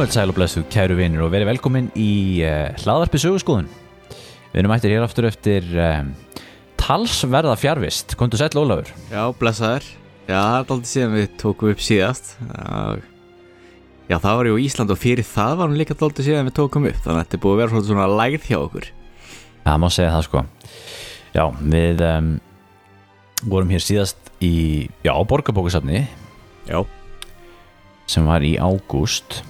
[0.00, 3.66] Komið sæl og blessu, kæru vinir og verið velkomin í uh, hlaðvarpi sögurskóðun.
[4.48, 6.08] Við erum ættir hér aftur eftir um,
[6.80, 8.14] talsverða fjárvist.
[8.16, 8.88] Kontu sæl Ólafur.
[9.10, 9.90] Já, blessaður.
[10.24, 12.32] Já, það er aldrei síðan við tókum upp síðast.
[14.08, 16.88] Já, það var ju Ísland og fyrir það var hún líka aldrei síðan við tókum
[16.88, 17.04] upp.
[17.04, 18.90] Þannig að þetta er búið að vera svona lægð hjá okkur.
[19.68, 20.44] Já, má segja það sko.
[21.36, 21.44] Já,
[21.76, 22.34] við um,
[23.52, 24.56] vorum hér síðast í,
[25.04, 26.06] já, borgarbókusafni
[26.72, 26.80] Já.
[28.08, 29.42] sem var í ágúst.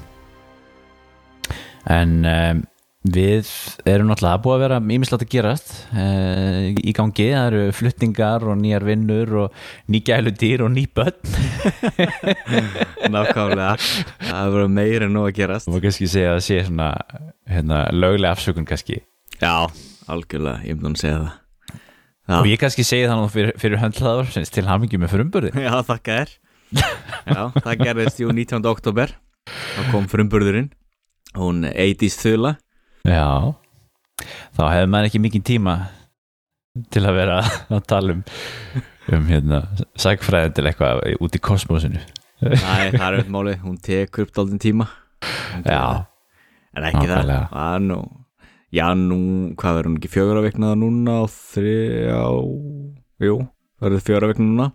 [1.89, 2.62] En um,
[3.00, 3.48] við
[3.89, 7.28] erum náttúrulega búið að vera ímislegt að gerast uh, í gangi.
[7.33, 11.17] Það eru flutningar og nýjar vinnur og ný gæludýr og ný börn.
[13.14, 13.77] Nákvæmlega.
[14.28, 15.70] það verður meira en nú að gerast.
[15.72, 16.91] Var kannski segja að það sé svona
[17.48, 19.00] hérna, löglega afsökun kannski.
[19.41, 19.70] Já,
[20.11, 20.61] algjörlega.
[20.69, 21.37] Ég myndi að segja það.
[22.31, 25.50] Og ég kannski segi það nú fyrir, fyrir höndlaður til hamingi með frumburði.
[25.56, 26.37] Já, þakka þér.
[27.27, 28.69] Já, það gerðist jú 19.
[28.70, 29.17] oktober.
[29.50, 30.69] Þá kom frumburðurinn.
[31.39, 32.56] Hún eitist þula.
[33.06, 33.55] Já,
[34.56, 35.75] þá hefur maður ekki mikið tíma
[36.91, 37.41] til að vera
[37.77, 38.25] að tala um,
[39.14, 39.62] um hérna,
[39.98, 42.03] sækfræðin til eitthvað út í kosmosinu.
[42.41, 43.56] Nei, það er auðvitað máli.
[43.62, 44.87] Hún tekur upp daldinn tíma.
[45.67, 46.06] Já,
[46.77, 47.31] En ekki það.
[47.50, 47.98] Það er nú,
[48.75, 49.19] já, nú,
[49.59, 52.20] hvað verður hún ekki fjögur að viknaða núna og þrjá,
[53.27, 53.39] jú,
[53.83, 54.69] verður fjögur að viknaða núna.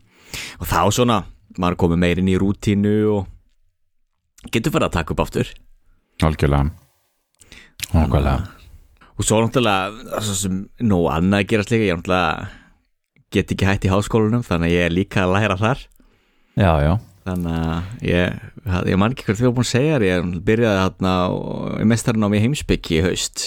[0.59, 1.19] Og þá svona,
[1.62, 5.53] maður komið meirinn í rútínu og getur farið að taka upp aftur.
[6.23, 6.69] Algjörlega.
[7.95, 8.52] Algjörlega.
[9.16, 12.47] Og svo náttúrulega, nú annað að gerast líka, ég náttúrulega
[13.35, 15.84] get ekki hætt í háskólanum, þannig að ég er líka að læra þar.
[16.59, 16.94] Já, já.
[17.25, 18.35] Þannig að ég,
[18.91, 22.44] ég man ekki hvert því að búin að segja ég byrjaði þarna á- í mér
[22.44, 23.45] heimsbyggi í haust.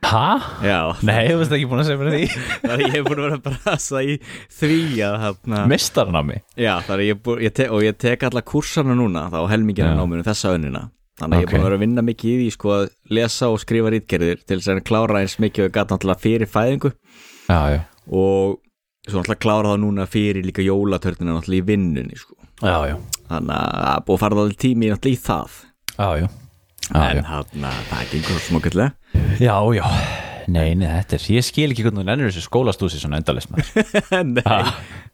[0.00, 0.40] Hæ?
[0.64, 2.22] Já, Nei, þú veist ekki búin að segja mér því.
[2.62, 4.14] þannig að ég er búin að vera að brasa í
[4.56, 4.78] því
[5.10, 6.38] að þarna Mistarnámi.
[6.56, 10.54] Já, þannig að ég, ég te, ég tek alla kursana núna þá helmingina náminu þessa
[10.56, 10.86] önnina
[11.20, 12.88] þannig að ég er búin að vera að vinna mikið í því sko að
[13.18, 16.50] lesa og skrifa rítgerðir til þess að klára eins mikið og ég gat náttúrulega fyrir
[16.50, 16.92] fæðingu
[17.50, 17.80] Já, já.
[18.08, 18.58] og
[19.08, 22.96] svo náttúrulega klára það núna fyrir líka jólatörnina náttúrulega í vinnunni sko Já,
[23.30, 25.60] þannig að það búið að fara það tími náttúrulega í það
[26.90, 27.22] en já.
[27.28, 28.90] hann það gengur smokkalllega
[29.40, 29.84] Já, já.
[30.50, 33.52] Nei, nei, þetta er, ég skil ekki hvernig þú nennir þessu skólastúsi svona endalist.
[34.34, 34.42] Nei,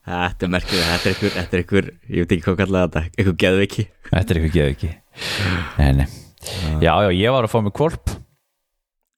[0.06, 0.30] Ah.
[0.30, 4.22] þetta er merkið þetta er einhver, ég veit ekki hvað kallaði þetta einhver geðviki Þetta
[4.22, 4.68] er eitthvað geð
[5.96, 6.06] nei.
[6.82, 8.12] Já, já, ég var að fá mig kvolp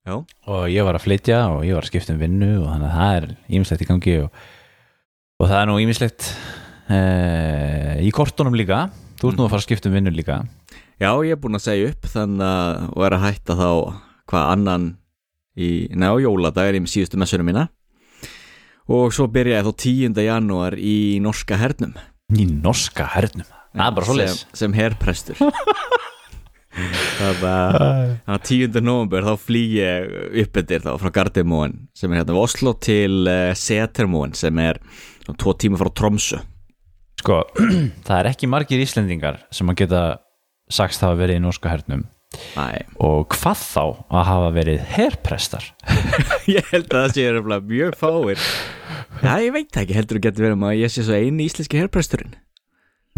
[0.08, 0.14] Já,
[0.48, 2.94] og ég var að flytja og ég var að skipta um vinnu og þannig að
[2.96, 3.26] það er
[3.58, 4.38] ímislegt í gangi og,
[5.36, 6.28] og það er nú ímislegt
[6.88, 8.86] uh, í kortunum líka.
[9.20, 10.38] Þú ert nú að fara að skipta um vinnu líka.
[10.96, 13.68] Já, ég er búinn að segja upp þannig að og er að hætta þá
[14.32, 14.88] hvað annan
[15.58, 17.68] í, ná, jóladag er ég með síðustu messunum mína.
[18.88, 20.24] Og svo byrja ég þá 10.
[20.24, 21.92] janúar í norska hernum.
[22.32, 24.42] Í norska hernum það er bara svoleiðis.
[24.44, 25.40] sem, sem herprestur
[27.18, 28.82] þannig að þannig að 10.
[28.84, 30.12] november þá flýg ég
[30.44, 34.78] upp eftir þá frá Gardimóen sem er hérna við Oslo til uh, Setermóen sem er
[35.28, 36.38] tvo tíma frá Tromsø.
[37.18, 37.40] Sko,
[38.06, 40.04] það er ekki margir Íslendingar sem að geta
[40.70, 45.64] sagst hafa verið í norska hernum Næ, og hvað þá að hafa verið herprestar?
[46.58, 48.42] Ég held að það sé mjög fáir.
[49.22, 51.80] Já, ég veit ekki heldur að getur verið um að ég sé svo eini íslenski
[51.80, 52.36] herpresturinn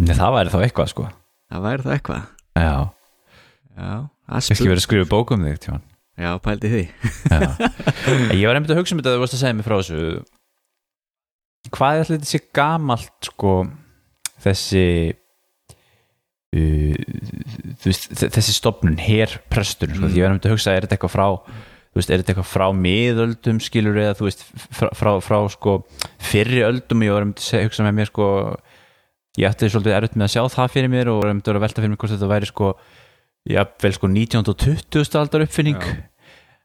[0.00, 1.06] Nei, það væri þá eitthvað sko.
[1.50, 2.26] Það væri það eitthvað.
[2.60, 2.72] Já,
[3.80, 3.92] Já,
[4.30, 4.70] ekki spurning.
[4.70, 5.82] verið að skrifa bók um þig tjón?
[6.20, 6.82] Já, pældi því.
[7.30, 7.40] Já.
[8.40, 10.00] Ég var einmitt að hugsa um þetta að þú varst að segja mér frá þessu.
[11.76, 13.54] Hvað er allir þessi gamalt sko
[14.44, 14.84] þessi
[16.56, 16.94] uh,
[17.80, 20.14] þessi stopnun herprestur, sko, Mm.
[20.16, 21.26] ég var einmitt að hugsa er þetta eitthvað frá
[21.96, 25.76] veist, er þetta eitthvað frá miðöldum skilur eða þú veist frá, frá, frá sko
[26.22, 27.02] fyrri öldum?
[27.06, 28.28] Ég var einmitt að hugsa með mér sko
[29.38, 31.82] ég ætti svolítið erut með að sjá það fyrir mér og var einmitt að velta
[31.82, 32.70] fyrir mér hvort þetta væri sko
[33.50, 34.48] jafnvel sko 19.
[34.50, 35.18] og 20.
[35.20, 35.92] aldar uppfinning Já.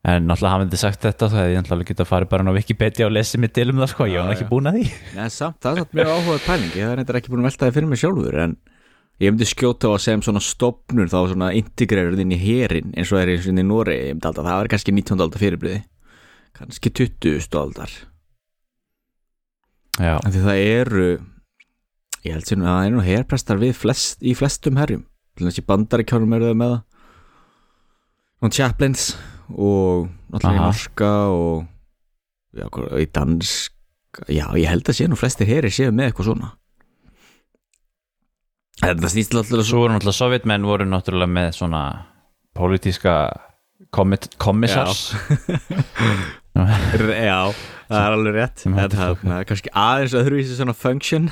[0.06, 2.58] en náttúrulega hafði þið sagt þetta þá hefði ég náttúrulega getað að fara bara á
[2.58, 4.50] Wikipedia og lesið mig til um það sko, ég var Já, ekki já.
[4.52, 4.86] búin að því
[5.20, 7.78] Nei, samt, það er mjög áhugað pæling Ég hef reyndar ekki búin að velta það
[7.78, 8.58] fyrir mig sjálfur En
[9.24, 12.92] ég myndi skjóta á að segja um svona stopnur Þá svona integrerur inn í herin
[12.98, 15.24] Eins og er eins og í Nóri Ég myndi alltaf, það var kannski 19.
[15.26, 15.80] aldar fyrirbriði
[16.60, 17.48] Kannski 20.
[17.62, 17.96] aldar
[19.96, 21.08] Já, En því það eru
[22.26, 25.06] Ég held sem að það eru nú herprestar við flest, í flestum herjum.
[25.38, 26.84] Til þess að bandaríkjánum eru þau með það.
[28.36, 29.06] Svona Chaplins
[29.56, 31.66] Og náttúrulega í norska Og
[32.58, 32.68] já,
[33.00, 33.74] í dansk
[34.32, 36.50] Já, ég held að sé nú flestir heri séu með eitthvað svona.
[38.86, 41.82] En það snýst alltaf svo voru náttúrulega sovjetmenn voru náttúrulega með svona
[42.56, 43.16] pólitíska
[44.40, 45.10] kommissars
[46.56, 47.52] Já,
[47.90, 48.64] það er alveg rétt.
[48.64, 51.28] Það er kannski aðeins öðruvísi svona function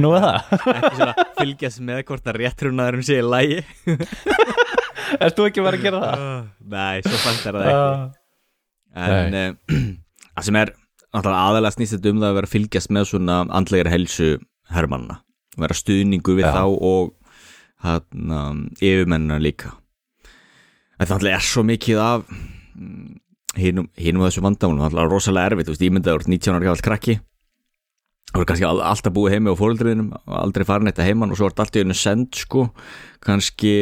[0.00, 0.52] Nú er það.
[0.74, 3.58] Ekki svona fylgjast með hvort að réttrúnaðurum sé í lægi
[5.24, 6.46] Ert þú ekki bara að gera það?
[6.74, 8.22] Nei, svo fælt er það ekki.
[9.04, 9.76] En uh,
[10.34, 10.72] það sem er
[11.14, 14.30] náttúrulega aðalega snýst þetta um það að vera að fylgjast með svona andlegar helsu
[14.74, 15.20] hermannana
[15.60, 16.54] vera stuðningur við Já.
[16.56, 17.12] þá og
[17.84, 19.74] hann um, yfirmennina líka.
[20.98, 23.20] En það er svo mikið af mm,
[23.58, 25.68] hinum af þessu vandamálum, það er rosalega erfitt.
[25.68, 27.18] Þú veist, ímyndaður 19 ára gafall krakki
[28.34, 31.30] þú er kannski al- alltaf búið heimi á fóreldriðinum og aldrei farin eitt að heiman
[31.30, 32.64] og svo er allt í einu send sko
[33.24, 33.74] kannski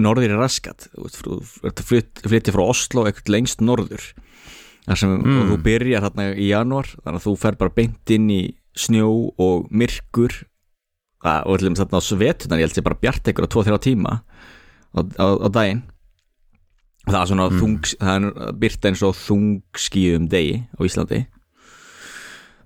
[0.00, 1.36] norðir er raskat þú
[1.68, 4.06] ert að flyt- flytja frá Oslo eitthvað lengst norður
[4.88, 5.50] þar sem Mm.
[5.52, 8.40] þú byrjar þarna í janúar þannig að þú fer bara beint inn í
[8.78, 10.32] snjó og myrkur
[11.24, 13.78] að, og til dæmis þarna á svetunar ég held sé bara bjart ykkur á 2-3
[13.84, 14.12] tíma
[14.96, 15.82] á, á, á daginn
[17.08, 17.58] og það er svona mm.
[17.60, 21.20] þung, það er byrta eins og þungskíðum degi á Íslandi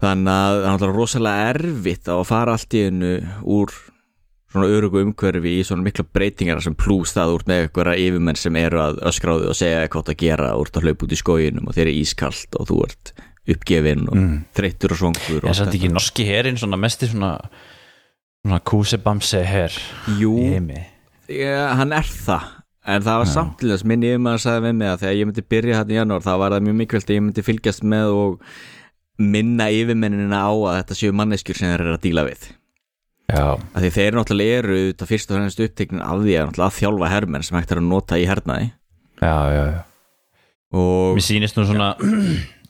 [0.02, 3.74] þannig að það er rosalega erfitt að fara allt í hennu úr
[4.52, 8.56] svona örugu umhverfi í svona mikla breytingar sem plús það úr með einhverja yfirmenn sem
[8.60, 11.76] eru að öskráðu og segja hvað það gera úr að hlaupa út í skóginum og
[11.76, 13.14] þeir eru ískalt og þú ert
[13.52, 14.34] uppgefin og mm.
[14.54, 17.32] þreyttur og svongur og allt samt ekki norski herin svona mesti svona
[18.42, 19.78] svona kúsebamse her
[20.18, 22.50] Jú, í ja, hann er það
[22.92, 23.32] en það var Já.
[23.32, 26.32] samtilega minn yfirmann sagði við mig að þegar ég myndi byrja þetta í janúar þá
[26.42, 28.54] var það mjög mikilvægt að ég myndi fylgjast með og
[29.22, 32.50] minna yfirmennina á að þetta séu manneskjur sem þeir eru að díla við.
[33.32, 37.46] Því þeir náttúrulega eru þetta fyrst og fremst uppteknin af því að að þjálfa hermenn
[37.46, 38.72] sem hægt er að nota í hernaði.
[39.22, 39.80] Já, já, já.
[40.74, 41.92] og Mér sýnist nú svona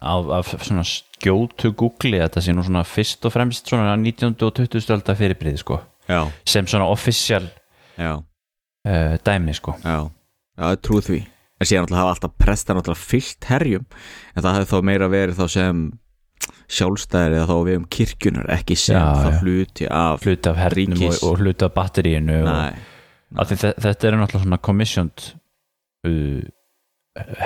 [0.03, 4.37] af, af svona skjótu googli að þetta sé nú svona fyrst og fremst svona 19.
[4.37, 4.85] og 20.
[4.85, 5.81] stölda fyrirbrið sko.
[6.11, 7.47] Já, sem svona official
[7.97, 9.77] já, uh, dæmi sko.
[9.83, 10.11] Já,
[10.59, 11.23] já, ég trú því.
[11.63, 13.85] En síðan náttúrulega hafa alltaf presta náttúrulega fyllt herjum
[14.35, 15.83] en það hefði þá meira verið þá sem
[16.73, 19.41] sjálfstæðir eða þá við um kirkjunar ekki sem Já, það já.
[19.43, 22.73] hluti af hluti af hernum og, og hluti af batteríinu Nei,
[23.53, 25.27] þe- þetta eru náttúrulega svona commissioned
[26.09, 26.43] uh,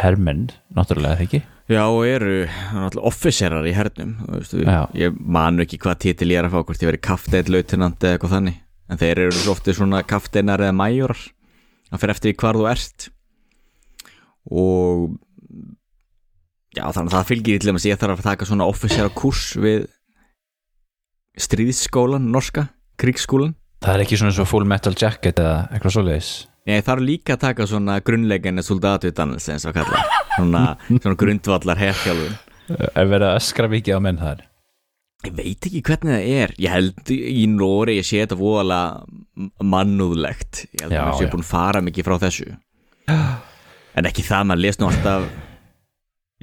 [0.02, 0.46] hermenn
[0.78, 4.81] náttúrulega eða ekki Já, og eru náttúrulega officerar í hernum þú veist, Já.
[4.94, 8.14] ég manu ekki hvað titil ég er að fá hvort ég verið kafteitt lautinant eða
[8.20, 11.19] eitthvað þannig en þeir eru svo ofti svona kafteinar eða majórar
[11.90, 13.08] það fyrir eftir hvar þú ert
[14.55, 15.17] og
[16.76, 19.44] já þannig að það fylgir í til að ég þarf að taka svona officera kurs
[19.61, 19.87] við
[21.40, 22.69] stríðsskólan norska,
[23.00, 26.32] krigsskólan það er ekki svona svo full metal jacket eða eitthvað svoleiðis?
[26.67, 30.02] Ég þarf líka að taka svona grunnleginni soldatutdannelse eins og kalla
[30.34, 30.62] svona,
[31.02, 32.37] svona grundvallar herhjálfun
[32.75, 34.44] er verið að öskra mikið á menn þar?
[35.26, 36.52] Ég veit ekki hvernig það er.
[36.61, 40.67] Ég held í Nóri ég sé þetta voðalega mannúðlegt.
[40.76, 42.49] Ég held Já, að það sé búin að fara mikið frá þessu.
[43.96, 45.23] En ekki það, maður les nú alltaf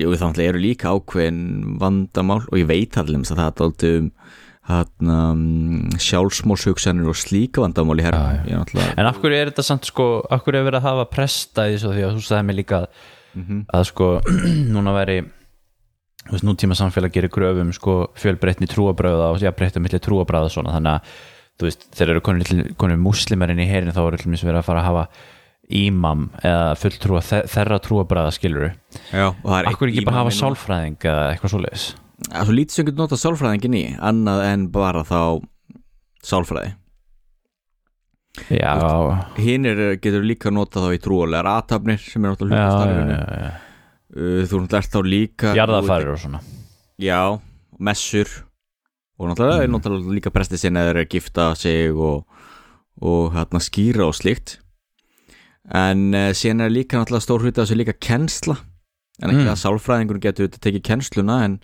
[0.02, 1.42] Jú, þannig eru líka ákveðin
[1.82, 3.58] vandamál og ég veit allir að það er
[4.00, 4.08] um
[5.12, 8.62] um, sjálfsmórshugsanir og slíka vandamál í herra Já, já.
[8.64, 11.68] Er en af hverju er þetta samt sko af hverju er verið að hafa presta
[11.70, 12.88] í þessu því að þú sagði mig líka að,
[13.34, 13.64] Mhm.
[13.74, 14.08] að sko
[14.76, 15.20] núna væri
[16.24, 20.94] þú veist, nútíma samfélag gerir gröfum sko fjölbreytni trúabröða og jafnbreytni milli trúabröða svona þannig
[21.00, 21.16] að
[21.60, 22.54] þú veist, þeir eru konur,
[23.02, 25.08] muslimarinn í herin þá er allir verið að fara að hafa
[25.74, 28.70] ímam eða fulltrúa þe- þeirra trúabröða skilur
[29.12, 31.86] Já, og það er af hverju ekki bara hafa sálfræðing eða eitthvað svoleiðis?
[32.30, 35.20] Það er svo lítið sem getur notað sálfræðingin í annað en bara þá
[36.24, 36.74] sálfræði.
[38.50, 38.74] Já,
[39.38, 42.80] Hinn er, getur líka notað þá í trúalegar aðtapnir sem er náttúrulega já, hluta já,
[42.80, 43.18] starfinu.
[43.18, 43.52] já, já.
[44.14, 46.40] Uh, Þú náttúrulega ert þá líka jarðafærir og svona.
[47.02, 47.20] Já,
[47.80, 48.32] messur.
[49.20, 49.76] Og náttúrulega er Mm.
[49.78, 52.26] náttúrulega líka prestið sinna þeir eru að gifta sig og,
[53.02, 54.58] og hérna skýra og slíkt
[55.72, 58.58] en uh, síðan er líka náttúrulega stór hluti af þessu líka kennsla.
[59.22, 59.52] En ekki Mm.
[59.54, 61.60] að sálfræðingur getur auðvitað tekið kennsluna en,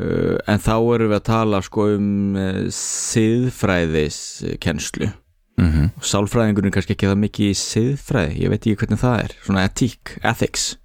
[0.00, 2.08] uh, en þá erum við að tala sko um
[2.40, 4.18] uh, siðfræðis
[4.64, 5.10] kennslu
[5.58, 5.90] mm -hmm.
[5.96, 9.36] og sálfræðingurinn er kannski ekki það mikið í siðfræði, ég veit ekki hvernig það er.
[9.44, 10.76] Svona etík, ethics.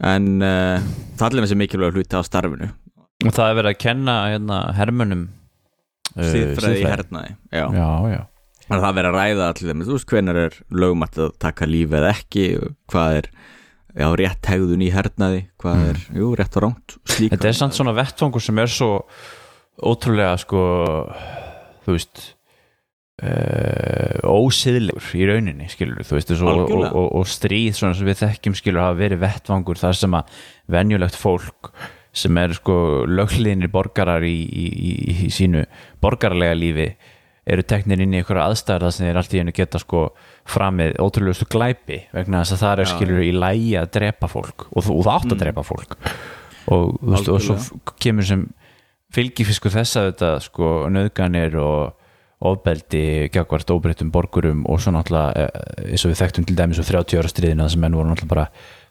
[0.00, 2.68] En það er með þessi mikilvæg hluti á starfinu.
[3.26, 5.28] Og það er verið að kenna hérna, hermönum
[6.16, 7.64] uh, siðfræði í hernaði já.
[7.74, 8.20] já, já,
[8.68, 11.68] að það er verið að ræða allir þeim þú veist hvenær er lögumætt að taka
[11.68, 12.46] lífi eða ekki
[12.92, 13.30] hvað er
[13.98, 17.36] já, rétt hegðun í hernaði hvað er, jú, rétt og ránt slíka.
[17.36, 18.90] Þetta er samt svona vettvangur sem er svo
[19.78, 20.62] ótrúlega sko
[21.86, 22.24] þú veist
[23.22, 28.24] uh, ósiðlegur í rauninni skilur þú veist, svo, og, og, og stríð svona sem við
[28.24, 30.34] þekkjum skilur hafa verið vettvangur þar sem að
[30.74, 31.72] venjulegt fólk
[32.18, 34.92] sem er sko löglinir borgarar í, í, í,
[35.28, 35.64] í sínu
[36.02, 36.88] borgarlega lífi
[37.48, 40.02] eru teknir inn í einhverja aðstæður þar sem þeir allt í einu geta sko
[40.48, 44.84] framið ótrúlegustu glæpi vegna þess að það er skilur í lægi að drepa fólk og
[44.86, 45.96] þú, og það átt að drepa fólk.
[46.68, 47.56] Og, veist, og svo
[48.02, 48.44] kemur sem
[49.14, 51.94] fylgifiskur þess að þetta sko nöðganir og
[52.48, 56.86] ofbeldi gagvart óbreyttum borgurum og svo náttúrulega eh, eins og við þekktum til dæmis og
[56.86, 58.44] 30 ára stríðina að menn voru náttúrulega bara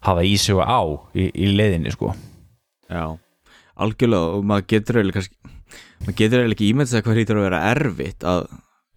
[0.04, 0.80] hafa í sig og á
[1.16, 2.12] í, í leiðinni sko.
[2.92, 3.16] Já,
[3.80, 5.56] algjörlega og maður getur eiginlega kannski
[6.02, 8.46] maður getur eiginlega ekki ímyndið að hvað hýttur að vera erfitt að,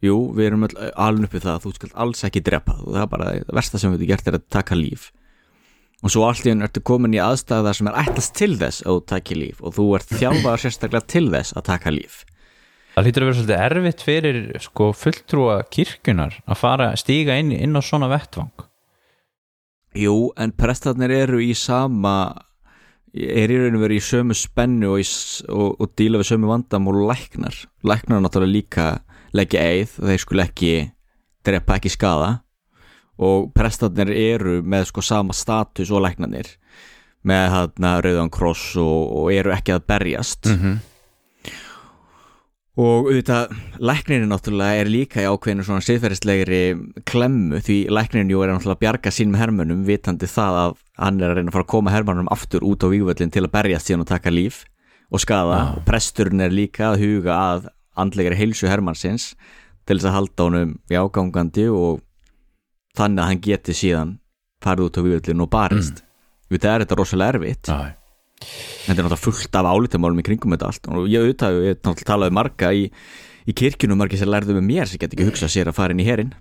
[0.05, 3.11] jú, við erum aln uppið það að þú skalt alls ekki drepa og það er
[3.15, 5.07] bara það versta sem við getum gert er að taka líf.
[6.01, 8.95] Og svo allt í enn ertu komin í aðstæða sem er ætlast til þess að
[8.95, 12.21] þú taki líf og þú ert þjálfaður sérstaklega til þess að taka líf.
[12.91, 17.77] Það hlýtur að vera svolítið erfitt fyrir sko fulltrúa kirkjunar að fara stíga inn, inn
[17.77, 18.65] á svona vettvang.
[19.95, 22.15] Jú, en prestarnir eru í sama
[23.13, 25.01] er í rauninu verið í sömu spennu og,
[25.51, 27.57] og, og díla við sömu vandam og læknar.
[27.83, 28.85] Læknar náttúrulega líka
[29.35, 30.73] leggja eið þeir skul ekki
[31.45, 32.31] drepa ekki skada
[33.21, 36.55] og prestarnir eru með sko sama status og læknarnir.
[37.27, 40.47] Með hérna rauðan kross og, og eru ekki að berjast.
[40.47, 40.79] -hmm.
[42.81, 46.61] og auðvitað læknirinn náttúrulega er líka í ákveðinu svona siðferðislegri
[47.05, 51.31] klemmu því læknirinn jú er náttúrulega að bjarga sínum hermönum vitandi það að hann er
[51.31, 54.05] að reyna að fara að koma hermönum aftur út á vígvöllin til að berjast síðan
[54.05, 54.63] og taka líf.
[55.11, 55.63] Og skada Já.
[55.75, 57.65] og presturinn er líka að huga að
[57.99, 59.33] andlegari heilsu hermannsins
[59.83, 61.99] til þess að halda honum í ágangandi og
[62.95, 64.13] þannig að hann geti síðan
[64.63, 65.99] farið út á vígvöllin og barist.
[65.99, 66.53] Mm.
[66.53, 67.71] þetta er þetta rosalega erfitt.
[67.71, 67.91] Já,
[68.85, 70.87] þetta er náttúrulega fullt af álitamálum í kringum þetta allt.
[70.93, 72.87] Og ég auðvitað, ég náttúrulega talaði marga í,
[73.49, 76.03] í kirkjunum, margir sem lærðu með mér sem get ekki hugsað sér að fara inn
[76.03, 76.31] í herin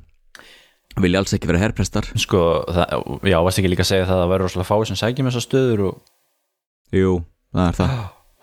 [1.00, 2.08] vilja alls ekki vera herprestar.
[2.18, 2.94] Sko, það,
[3.30, 5.44] já, varst ekki líka að segja það að það verður rosalega fáið sem sækjum þessar
[5.46, 7.12] stöður og jú,
[7.54, 7.94] það er það.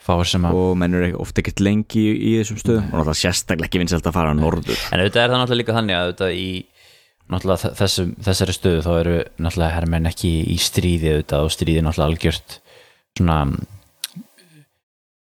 [0.07, 2.85] Fáið sem að og menn eru ofta ekkert lengi í, í þessum stöðum.
[2.87, 4.79] Og náttúrulega sérstaklega ekki vinsælt að fara á norður.
[4.95, 6.47] En auðvitað er það náttúrulega líka þannig að auðvitað í
[7.27, 11.83] náttúrulega þe- þessum, þessari stöðu þá eru náttúrulega herrmenn ekki í stríði auðvitað og stríði
[11.83, 12.55] náttúrulega algjört
[13.17, 13.39] svona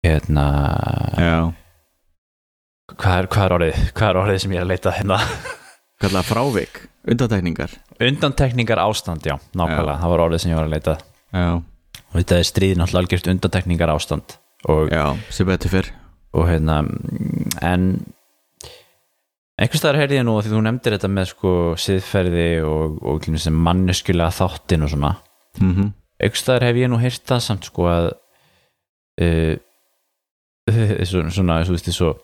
[0.02, 0.46] hérna
[1.22, 1.36] já,
[2.98, 5.18] hvað er, hvað er orðið hvað er orðið sem ég er að leita hérna
[6.02, 7.74] kallar frávik, undantekningar.
[8.02, 10.00] Undantekningar ástand, já, nákvæmlega.
[10.02, 10.96] Það var orðið sem ég var að leita.
[11.32, 11.50] Já,
[12.12, 14.38] og þetta er stríði náttúrulega algjört undantekningar ástand.
[14.70, 15.92] Og, já, sem betur fyrr
[16.38, 16.82] og hérna
[17.66, 17.86] en
[19.60, 24.32] einhvers staðar heyrði ég nú því þú nefndir þetta með sko siðferði og, og manneskulega
[24.36, 25.16] þáttin og svona.
[25.60, 25.92] Mm -hmm.
[26.20, 28.12] einhvers staðar hef ég nú heyrt það samt sko að
[29.22, 29.56] uh,
[31.12, 32.16] svona, svona, þú veist, svo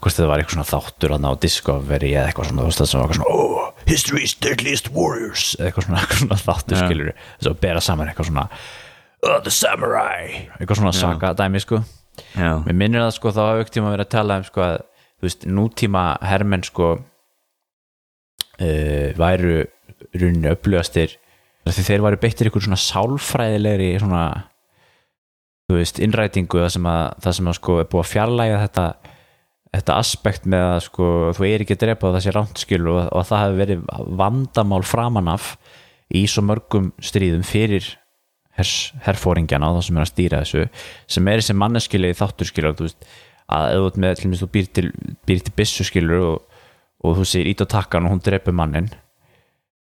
[0.00, 2.90] hvort þetta var eitthvað svona þáttur þarna á Discovery eða eitthvað svona, þú veist, það
[2.90, 5.44] sem var eitthvað svona oh, History's Deadliest Warriors.
[5.58, 6.84] Eða eitthvað svona, eitthvað svona þáttur Ja.
[6.86, 10.22] skilur þess að bera saman eitthvað svona oh, The Samurai.
[10.58, 11.82] Eitthvað svona saga dæmi sko.
[12.34, 14.76] Já, Mér minnir það sko þá hafa auktíma verið að tala um sko að
[15.20, 16.88] þú veist, nútíma hermenn sko
[18.60, 19.64] uh, væru
[20.16, 21.16] runni upplögastir
[21.70, 24.24] því þeir væru beittir ykkur svona sálfræðilegri svona
[25.70, 28.60] þú veist, innrætingu það sem að, það sem að sko er búið að fjarlæga
[29.70, 33.00] þetta aspekt með að sko þú er ekki að drepa og það sé rántskil og,
[33.14, 33.84] og það hefur verið
[34.18, 35.52] vandamál framan af
[36.10, 37.86] í svo mörgum stríðum fyrir
[38.58, 40.64] hers, herfóringjana þá sem er að stýra þessu
[41.16, 43.10] sem er þessi manneskilegi þáttur skilur þú veist,
[43.50, 44.88] að ert með til dæmis þú býr til,
[45.30, 46.58] til byssu skilur og,
[47.06, 48.90] og þú segir ít á takkan og hún dreipur mannin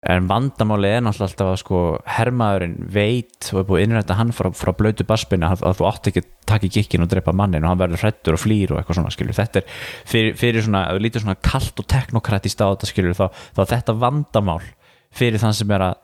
[0.10, 1.82] en vandamáli er náttúrulega alltaf að sko
[2.18, 5.88] hermaðurinn veit og er búið að innrætta hann frá, frá blötu baspinni að, að þú
[5.88, 8.74] átt ekki að taka í gikkin og drepa mannin og hann verður hrættur og flýr
[8.74, 9.78] og eitthvað svona skilur þetta er
[10.12, 13.62] fyrir, fyrir svona, ef þú lítur svona kalt og teknokratist á þetta skilur þá, þá
[13.72, 14.60] þetta vandamál
[15.16, 15.96] fyrir þann sem er að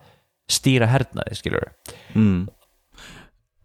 [0.50, 1.68] stýra hernaði skilur
[2.16, 2.40] mm.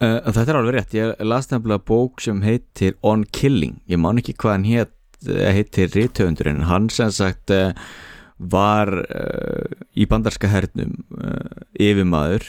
[0.02, 0.96] uh, þetta er alveg rétt.
[0.98, 5.94] Ég las nefnilega bók sem heitir On Killing, ég man ekki hvað hann heit, heitir
[5.94, 6.66] rithöfundurinn.
[6.68, 7.70] Hann sem sagt uh,
[8.38, 12.44] var uh, í bandarska hernum uh, yfirmaður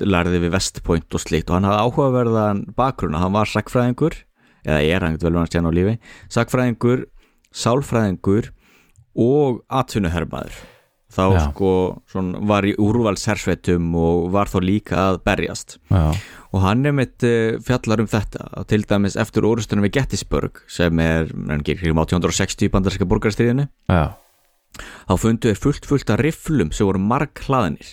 [0.00, 4.16] lærði við West Point og slikt og hann hafði áhugaverðan bakgrunna, hann var sakfræðingur
[4.64, 5.96] eða er hann vel hann stján á lífi
[6.32, 7.06] sakfræðingur,
[7.52, 8.52] sálfræðingur
[9.18, 10.54] og atvinnuhermaður.
[11.12, 11.40] Þá Já.
[11.50, 11.70] sko
[12.48, 15.76] var í úrvalshersveitum og var þá líka að berjast.
[15.92, 16.14] Já,
[16.52, 21.04] og hann er mitt uh, fjallar um þetta til dæmis eftir orustunum við Gettysburg sem
[21.04, 24.16] er, hann gerir kringum 1860 í bandarska borgarstríðinu já,
[24.80, 27.92] þá fundu þeir fullt fullt af rifflum sem voru marg hlaðinir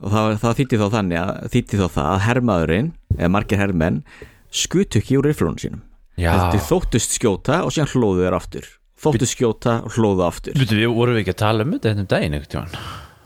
[0.00, 4.02] og það, það þýtti þá þannig að þýtti þá það að hermaðurinn eða margir hermenn
[4.50, 5.84] skutu ekki úr rifflunum sínum.
[6.20, 6.32] Já.
[6.52, 8.72] Þeir þóttust skjóta og síðan hlóðu þeir aftur.
[9.00, 10.56] Þóttust skjóta og hlóðu aftur.
[10.58, 12.74] Við, við vorum ekki að tala um þetta hérna um daginn tímann?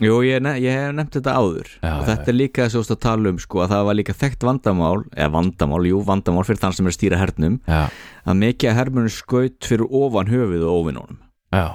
[0.03, 1.69] Jú, ég, ne ég hef nefnt þetta áður.
[1.79, 4.15] Já, og já, þetta er líka þess að tala um sko, að það var líka
[4.19, 7.85] þekkt vandamál eða vandamál, jú, vandamál fyrir þann sem er að stýra hernum Já,
[8.27, 11.21] að mikið að hermunum skaut fyrir ofan höfuð og ofinónum
[11.55, 11.65] já,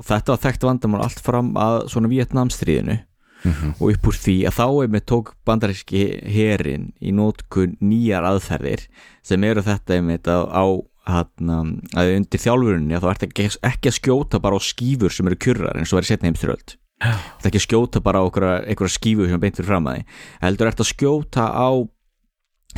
[0.00, 2.98] og þetta var þekkt vandamál allt fram að svona Vietnamstríðinu
[3.40, 3.70] Mhm.
[3.80, 8.82] og upp úr því að þá er með tók bandaríski herin í nótkun nýjar aðferðir
[9.24, 10.64] sem eru þetta einmitt á, á
[11.08, 11.62] hana,
[11.96, 15.36] að undir þjálfurinni að þú ert ekki, ekki að skjóta bara á skífur sem eru
[15.40, 19.24] kjurrar eins og verið setna heimstyröld þú ert ekki að skjóta bara á einhverja skífur
[19.30, 20.04] sem er beint fyrir fram að því
[20.44, 21.68] heldur ert að skjóta á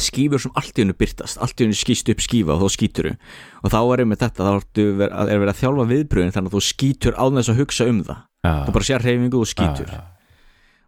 [0.00, 3.08] skífur sem allt í hennu byrtast allt í hennu skýst upp skífa og þá skýtur
[3.10, 3.14] þú
[3.62, 4.52] og þá er einmitt þetta, þá
[5.26, 8.22] er verið að þjálfa viðbröðin þannig að þú skýtur á þess að hugsa um það
[8.42, 8.54] Já.
[8.66, 10.00] þú bara sér reyfingu og skýtur já.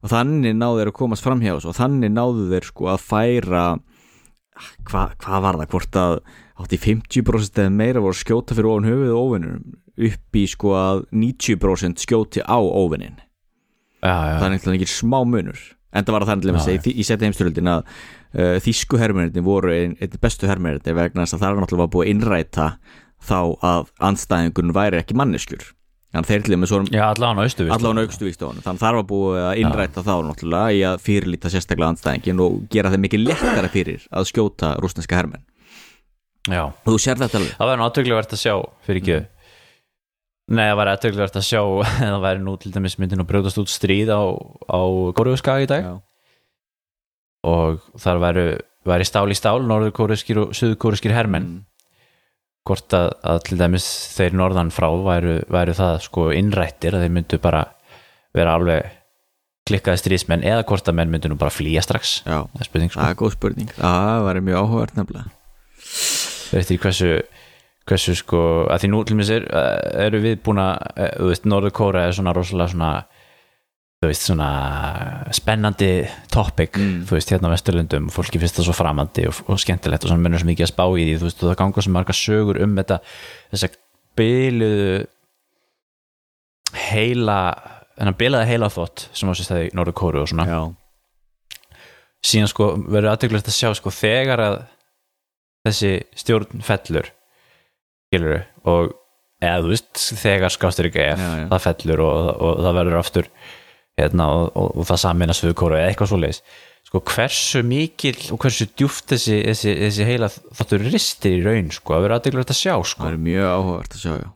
[0.01, 3.05] og þannig náðu þeir að komast fram hjá þessu og þannig náðu þeir sko að
[3.05, 3.67] færa
[4.89, 6.17] hvað hva var það, hvort að
[6.65, 9.63] átti 50% eða meira voru að skjóta fyrir ofan höfuð og ofinnum
[10.09, 13.19] upp í sko að 90% skjóti á ofinin
[14.03, 14.15] já.
[14.39, 15.61] það er eitthvað ekki smá munur
[15.95, 17.85] en það var þannig að segja í setja heimstyröldin að
[18.35, 22.13] þýsku hermennir voru einn ein bestu hermennir vegna þess að það er náttúrulega búið að
[22.15, 22.69] innræta
[23.25, 25.65] þá að anstæðingun væri ekki manneskjur.
[26.15, 28.97] Þannig þeir til og með svo Já, allan á austuvík allan aukstu víkstofan þannig þar
[29.01, 33.25] var búið að innræta þá náttúrulega í að fyrirlíta sérstaklega anstæðingin og gera þeim mikið
[33.25, 35.43] léttara fyrir að skjóta rúsneska hermenn.
[36.47, 37.57] Já, þú sér þetta alveg?
[37.59, 38.55] Það væri náttúrulega verið að sjá
[38.87, 39.19] fyrir ekki.
[40.55, 41.63] Nei, það væri náttúrulega verið að sjá
[42.15, 44.23] það væri nú til dæmis myndin að brjóðast út stríð á,
[44.71, 44.81] á
[45.19, 45.89] Kóruðskaga í dag.
[45.89, 45.95] Já.
[47.45, 48.49] Og þar væri,
[48.89, 51.53] væri stál í stál norður-kóruðskir og suður-kóruðskir hermenn.
[51.53, 51.71] Mm.
[52.65, 53.87] hvort að, að til dæmis
[54.17, 57.67] þeir norðan frá væru, væru það sko innrættir að þeir myndu bara
[58.33, 58.87] vera alveg
[59.69, 62.23] klikkaði stríðsmenn eða hvort að menn myndu nú bara flýja strax?
[62.25, 63.05] Já, það er spurning sko.
[63.05, 63.71] Er góð spurning.
[63.77, 65.37] Það var mjög áhugavert nefnilega.
[65.85, 67.13] Það er eftir hversu
[67.89, 68.41] hversu sko,
[68.73, 69.47] að því nú til mér er,
[70.07, 70.87] eru við búin að,
[71.19, 72.93] þú veist, Norður Kóra er svona rosalega svona
[74.05, 74.49] þú veist, svona
[75.33, 75.91] spennandi
[76.33, 77.05] topic, Mm.
[77.09, 80.23] þú veist, hérna á Vesturlundum fólki finnst það svo framandi og, og skemmtilegt og svona
[80.23, 82.61] mennur svo mikið að spá í því, þú veist, og það ganga svo marga sögur
[82.65, 83.01] um þetta,
[83.55, 83.79] þess að
[84.21, 85.07] byluðu
[86.91, 87.39] heila
[87.95, 90.47] þennan bilaði heila þótt sem á sér stæði í Norður Kóru og svona.
[90.51, 90.61] Já,
[92.25, 94.57] síðan sko verður aðtökulegt að sjá sko þegar að
[95.65, 97.11] þessi stjórn fellur
[98.11, 98.95] skilur og
[99.45, 103.29] eða þú veist þegar skástur ekki ef það fellur og, og, það verður aftur
[104.01, 106.41] hérna, og, og, og það samina svöðkóru eða eitthvað svo leiðis
[106.95, 111.97] sko hversu mikil og hversu djúft þessi, þessi, þessi heila þáttur ristir í raun sko
[111.97, 114.29] að verður aðtökulegt að sjá það sko er mjög áhugavert að sjá já.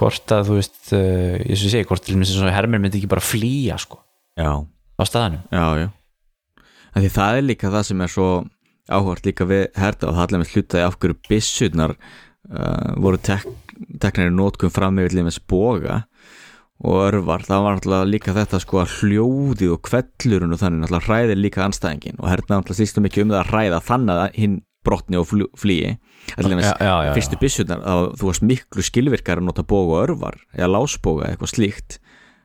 [0.00, 2.10] hvort að þú veist uh, ég svo segi hvort
[2.56, 4.00] hermir myndi ekki bara flýja sko
[4.36, 5.88] á staðanum já, já.
[7.12, 8.30] Það er líka það sem er svo
[8.86, 13.44] áhugavert líka við herta og það allir með hlutaði af hverju byssurnar uh, voru tek,
[14.00, 16.04] teknari nótkum fram með boga
[16.84, 21.06] og örvar, það var náttúrulega líka þetta sko að hljóðið og kvellurinn og þannig náttúrulega
[21.08, 24.56] hræðir líka anstæðingin og herta náttúrulega stýstum mikið um það að hræða þannig að hinn
[24.86, 25.96] brotni og flýi.
[26.26, 27.12] Já, já, já, já.
[27.16, 31.50] fyrstu byssurnar að þú varst miklu skilvirkar að nota boga og örvar eða lásboga eitthvað
[31.54, 31.96] slíkt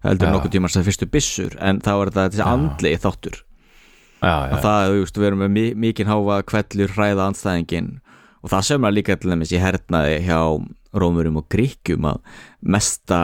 [0.06, 3.36] heldur nokkuð tímar sem fyrstu byssur en þá er þetta þessi andlegi þáttur.
[4.22, 7.92] Já, já, að það, þú veist, við erum með mi- mikinn háfa kvellur hræða anstæðingin
[8.42, 10.40] og það sem er líka til dæmis í hernaði hjá
[10.98, 12.20] rómurum og gríkjum að
[12.62, 13.22] mesta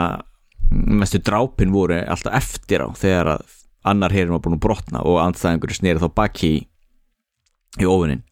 [0.72, 3.54] mestu drápin voru alltaf eftir á þegar að
[3.88, 6.60] annar herin var búin að brotna og anstæðingur snýri þá baki í,
[7.80, 8.26] í ofunin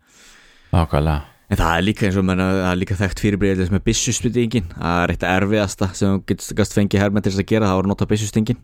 [0.75, 3.83] ákvæðlega en það er líka eins og menna, það er líka þekkt fyrirbreyðið sem er
[3.85, 6.23] byssusbyttingin það er eitt erfiðasta sem
[6.57, 8.63] gast fengið þess að gera, það að nota byssustingin.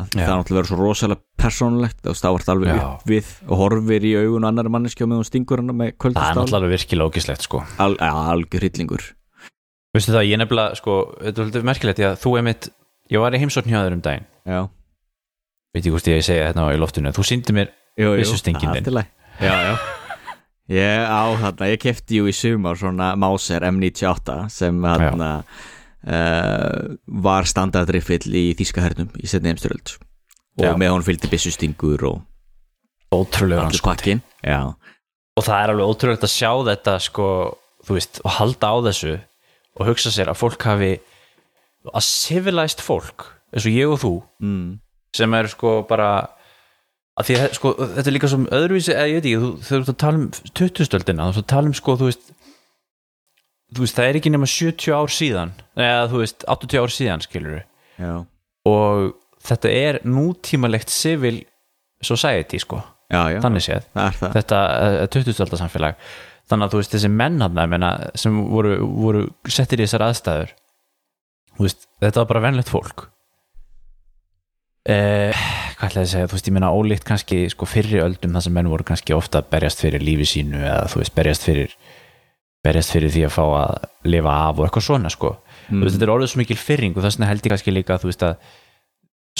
[0.00, 4.12] Það er náttúrulega verið svo rosalega persónulegt og stáðast alveg upp við og horfir í
[4.16, 7.44] augun og annari manneskjá með hún stingur hann með það er kvöldastál náttúrulega virkilega ógislegt
[7.44, 7.62] sko.
[7.82, 9.08] Al, ja, algjör hryllingur.
[9.90, 12.70] Veistu það, ég nefnilega sko, þetta er merkilegt því að þú emitt,
[13.10, 14.28] ég var í heimsókn hjá þér um daginn.
[14.48, 14.60] Já,
[15.74, 17.72] veit ég hvort ég segja þetta í loftinu, þú síndi mér
[18.86, 19.10] til lagi.
[19.40, 19.74] já, já.
[20.70, 25.30] Ég á þarna, ég kefti jú í sumar svona Mauser M98 sem þarna
[26.06, 26.94] uh,
[27.26, 29.96] var standardriffill í þýska hernum í setni heimstyröld
[30.60, 30.76] og Já.
[30.78, 32.20] með hún fylgdi byssustingur og
[33.10, 34.22] ótrúlega allir pakkin
[35.34, 37.26] og það er alveg ótrúlegt að sjá þetta sko,
[37.86, 39.14] þú veist, og halda á þessu
[39.80, 40.92] og hugsa sér að fólk hafi
[41.88, 44.12] að civilized fólk eins og ég og þú
[44.44, 44.66] mm.
[45.16, 46.10] sem er sko bara
[47.18, 49.92] að því að sko, þetta er líka sem öðruvísi eða ég veit ekki, þú ert
[49.92, 50.28] að tala um
[50.60, 52.30] 20-stöldina, þú tala um sko, þú veist
[53.70, 57.24] þú veist, það er ekki nema 70 ár síðan, eða þú veist 80 ár síðan,
[57.26, 57.60] skilur
[58.00, 58.14] já,
[58.70, 59.12] og
[59.46, 61.42] þetta er nútímalegt civil
[62.04, 62.80] society, sko.
[63.10, 63.40] Já, já.
[63.42, 63.86] Þannig séð,
[64.22, 65.96] þetta uh, 20-stölda samfélag
[66.50, 67.86] þannig að þú veist, þessi menn hann
[68.18, 70.54] sem voru, voru settir í þessar aðstæður
[71.66, 73.08] veist, þetta var bara venlegt fólk.
[74.88, 75.36] Eh,
[75.76, 78.54] hvað ætlaði að segja, þú veist, ég meina ólíkt kannski sko fyrri öldum þar sem
[78.56, 81.74] menn voru kannski ofta að berjast fyrir lífi sínu eða þú veist, berjast fyrir
[82.64, 85.34] berjast fyrir því að fá að lifa af og eitthvað svona sko,
[85.68, 87.96] þú veist, þetta er orðið svo mikil fyrring og þess vegna held ég kannski líka
[87.96, 88.48] að þú veist að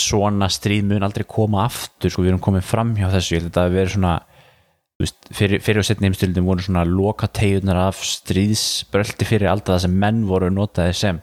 [0.01, 3.59] svona stríð mun aldrei koma aftur, sko, við erum komin fram hjá þessu, ég held
[3.61, 4.13] að vera svona
[5.01, 9.83] veist, fyrir, fyrir og setni heimstyrjöldin voru svona loka tegunar af stríðsbröldi fyrir alltaf það
[9.85, 11.21] sem menn voru notaði sem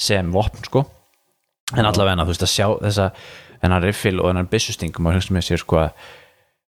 [0.00, 0.84] sem vopn sko.
[1.76, 3.08] En allavega þú veist að sjá þessa
[3.62, 6.04] þennan riffil og þennan byssusting maður hugsa með sér sko að,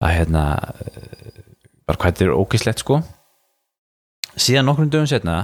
[0.03, 1.43] að hérna eh,
[1.87, 3.01] bara hvað þetta er ógislegt sko.
[4.35, 5.37] Síðan nokkrum dögum setna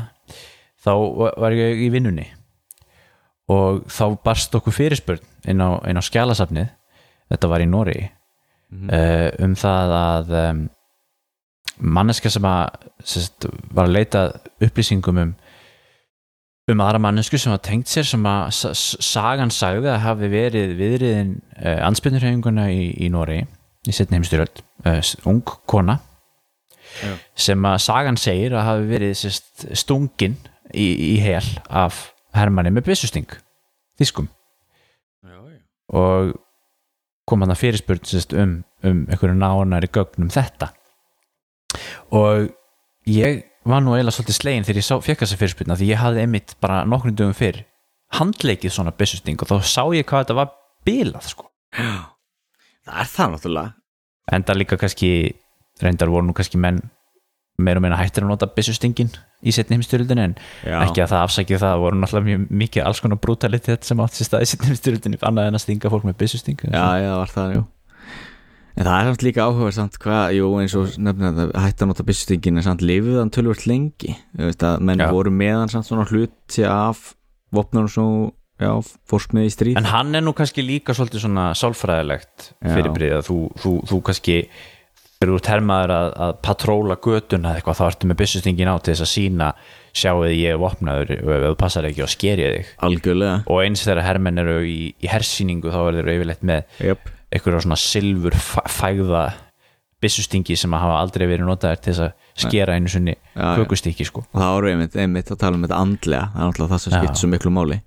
[0.84, 2.28] þá va- var ég í vinnunni.
[3.48, 6.68] Og þá barst okkur fyrirspurn inn á, inn á skjálasafnið
[7.32, 10.60] þetta var í Nóri uh, um það að um,
[11.96, 14.24] manneska sem að sest, var að leita
[14.64, 15.32] upplýsingum um
[16.68, 21.34] um aðra mannesku sem var tengt sér sem að sagan sagði að hafi verið viðriðin
[21.62, 23.40] uh, anspyrnurhefinguna í, í Nóri
[23.88, 25.00] í setni heimstyrjöld uh,
[25.30, 26.00] ung kona
[26.98, 27.14] Já.
[27.38, 30.36] sem að sagan segir að hafi verið sest, stungin
[30.74, 33.38] í, í hel af hermanni með byssusting
[34.00, 34.28] þýskum
[35.24, 35.40] já,
[35.96, 36.36] og
[37.28, 40.72] kom hann að fyrirspurn sérst, um, um einhverju nánari gögnum þetta.
[42.16, 42.48] Og
[43.12, 46.24] ég var nú eiginlega svolítið slegin þegar ég sá, fekk þessa fyrirspurna því ég hafði
[46.24, 47.64] einmitt bara nokkrum dögum fyrr
[48.18, 50.54] handleikið svona byssusting og þá sá ég hvað þetta var
[50.88, 52.14] bilað sko já.
[52.88, 55.10] Það er það náttúrulega enda líka kannski
[55.84, 56.80] reyndar voru nú kannski menn
[57.58, 59.10] meira og meina hættir að nota byssustingin
[59.42, 60.78] í setni heimstyrjöldinu en Já.
[60.84, 64.30] ekki að það afsækja það, voru náttúrulega mjög mikið alls konar brutalitet sem átt sér
[64.30, 67.34] stað í setni heimstyrjöldinu annað en að stinga fólk með byssusting Já, já, það var
[67.34, 67.64] það, jú
[68.78, 71.90] En það er samt líka áhuga samt hvað, jú, eins og nefnir að hætta að
[71.92, 74.14] nota byssustingin en samt lifið hann tölvöld lengi.
[74.38, 75.10] Þú veist að menn Já.
[75.16, 77.16] voru meðan samt svona hluti af
[77.58, 78.08] vopnum svo,
[78.62, 78.72] já,
[79.10, 79.82] fórst með í stríð.
[79.82, 84.40] En hann er nú kannski líka svolítið svona sálfræðilegt fyrirbrið að þú, þú, þú kannski
[85.26, 89.06] ert hermaður að, að patróla götuna eða eitthvað þá ertu með byssustingin á til þess
[89.08, 89.48] að sína
[89.98, 92.74] sjáuð ég er vopnaður og ef þú passar ekki og skerja þig.
[92.86, 93.40] Algjörlega.
[93.50, 97.66] Og eins þegar hermenn eru í, í hersýningu þá er þeir yfirleitt með Jöp, einhverja
[97.66, 99.26] svona silfur fæ- fægða
[100.04, 103.48] byssustingi sem að hafa aldrei verið notaðir til þess að skera einu já.
[103.58, 104.24] kökustykki sko.
[104.30, 106.94] Og það ára einmitt, einmitt að tala um þetta andlega Það er náttúrulega það sem
[106.94, 107.80] skipt svo miklu máli.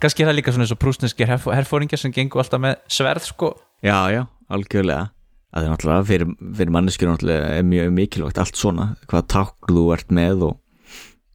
[0.00, 3.50] Kannski er það líka svona eins og prúsneskir herfóringar sem gengur alltaf með sverð sko.
[3.84, 5.10] Já, já, algjörlega.
[5.52, 9.84] Það er náttúrulega fyrir, fyrir manneskjur náttúrulega er mjög mikilvægt allt svona hvað takk þú
[9.96, 10.56] ert með og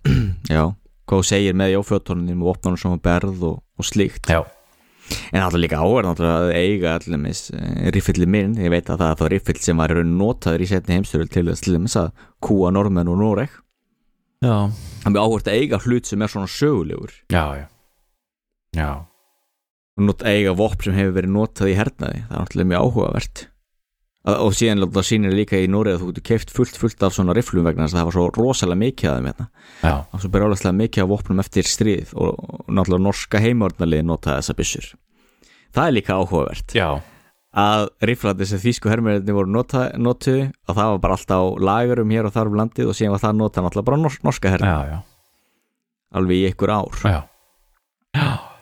[0.54, 0.65] já,
[1.06, 4.34] hvað þú segir með jáfjötunum og opnarnum sem að berð og, og slíkt.
[4.34, 4.41] Já,
[5.34, 7.42] En náttúrulega líka áverð náttúrulega að eiga allumis
[7.96, 11.34] riffilli minn, ég veit að það er þá riffill sem var notaður í setni heimstyrjöld
[11.34, 12.12] til þess til þess að
[12.44, 13.56] kúa normenn og Noreg.
[14.44, 14.70] Já,
[15.04, 17.16] Það er áhvert að eiga hlut sem er svona sögulegur.
[17.32, 17.66] Já, já.
[18.76, 18.92] já.
[20.00, 22.24] not, eiga vopn sem hefur verið notað í hernaði.
[22.28, 23.44] Það er náttúrulega mjög áhugavert
[24.24, 27.34] og síðan láta sýnir líka í Noreg að þú getur keift fullt fullt af svona
[27.36, 29.48] rifflum vegna þess að það var svo rosalega mikið af þeim hérna
[30.00, 34.56] og svo brjálæslega mikið af vopnum eftir stríð og, og náttúrulega norska heimornalið notaði þessa
[34.62, 34.88] byssur
[35.76, 36.88] það er líka áhugavert já.
[37.66, 42.32] að rifflandi sem þýsku hermjörðinni voru nota, notuð og það var bara alltaf lagurum hér
[42.32, 45.04] og þar um landið og síðan var það notað náttúrulega bara nors, norska já.
[46.16, 47.22] alveg í einhver ár já.
[48.16, 48.53] já.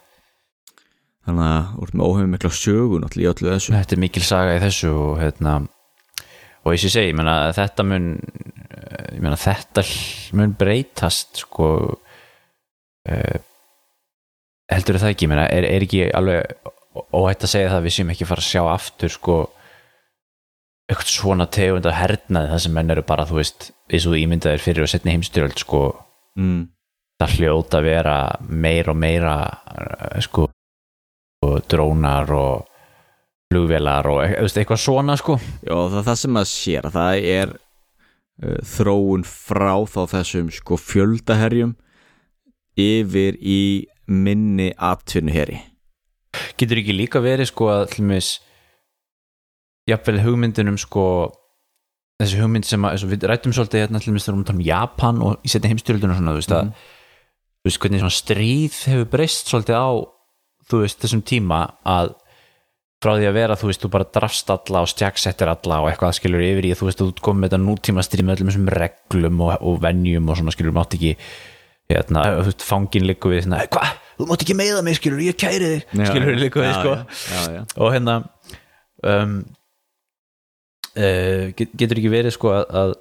[1.27, 4.25] Þannig að þú ert með óhefum mikla sögu náttúrulega í öllu þessu þetta er mikil
[4.25, 5.53] saga í þessu og hérna
[6.62, 9.86] og eins og ég segi, ég meina þetta mun ég meina þetta
[10.38, 13.38] mun breytast sko uh,
[14.71, 16.69] heldur það ekki, ég meina er, er ekki alveg
[17.15, 19.39] óhætt að segja það að við séum ekki fara að sjá aftur sko
[20.91, 24.63] eitthvað svona tegund að hernaði það sem menn eru bara, þú veist, eins og ímyndaðir
[24.63, 25.84] fyrir og setni heimstyrjöld sko
[26.39, 26.65] mm.
[27.21, 28.15] það hljóta að vera
[28.49, 29.36] meira og meira
[29.71, 30.49] eh, sko
[31.41, 32.67] og drónar og
[33.51, 35.38] flugvélar og e- eitthvað svona sko.
[35.65, 40.54] Já, það er það sem að sér að það er uh, þróun frá þá þessum
[40.54, 41.75] sko fjöldaherjum
[42.80, 43.62] yfir í
[44.12, 45.60] minni atvinnuheri.
[46.60, 48.23] Getur ekki líka verið sko að mér
[49.89, 51.06] jafnvel hugmyndunum sko
[52.21, 55.21] þessi hugmynd sem að, við rættum svolítið hérna til mér þegar við tala um Japan
[55.25, 56.73] og í setni heimstyrjölduna svona, þú veist að
[57.62, 59.89] þú veist hvernig svona stríð hefur breyst svolítið á
[60.71, 62.15] þú veist þessum tíma að
[63.01, 66.17] frá því að vera þú veist þú bara drafst alla og stjaksettir alla og eitthvað
[66.19, 69.41] skilur yfir í þú veist þú komið með þetta nútíma stríð með öllum þessum reglum
[69.47, 71.15] og, og venjum og svona skilur mátt ekki
[71.91, 75.39] hérna, þú veist fangin líku við hérna, hvað, þú mátt ekki meiða mig skilur ég
[75.39, 76.93] kæri þig, skilur líku við já, sko.
[77.01, 77.63] já, já, já.
[77.81, 78.17] og hérna
[79.12, 79.34] um,
[80.93, 82.95] uh, get, getur ekki verið sko að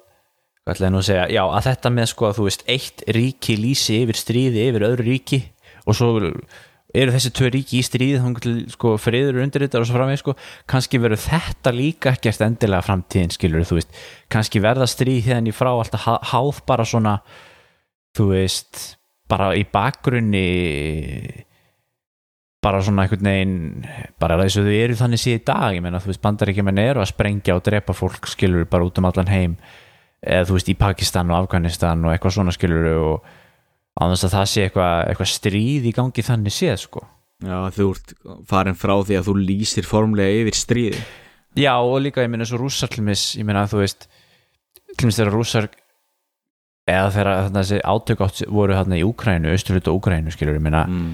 [0.61, 3.57] hvað ætlaði nú að segja, já að þetta með sko að þú veist eitt ríki
[3.57, 5.41] lýsi yfir stríði yfir öðru ríki
[5.85, 6.11] og svo
[6.93, 7.83] eru þessi tvö ríki í
[8.41, 10.35] til sko friður undir þetta og svo framveg sko
[10.67, 13.91] kannski verður þetta líka ekkert endilega framtíðin skilur þú veist.
[14.29, 17.21] Kannski verða stríð hérna í frá alltaf há- háð bara svona
[18.17, 18.97] þú veist
[19.31, 21.45] bara í bakgrunni
[22.61, 23.85] bara svona einhvern veginn
[24.21, 27.01] bara eins og þau eru þannig síðan í dag ég meina þú veist bandaríkjumenn eru
[27.01, 29.55] að sprengja og drepa fólk skilur bara út um allan heim
[30.21, 33.31] eða þú veist í Pakistan og Afganistan og eitthvað svona skilur og
[33.99, 37.03] þess að það sé eitthvað, eitthvað stríð í gangi þannig séð sko
[37.41, 38.11] Já, þú ert
[38.49, 41.03] farin frá því að þú lýsir formlega yfir stríði
[41.57, 44.07] Já og líka ég eins og rússar til mis ég meina þú veist
[44.95, 45.67] til mis þegar rússar
[46.89, 50.85] eða þegar þessi átök átt voru hérna í Úkrænu, austurlut og Úkrænu skilur ég meina
[50.87, 51.11] mm.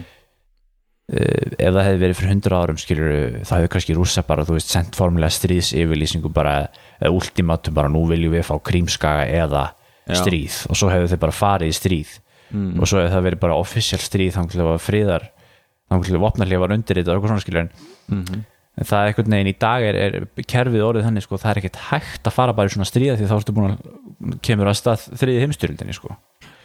[1.16, 3.12] uh, ef það hefði verið fyrir hundra árum skilur
[3.42, 6.60] það hefði kannski rússa bara þú veist sendt formulega stríðs yfirlýsingu bara
[7.00, 9.66] eða ultimatum bara nú viljum við fá krímskaga eða
[10.08, 10.22] Já.
[10.22, 12.16] stríð og svo hefðu þeir bara farið í stríð
[12.52, 12.78] Mm.
[12.80, 15.26] og svo hefði það verið bara official stríð þannig til það var friðar
[15.88, 17.68] þannig til það vopnarlega var undir þetta og eitthvað svona skilur
[18.08, 18.46] Mm
[18.78, 21.60] en það er einhvern veginn í dag er, er kerfið orðið þannig sko það er
[21.62, 24.78] ekkert hægt að fara bara í svona stríða því þá ertu búin að kemur að
[24.78, 26.18] stað þriði heimstyrildinni sko.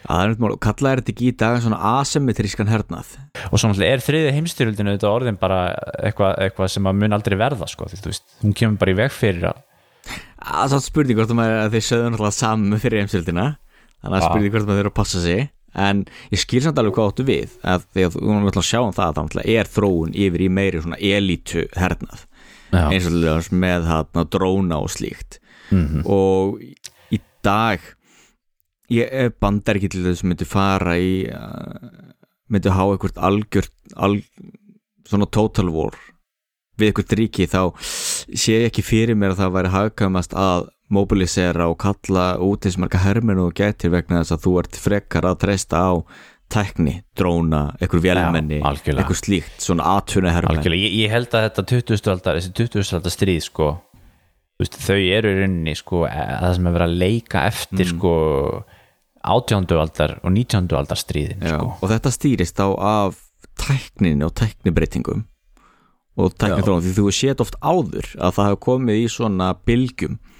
[0.03, 3.15] Það er þetta ekki í dag svona asymmetrískan hernað?
[3.49, 5.59] Og svo náttúrulega er þriði heimstyrildinu þetta orðin bara
[6.03, 9.15] eitthvað eitthva sem að mun aldrei verða sko því veist, hún kemur bara í veg
[9.15, 9.63] fyrir að
[10.43, 13.45] Það er svona spurning hvort að þeir sögðu náttúrulega saman fyrir heimsildina
[14.03, 17.09] þannig að spurning hvort maður þurfa að passa sig en ég skil samt alveg hvað
[17.11, 20.43] áttu við að því að þú náttúrulega sjá um það að það er þróun yfir
[20.45, 22.25] í meiri svona elítu hernað
[22.73, 22.87] Já.
[22.89, 25.39] eins og til dæmis með þarna dróna og slíkt
[25.73, 26.03] Mhm.
[26.05, 26.59] og
[27.15, 27.79] í dag
[28.93, 31.87] ég ef bandar ekki til þess myndi fara í uh,
[32.51, 34.19] myndi hafa eitthvað algjört al,
[35.09, 35.95] svona total war
[36.77, 41.67] við eitthvað ríki þá sé ég ekki fyrir mér að það væri hagkvæmast að mobilisera
[41.71, 45.39] og kalla út eins marga herminu og getur vegna þess að þú ert frekar að
[45.45, 45.93] treysta á
[46.53, 49.01] tækni, dróna, Já, algjörlega.
[49.01, 52.11] eitthvað slíkt, svona atvinna algjörlega, ég, ég held að þetta 20.
[52.13, 52.93] aldar þessi 20.
[52.99, 53.69] aldar stríð sko
[54.61, 58.13] veist, þau eru í rauninni sko e- það sem er verið að leika eftir sko
[59.23, 59.77] 18.
[59.79, 60.69] aldar og 19.
[60.77, 63.23] aldar stríðin Já, sko og þetta stýrist á af
[63.63, 65.25] tækninni og tæknibreitingum
[66.21, 70.32] og tæknithróun því þú sétt oft áður að það hefur komið í svona bylgjum Uh,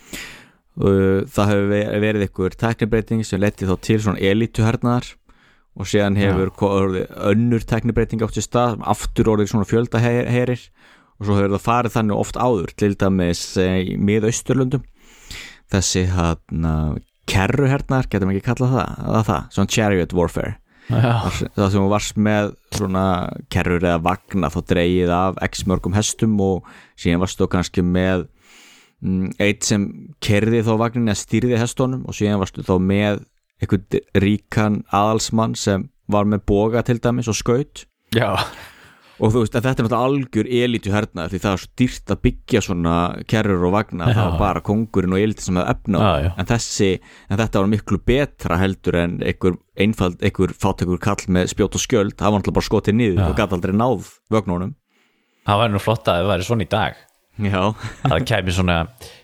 [0.77, 5.11] það hefur ve- verið einhver tæknibreiting sem leti þá til svona elituhernaðar
[5.77, 10.65] og síðan hefur orðið önnur tæknibreiting átt sér stað aftur orðið svona fjöldaherir
[11.19, 14.83] og svo hefur það farið þannig oft áður til dæmis eh, í miðausturlundum
[15.73, 20.55] þessi hann kerruhernaðar, getum ekki kallað það, það, það svona chariot warfare.
[20.91, 21.13] Já,
[21.55, 23.03] það sem varst með svona
[23.53, 26.67] kerrur eða vagna þá dreigið af x mörgum hestum og
[26.99, 28.25] síðan varst þú kannski með
[29.41, 29.87] eitt sem
[30.23, 33.23] kerði þá vagnin eða stýrði hestunum og síðan varst þú þá með
[33.63, 37.83] einhvern ríkan aðalsmann sem var með boga til dæmis og skaut
[38.15, 38.31] já,
[39.19, 42.13] og þú veist að þetta er náttúrulega algjör elitu hernaður því það er svo dýrt
[42.13, 42.95] að byggja svona
[43.29, 44.15] kerrur og vagna Já.
[44.17, 46.31] það var bara kongurinn og elitu sem hefði já.
[46.33, 46.91] en þessi,
[47.29, 51.85] en þetta var miklu betra heldur en einhver einfald, einhver fátekur kall með spjót og
[51.85, 53.29] skjöld það var náttúrulega bara skotið niður Já.
[53.29, 54.75] og gæti aldrei náð vögnunum
[55.47, 57.12] það væri nú flott að það væri svona í dag að
[58.09, 58.77] það kæmi svona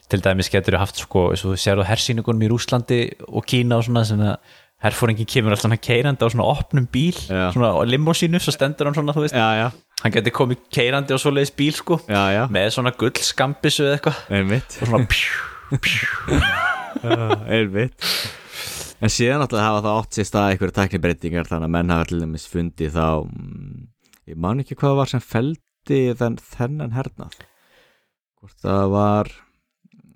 [0.09, 3.45] til dæmis getur þú haft sko, eins og þú sér á hersýningunum í Rúslandi og
[3.45, 4.37] Kína og svona sem að
[4.79, 7.51] herfóringin kemur alltaf keirandi á svona opnum bíl, Já.
[7.51, 9.67] svona limósínu svo stendur hann svona, þú veist, já, já,
[10.05, 11.99] hann getur komið keirandi á svoleiðis bíl sko
[12.49, 14.21] með svona gull skambissu eða eitthvað.
[14.79, 16.39] Og svona pjú, pjú.
[17.59, 18.07] einmitt.
[18.99, 22.23] En síðan náttúrulega hafa það átt sér stað einhverja tæknibreitingar þannig að menn hafa til
[22.23, 23.85] dæmis fundið þá mm,
[24.31, 27.37] ég man ekki hvað það var sem feldi þenn, þennan hernað
[28.39, 29.31] hvort það var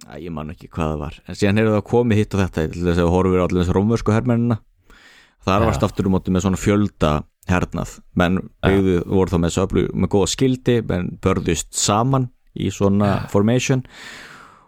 [0.04, 1.18] Æ, ég man ekki hvað það var.
[1.32, 3.62] En síðan hefur það komið hitt og þetta til þess að við horfum við allir
[3.62, 4.58] þessu rómversku hermennina.
[5.48, 5.66] Þar Já.
[5.70, 7.12] varst aftur um móti með svona fjölda
[7.48, 7.94] hernað.
[8.20, 13.86] Menn byggðu voru þá með, söflu, með góða skildi menn börðust saman í svona formation.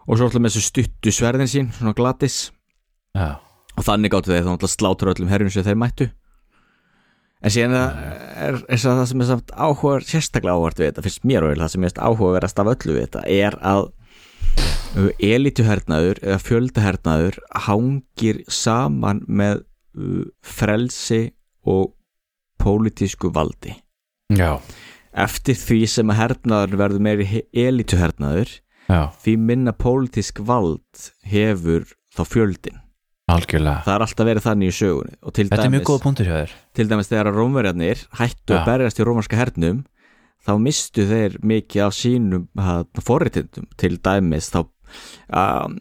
[0.06, 2.46] Og svo alltaf með þessu stuttu sverðin sín svona glatis
[3.76, 6.08] og þannig gáttu þeir þá alltaf slátur öllum herjum sem þeir mættu
[7.42, 11.56] en síðan er, það sem er samt áhuga sérstaklega áhugart við þetta, finnst mér og
[11.60, 13.88] það sem er áhugaverðast af öllu við þetta er að
[15.20, 19.62] elituhernaður eða fjöldahernaður hangir saman með
[19.98, 21.20] uh, frelsi
[21.66, 21.92] og
[22.62, 23.76] pólitísku valdi.
[24.32, 24.58] Já.
[25.14, 32.22] eftir því sem að hernaður verður meiri elituhernaður Já, því minna pólitísk vald hefur þá
[32.26, 32.80] fjöldin
[33.30, 33.82] algjörlega.
[33.86, 35.16] Það er alltaf verið þannig í sögunni.
[35.24, 36.54] Þetta er mjög dæmis, góða punktur hjá þér.
[36.78, 38.58] Til dæmis þegar rómverjarnir hættu Já.
[38.58, 39.82] að berjast í rómarska hernum
[40.46, 42.46] þá mistu þeir mikið af sínum
[43.02, 43.68] forritindum.
[43.80, 44.60] Til dæmis þá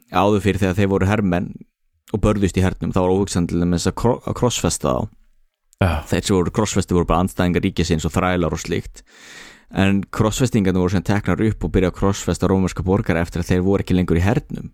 [0.09, 1.51] áður fyrir þegar þeir voru hermenn
[2.15, 5.13] og börðust í hernum þá var óhugsan til dæmis að, kro að krossfesta þá.
[5.83, 9.03] Já, þeir sem voru krossfesti voru bara andstæðingar ríkisins og þrælar og slíkt.
[9.75, 13.65] En krossfestingarnir voru sem teknar upp og byrja að krossfesta rómarska borgara eftir að þeir
[13.65, 14.71] voru ekki lengur í hernum.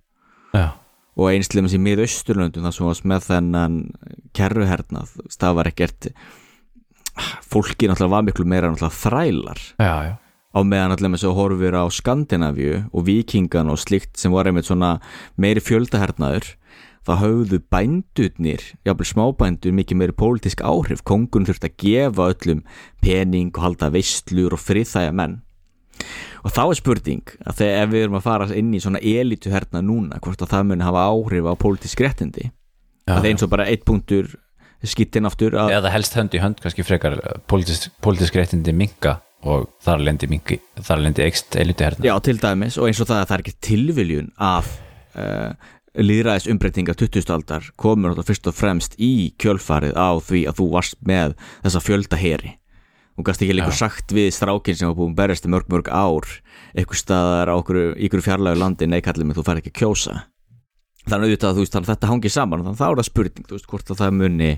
[0.54, 0.78] Já,
[1.20, 3.78] og einslega sem í miðausturlöndum þar sem varst með þennan
[4.38, 6.12] kerruhernað það var ekkert
[7.44, 9.62] fólki náttúrulega var miklu meira náttúrulega þrælar.
[9.82, 10.14] Já, já,
[10.56, 14.70] á meðan allir með svo horfir á Skandinavíu og vikingan og slikt sem var einmitt
[14.70, 14.98] svona
[15.36, 16.56] meiri fjöldahernaður
[17.02, 21.02] þá höfðu bændurnir, jáfnvel smábændur mikið meiri pólitísk áhrif.
[21.04, 22.66] Kongun þurfti að gefa öllum
[23.02, 25.40] pening og halda veistlur og friðþæja menn
[26.42, 29.54] og þá er spurning að þegar ef við erum að fara inn í svona elitu
[29.54, 32.52] herna núna hvort að það muni hafa áhrif á pólitísk réttindi?
[33.08, 34.30] Já, að eins og bara eitt punktur
[34.88, 39.68] skittin aftur að eða helst hönd í hönd kannski frekar pólitísk, pólitísk réttindi minka og
[39.82, 43.22] þar lendi minki, þar lendi ekst elitu herna Já, til dæmis og eins og það
[43.22, 44.72] að það er ekki tilviljun að
[45.18, 45.70] uh,
[46.02, 47.28] líðræðis umbreytinga 20.
[47.34, 51.36] aldar komur fyrst og fremst í kjölfarið á því að þú varst með
[51.66, 52.22] þessa fjölda
[53.18, 56.28] og gæst ekki líka sagt við strákin sem var búin berjast í mörg mörg ár
[56.76, 58.88] eitthvað staðar á okkur, ykkur fjarlægu landi.
[58.88, 60.16] Nei kallið mig þú fær ekki að kjósa.
[61.08, 62.64] Þannig auðvitað að þú veist þannig þetta hangi saman.
[62.66, 64.52] Þannig þá er það spurning þú veist hvort að það muni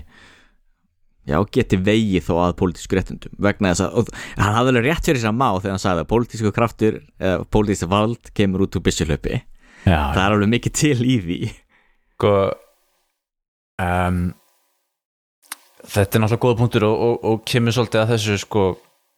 [1.24, 5.20] já geti vegið þó að pólitísku réttundum vegna þess að hann hafði alveg rétt fyrir
[5.22, 8.84] þess að má þegar hann sagði að pólitísku kraftur eða pólitísku vald kemur út úr
[8.84, 9.38] byssulöpi
[9.84, 11.38] það er alveg mikið til í því.
[12.14, 12.34] Sko
[13.84, 14.20] um,
[15.84, 18.64] þetta er náttúrulega góða punktur og, og, og kemur svolítið að þessu sko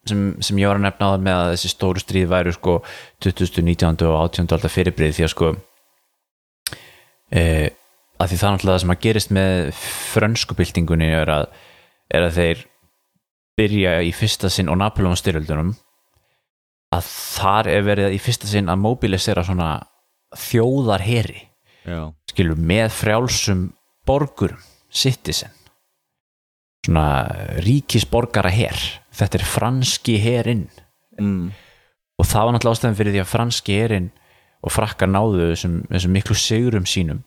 [0.08, 2.76] sem, sem ég var að nefna á það með að þessi stóru stríð væru sko
[3.24, 3.64] 20.
[3.70, 4.06] 19.
[4.08, 4.52] og 18.
[4.56, 5.50] alltaf fyrirbrið því að sko
[7.30, 7.42] e,
[8.16, 9.56] að því það er náttúrulega það sem að gerist með
[10.12, 11.48] frönsku byltingunni er að,
[12.12, 12.62] er að þeir
[13.56, 15.74] byrja í fyrsta sinn og Napoleon styrjöldunum
[16.96, 19.70] að þar er verið í fyrsta sinn að mobilisera svona
[20.36, 21.42] þjóðarheri
[22.30, 23.68] skilur með frjálsum
[24.06, 24.58] borgurum,
[24.90, 25.55] citizen
[26.86, 27.06] svona
[27.64, 28.78] ríkisborgara her
[29.16, 30.66] þetta er franski herinn
[31.20, 31.50] mm.
[32.20, 34.08] og það var náttúrulega ástæðan fyrir því að franski herinn
[34.66, 37.22] og frakkar náðu þessum, þessum miklu sigurum sínum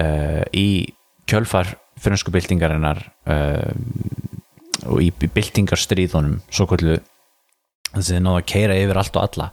[0.00, 0.94] uh, í
[1.28, 3.72] kjölfar fransku byltingarinnar uh,
[4.86, 7.00] og í byltingarstríðunum svo kvöldu
[7.90, 9.50] þess að þeir náðu að keira yfir allt og alla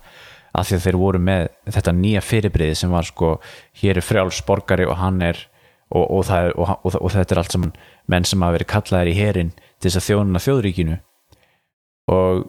[0.54, 3.34] af því að þeir voru með þetta nýja fyrirbriði sem var sko
[3.82, 5.40] hér er frjáls borgari og hann er
[5.94, 7.74] og, og, það og, og þetta er allt saman
[8.12, 10.98] menn sem hafa verið kallaðir í herin til þess að þjónuna þjóðríkinu.
[12.14, 12.44] Og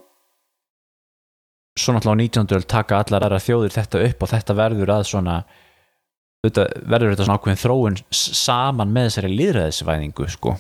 [1.79, 2.57] svo náttúrulega á 19.
[2.57, 5.37] öld taka allar aðra þjóðir þetta upp og þetta verður að svona
[6.45, 10.57] þetta, verður þetta svona ákveðin þróun saman með þessari líðræðisvæðingu sko.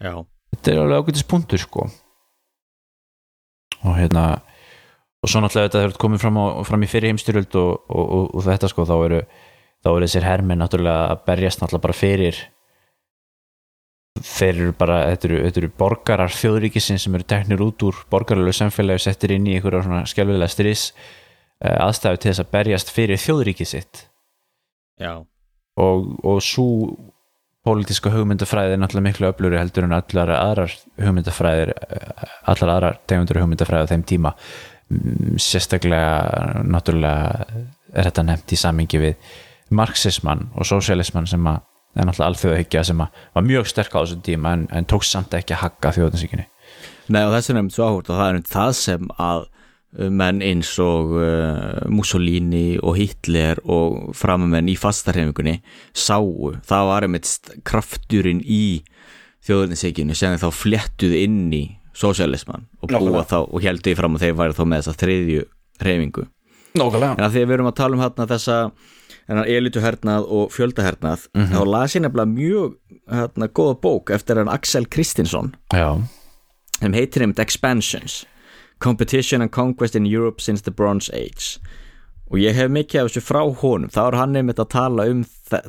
[0.00, 0.14] Já,
[0.54, 1.86] þetta er alveg ágætis punktur sko.
[3.80, 4.24] Og hérna
[5.20, 8.24] og svo náttúrulega þetta hefur komið fram, á, fram í fyrir heimstyrjöld og, og, og,
[8.38, 9.20] og þetta sko þá eru,
[9.84, 12.40] þá eru þessir hermenn náttúrulega að berjast náttúrulega bara fyrir
[14.18, 18.56] þeir eru bara, þetta eru, þetta eru borgarar þjóðríkisins sem eru teknir út úr borgaralegu
[18.56, 20.90] samfélagi settir inn í einhverja svona skjálfilega stris
[21.60, 24.04] aðstæðu til þess að berjast fyrir þjóðríkið sitt.
[25.00, 25.12] Já.
[25.80, 26.66] Og, og svo
[27.66, 33.42] pólitíska hugmyndafræði er náttúrulega miklu öfluri heldur en allar aðrar hugmyndafræðir eh, allar aðrar tegundur
[33.42, 34.34] hugmyndafræði á þeim tíma.
[34.90, 37.60] Mm, sérstaklega náttúrulega
[37.92, 39.34] er þetta nefnt í samingi við
[39.76, 41.60] marxismann og sósialismann sem að
[41.96, 45.34] er náttúrulega alþjóðahyggja sem að var mjög sterk á þessum tíma en, en tókst samt
[45.36, 46.46] ekki að hakka þjóðansíkinni.
[47.10, 50.10] Nei og þess er nefnt svo áhugt og það er nefnt það sem að uh,
[50.20, 55.58] menn eins og uh, Mussolini og Hitler og framamenn í fastarhefingunni
[55.90, 58.64] sáu, það var einmitt krafturinn í
[59.46, 61.64] þjóðurnisíkinu sem þá flettuð inn í
[61.96, 65.46] sósialisman og búa þá og heldu í fram að þeir væri þá með þessa þriðju
[65.80, 66.26] reyfingu
[66.78, 68.56] Nógulega En að því að við erum að tala um hérna þessa
[69.30, 72.72] hennar elituhernað og fjöldahernað þá las ég nefnilega mjög
[73.10, 75.52] hérna, góða bók eftir hann Axel Kristinsson.
[76.80, 78.24] Sem heitir einmitt Expansions
[78.80, 81.60] Competition and Conquest in Europe since the Bronze Age.
[82.30, 83.90] Og ég hef mikið af þessu frá honum.
[83.90, 85.24] Þá er hann einmitt að tala um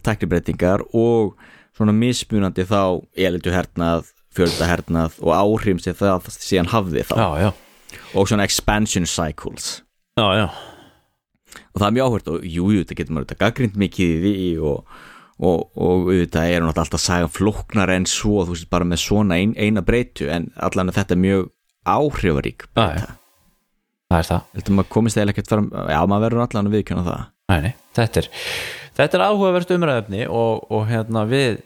[0.06, 1.34] teknibreitingar og
[1.76, 7.16] svona mismunandi þá elituhernað fjöldahernað og áhrifum sem það síðan hafði þá.
[7.20, 7.50] Já, já.
[8.16, 9.82] Og svona expansion cycles.
[10.16, 10.48] Já, já,
[11.72, 14.20] og það er mjög áhvert og jú, jú, þetta getur maður þetta gaggrind mikið í
[14.26, 15.00] því og,
[15.42, 19.02] og, og auðvitað er hún alltaf að saga flóknar en svo, þú veist, bara með
[19.06, 21.50] svona ein, eina breytu, en allan er þetta mjög
[21.90, 22.68] áhrifarík
[23.00, 23.18] já.
[24.12, 24.42] Það er það.
[24.58, 27.22] Heldur maður komist eða ekkert fram, já, maður verður allan að viðkjöna það.
[27.52, 28.28] Nei, þetta er
[29.00, 31.62] þetta er áhugavert umræðefni og, og hérna við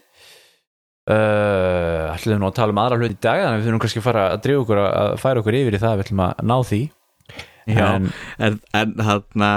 [1.10, 4.02] uh, ætlum nú að tala um aðra hlut í dag þannig að við þurfum kannski
[4.02, 6.46] að fara að drífa okkur að að færa okkur yfir í það, við ætlum að
[6.52, 6.82] ná því.
[7.66, 8.12] Já, En-
[8.46, 9.52] en, en þarna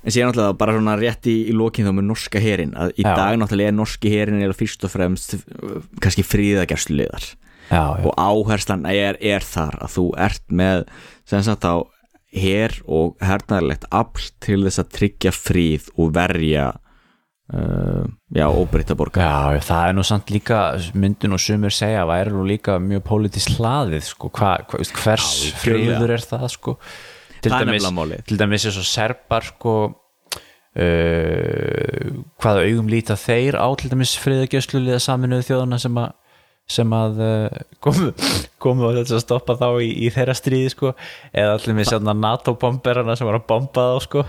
[0.00, 3.04] en síðan náttúrulega bara svona rétt í, í lokin þá með norska herin, að í
[3.04, 3.12] Já.
[3.18, 6.26] dag náttúrulega er norski herin eða fyrst og fremst uh, kannski
[7.70, 10.84] já, og áherslan er, er þar að þú ert með
[11.28, 11.76] sem sagt á
[12.30, 16.66] her og hernaðarlegt afl til þess að tryggja fríð og verja
[17.54, 20.60] uh, já, óbreytta borgar Já, það er nú samt líka
[20.94, 25.32] myndin og sumur segja að væri nú líka mjög pólitísk hlaðið sko, hva, hva, hvers
[25.50, 26.76] Já, friður er það sko
[27.42, 27.84] til dæmis,
[28.28, 29.94] til dæmis er svo serbar sko uh,
[32.40, 36.10] hvaða augum líta þeir á til dæmis friðagjösluliða saminuðu þjóðuna sem að
[36.70, 37.48] sem að uh,
[37.82, 38.12] komu,
[38.62, 40.88] komu og að stoppa þá í, í þeirra stríði sko
[41.32, 44.20] eða allir með sérna NATO-bomberana sem var að bomba þá sko.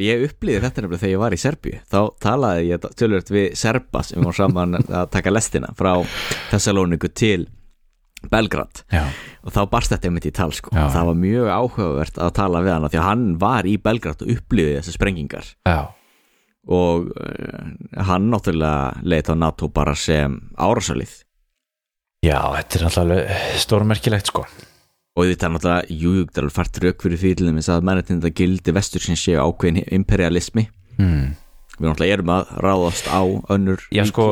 [0.00, 1.78] Ég upplýði þetta nefnilega þegar ég var í Serbíu.
[1.92, 5.92] Þá talaði ég tölvöld við Serba sem var saman að taka lestina frá
[6.50, 7.42] Thessaloniku til
[8.30, 8.82] Belgrad.
[8.92, 9.06] Já,
[9.44, 10.74] og þá barst þetta einmitt í tal sko.
[10.76, 10.88] Já.
[10.92, 14.34] það var mjög áhugavert að tala við hann því að hann var í Belgrad og
[14.36, 15.48] upplýði þessar sprengingar.
[15.68, 15.80] Já,
[16.68, 17.68] og uh,
[18.06, 21.22] hann náttúrulega leit á NATO bara sem árasalið
[22.20, 24.44] já þetta er náttúrulega stórmerkilegt sko.
[25.18, 29.18] Og þetta er náttúrulega jújúgdal fært rauk fyrir til þess að mennetinn gildi vestur sem
[29.18, 30.68] séu ákveðin imperialismi.
[31.00, 31.32] Hmm.
[31.78, 33.22] við náttúrulega erum að ráðast á
[33.56, 34.26] önnur Já sko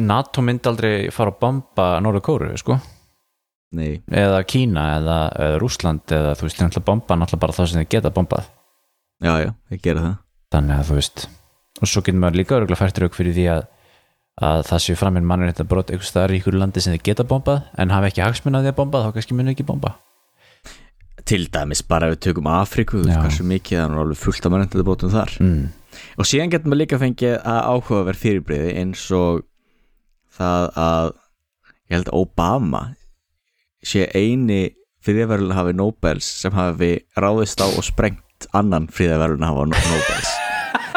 [0.00, 2.78] NATO myndi aldrei fara að bomba Norður Kóru sko.
[3.74, 5.16] Nei, eða Kína eða,
[5.46, 8.50] eða Rúsland eða þú veist, þeir náttúrulega bomba náttúrulega bara það sem þeir geta bombað.
[9.24, 10.18] Já já, ég gera það.
[10.54, 11.24] Þannig að þú veist
[11.82, 13.64] og svo getur maður líka örgulega fært rauk fyrir því að
[14.42, 17.26] að það séu framinn mannir þetta brot einhvers staðar í ykkur landi sem þeir geta
[17.30, 19.94] bombað en hafa ekki hagsmun að að bomba þá kannski muni ekki bomba.
[21.24, 24.54] Til dæmis bara við tökum Afríku þú veist hversu mikið það er alveg fullt af
[24.54, 25.36] mennetinn brotum þar.
[25.40, 25.68] Mm.
[26.18, 29.44] og síðan getur maður líka fengið að áhugaverð fyrirbriði eins og
[30.38, 31.10] það að
[31.90, 32.82] ég held Obama
[33.84, 34.62] sé eini
[35.04, 40.32] friðarverðun hafi Nobels sem hafi ráðist á og sprengt annan friðarverðun hafa Nobels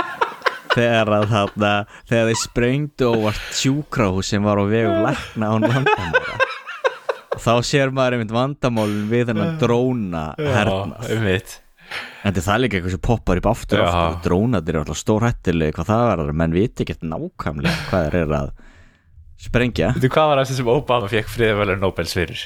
[0.78, 1.72] þegar að þarna
[2.08, 6.38] þegar þeir sprengdu og var sjúkrahús sem var á vegu lækna án vandamóla
[7.38, 11.10] og þá sér maður einmitt vandamólin við hennar dróna hernað.
[11.14, 11.62] um mitt
[12.28, 14.18] En þetta er líka eitthvað sem poppar upp aftur aftur.
[14.26, 18.50] Drónatir eru alltaf stórhættilega hvað það verður menn viti ekkert nákvæmlega hvað eru að
[19.42, 19.94] sprengja.
[19.98, 22.46] Þú hvað var það sem Obama fekk friðavælur Nobels fyrir?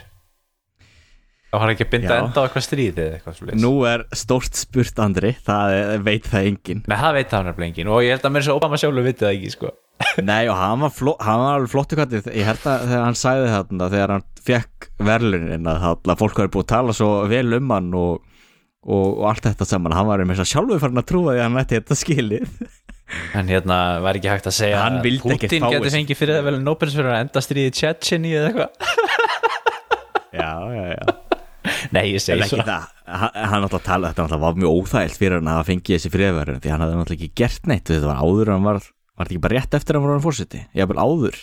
[1.52, 2.20] Þá var hann ekki að binda Já.
[2.24, 5.34] enda á eitthvað stríði eða eitthvað svo Nú er stórt spurt Andri.
[5.44, 7.90] Það er, veit það engin Nei, það veit hann nefnilega enginn.
[7.92, 9.72] Og ég held að mér svo Obama sjálfur vitið það ekki sko.
[10.32, 13.20] Nei og hann var, fló, hann var alveg flottu kvættið ég held að þegar hann
[13.20, 17.58] sagði þarna þegar hann fekk verðlunin að þarna, fólk var búið að tala svo vel
[17.60, 18.24] um hann og,
[18.88, 21.42] og, og allt þetta saman hann var með þess að sjálfur farin að trúa því
[21.44, 22.56] að hann ætti þetta skilið
[23.36, 25.92] En hérna var ekki hægt að segja Hann að Putin þessu.
[25.98, 28.72] fengið friðavælur Nobels fyrir að enda stríði Tjetjeni eða eitthvað.
[30.32, 31.18] Já, já, já.
[31.92, 32.64] Nei, ég segi svo.
[32.64, 36.12] það, hann, hann náttúrulega tala, þetta var mjög óþægilt fyrir hann að hafa fengið þessi
[36.14, 39.36] friðverðin því hann hafði náttúrulega ekki gert neitt þetta var áður hann var, var þetta
[39.36, 41.40] ekki bara rétt eftir að hann var fórseti, ég hafði áður.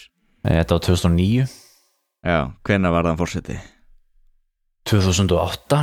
[0.48, 1.46] Nei, Þetta var 2009
[2.28, 3.58] Já, hvenær var hann fórseti?
[4.88, 5.82] 2008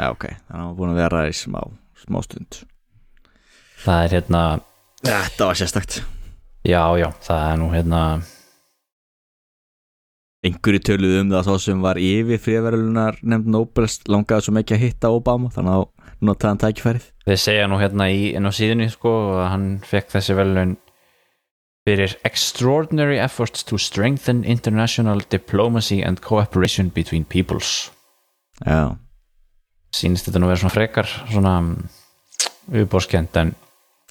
[0.00, 1.60] Já, ok, þannig að hann var búin að vera í smá,
[2.02, 2.60] smá stund.
[3.84, 4.42] Það er hérna
[5.06, 6.02] Þetta var sérstakt.
[6.66, 8.02] Já, já, það er nú hérna
[10.40, 14.84] Einhverju töluðu um það svo sem var yfir friðverðunar nefnd Nobels langaði svo mikið að
[14.86, 15.82] hitta Obama þannig að
[16.24, 17.08] notaði hann tækifærið.
[17.26, 20.72] Þeir segja nú hérna í, inn á síðunni sko að hann fekk þessi velun
[21.88, 27.90] fyrir extraordinary efforts to strengthen international diplomacy and cooperation between peoples.
[28.64, 28.96] Já,
[29.96, 31.54] sýnist þetta nú vera svona frekar svona
[32.70, 33.52] viðbórskend en,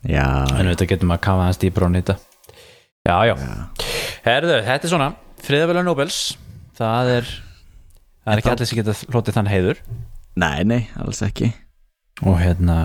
[0.04, 2.18] já, en þetta getur maður að kafa hans dýbra á nýta.
[3.08, 3.36] Já, já,
[4.28, 5.10] herðu, þetta er svona
[5.43, 6.22] friðavelun Nobels.
[6.80, 7.30] Það er
[8.24, 9.84] það er ekki allir sem geta hlotið þann heiður.
[10.39, 11.52] Nei, nei, alls ekki.
[12.28, 12.80] Og hérna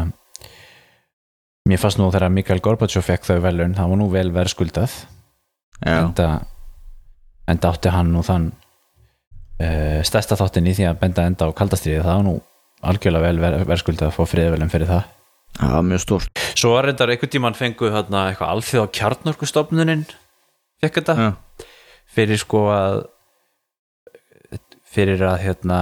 [1.68, 4.96] mér fannst nú þegar Mikael Gorbachev fekk þau velun, það var nú vel verðskuldað
[5.80, 6.28] Já, enda,
[7.50, 12.04] enda átti hann nú þann uh, stærsta þáttin í því að benda enda á kaldastriði
[12.04, 12.34] það var nú
[12.84, 15.08] algjörlega vel ver, verðskuldað að fá friðavelun fyrir það
[15.58, 16.42] það var mjög stórt.
[16.58, 20.04] Svo var reyndar einhvern tímann fengu þarna eitthvað alþjóð á kjarnorkustofnunin
[20.82, 21.14] fekk þetta.
[21.18, 21.30] Já,
[22.14, 23.02] fyrir sko að
[24.94, 25.78] fyrir að hérna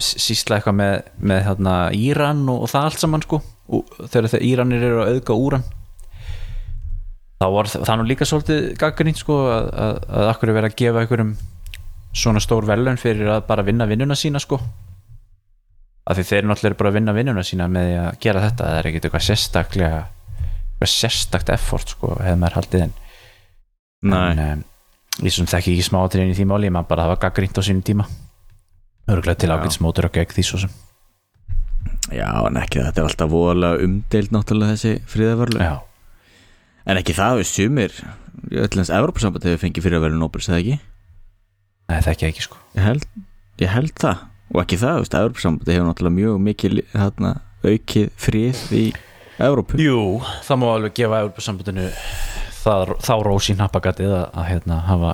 [0.00, 3.42] s- sýsla eitthvað með, með hérna Íran og, og það allt saman sko.
[3.72, 5.64] Og þegar þeir Íranir eru að auðga úran.
[7.42, 10.78] Þá var það nú líka svolítið gaggrínt sko að, að, að akkur er verið að
[10.82, 11.32] gefa einhverjum
[12.22, 14.58] svona stór velun fyrir að bara vinna vinnuna sína sko
[16.02, 18.66] af því þeir náttúrulega eru bara að vinna vinnuna sína með því að gera þetta,
[18.66, 22.94] það er ekkert eitthvað sérstaklega eitthvað sérstakt effort sko hefði maður haldið en
[24.10, 24.64] nei, en um,
[25.22, 27.84] ég sem þekki ekki smáatriðin í því máli maður bara það var gaggrínt á sínum
[27.86, 28.08] tíma.
[29.12, 29.54] Örgulega til Já.
[29.58, 30.74] ágætt smótur og gegn því svo sem.
[32.14, 35.74] Já, en ekki þetta er alltaf voðalega umdeild náttúrulega þessi friðarverðlu já,
[36.86, 37.96] En ekki það, við sumir
[38.50, 40.78] Öllens Evrópusamband hefur fengið vera Nobels eða ekki?
[41.92, 42.58] Nei, þekki ég ekki sko.
[42.74, 43.06] Ég held,
[43.62, 47.32] ég held það og ekki það, þú veist, Evrópusamband hefur náttúrulega mjög mikið þarna,
[47.64, 48.84] aukið frið í
[49.42, 49.80] Evrópu.
[49.80, 49.98] Jú,
[50.46, 51.90] það má alveg gefa Európa-sambandinu
[52.62, 55.12] þá rósi nappagatið að, að hérna hafa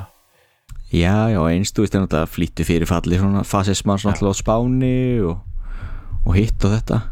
[0.88, 4.40] Já, já, eins þú veist er náttúrulega flýttu fyrir falli svona fasismann svona alltaf á
[4.40, 5.42] Spáni og,
[6.24, 7.02] og hitt og þetta.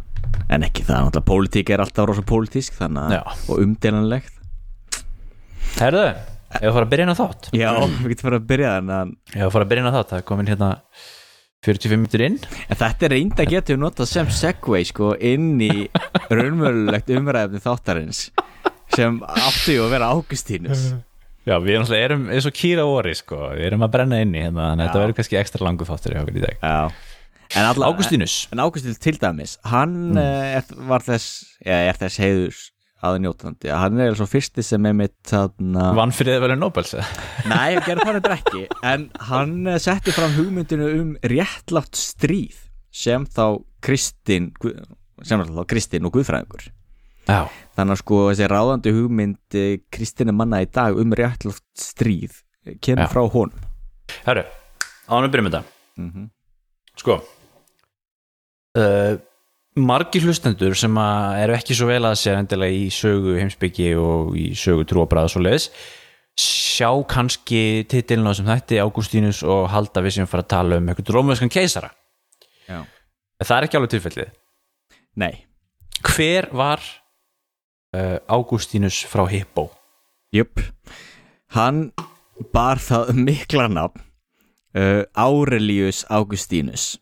[0.49, 4.33] En ekki það, náttúrulega pólitík er alltaf rosa pólitísk þannig að, og umdelanlegt
[5.77, 6.07] Herðu,
[6.57, 7.51] ef að fara að byrja inn á þátt?
[7.53, 9.97] Já, við getum fara að byrja þannig að Ef að fara að byrja inn á
[9.97, 10.71] þátt, það er komin hérna
[11.67, 15.89] 45 minnur inn En þetta reynda að getum notað sem segway sko inn í
[16.31, 18.23] raunmjölulegt umræðefni þáttarins
[18.95, 20.87] sem áttu að vera Águstínus
[21.47, 23.37] Já, við náttúrulega erum eins og kýra vori sko.
[23.55, 24.89] við erum að brenna inni hérna, þannig að Já.
[24.89, 26.79] þetta verður kannski ekstra langu þáttur í okkur í dag Já
[27.55, 30.19] En Águstínus, En Águstínus til dæmis, hann mm.
[30.59, 32.19] er, var þess, ja, er þess
[32.97, 36.95] heiðurs aðnjótandi, hann er svo fyrsti sem er mitt þarna vann fyrir það velja Nobels
[36.97, 37.07] eða?
[37.51, 42.63] Nei, ég gerði það þetta ekki En hann eh, setti fram hugmyndinu um réttlátt stríð
[42.97, 44.53] sem þá Kristinn
[45.27, 46.71] sem þá Kristinn og Guðfræðingur.
[47.27, 49.57] Já, Þannig að sko þessi ráðandi hugmynd
[49.93, 53.13] Kristinn er manna í dag um réttlátt stríð eh, kemur Já.
[53.13, 53.69] frá honum.
[54.25, 54.47] Herru,
[55.11, 55.63] ánum byrjum þetta.
[56.01, 56.29] Mm
[56.97, 57.19] Sko
[58.77, 59.19] uh,
[59.77, 64.51] Margir hlustendur sem eru ekki svo vel að sér endilega í sögu heimsbyggi og í
[64.57, 65.71] sögu trúabræða svo leiðis
[66.37, 70.89] sjá kannski titilin á þessum þætti Ágústínus og halda við sem fara að tala um
[70.93, 71.89] eitthvað rómverskan keisara.
[72.69, 72.83] Já.
[73.41, 74.33] Það er ekki alveg tilfellið.
[75.17, 75.35] Nei,
[76.05, 76.83] Hver var
[77.97, 79.71] uh, Ágústínus frá Hippo?
[80.35, 80.61] jöp
[81.55, 81.93] Hann
[82.53, 84.03] bar það mikla nafn
[84.77, 86.97] uh, Aurelius Augustínus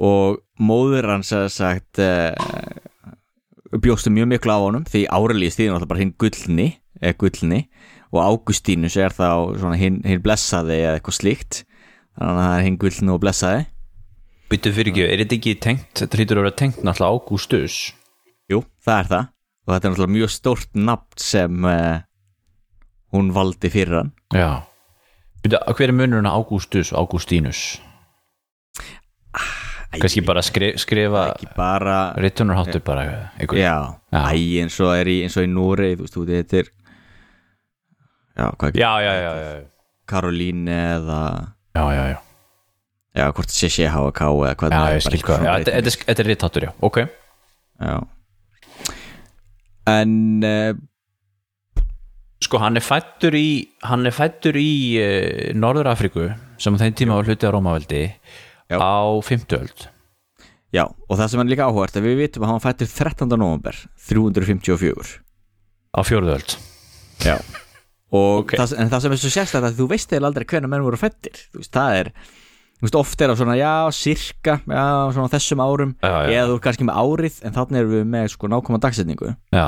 [0.00, 2.32] og móður hans hefði sagt uh,
[3.78, 6.68] bjóstu mjög miklu á honum því Aurelius þýðir náttúrulega bara hinn gullni
[7.00, 7.60] eða gullni.
[8.10, 9.28] Og Augustínus er þá
[9.78, 11.60] hinn, hinn blessaði eða eitthvað slíkt.
[12.18, 13.66] Þannig að það er hinn gullni og blessaði.
[14.50, 17.76] Byttu fyrir ekki, er þetta ekki tengt þetta hlýtur að vera tengt náttúrulega Ágústus?
[18.50, 19.28] Jú, það er það.
[19.62, 22.00] Og þetta er náttúrulega mjög stórt nafn sem uh,
[23.14, 24.10] hún valdi fyrir hann.
[24.34, 24.50] Já.
[25.44, 27.62] Byttu, hver er munurinn á Ágústus og Ágústínus?
[29.90, 31.24] Kannski bara skri, skrifa
[32.16, 33.02] Rittunarháttur bara
[33.38, 33.58] einhver.
[33.58, 33.74] Já,
[34.12, 34.20] Já.
[34.30, 36.68] æ, eins og er í, í Núri þú veist, þú veit, þetta er
[38.38, 39.64] Já, hvað ekki, já, já, já,
[40.06, 41.18] Karolín eða
[41.74, 42.18] já, já, já.
[43.18, 45.74] Já, hvort sé sé HK eða hvað já ég skil eitthvað hvað þetta-
[46.14, 47.00] er- rittháttur, já, ok
[47.80, 47.98] Já
[49.90, 50.74] En uh,
[52.40, 53.48] Sko, hann er fættur í
[53.84, 54.70] hann er fættur í
[55.02, 56.28] uh, Norður Afríku
[56.60, 58.04] sem á þeim tíma var hluti á Rómaveldi
[58.70, 58.78] Já.
[58.78, 58.94] á
[59.26, 59.88] 50 öld
[60.70, 63.32] Já, og það sem er líka áhugart að við vitum að hann var fættur 13.
[63.40, 63.74] november
[64.06, 65.18] 354
[65.90, 66.54] á fjórðu öld
[67.26, 67.36] Já
[68.10, 68.56] Og Ok.
[68.58, 71.36] það, en það sem er svo að þú veist eða aldrei hvernig menn voru fættir
[71.52, 72.08] Þú veist, það er
[72.80, 76.30] Þú veist, oft er það svona, já, sirka Já, svona þessum árum Já, já.
[76.40, 79.66] Eða þú er kannski með árið En þannig erum við með sko nákvæma dagsetningu Já,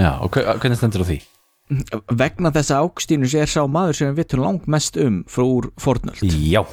[0.00, 1.18] já, og hve- hvernig stendur á því?
[2.20, 5.70] Vegna þess að Ágstínus er sá maður sem við vitum langt mest um frá úr
[5.80, 6.64] fornöld Já,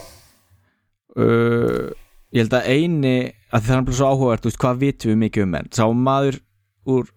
[1.18, 1.88] uh,
[2.36, 3.15] Ég held að eini
[3.55, 5.70] að það er bara svo áhugavert, veist, hvað vitum við mikið um menn?
[5.72, 6.41] Sá maður
[6.88, 7.07] úr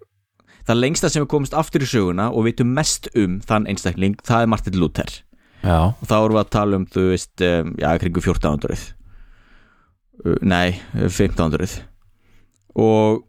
[0.71, 4.45] Það lengsta sem við komumst aftur í söguna og vitum mest um þann einstakling, það
[4.45, 5.15] er Martin Luther.
[5.65, 8.85] Já, og þá erum við að tala um, þú veist, um, já, kringu 1400
[10.25, 11.83] uh, Nei, 1500
[12.81, 13.25] og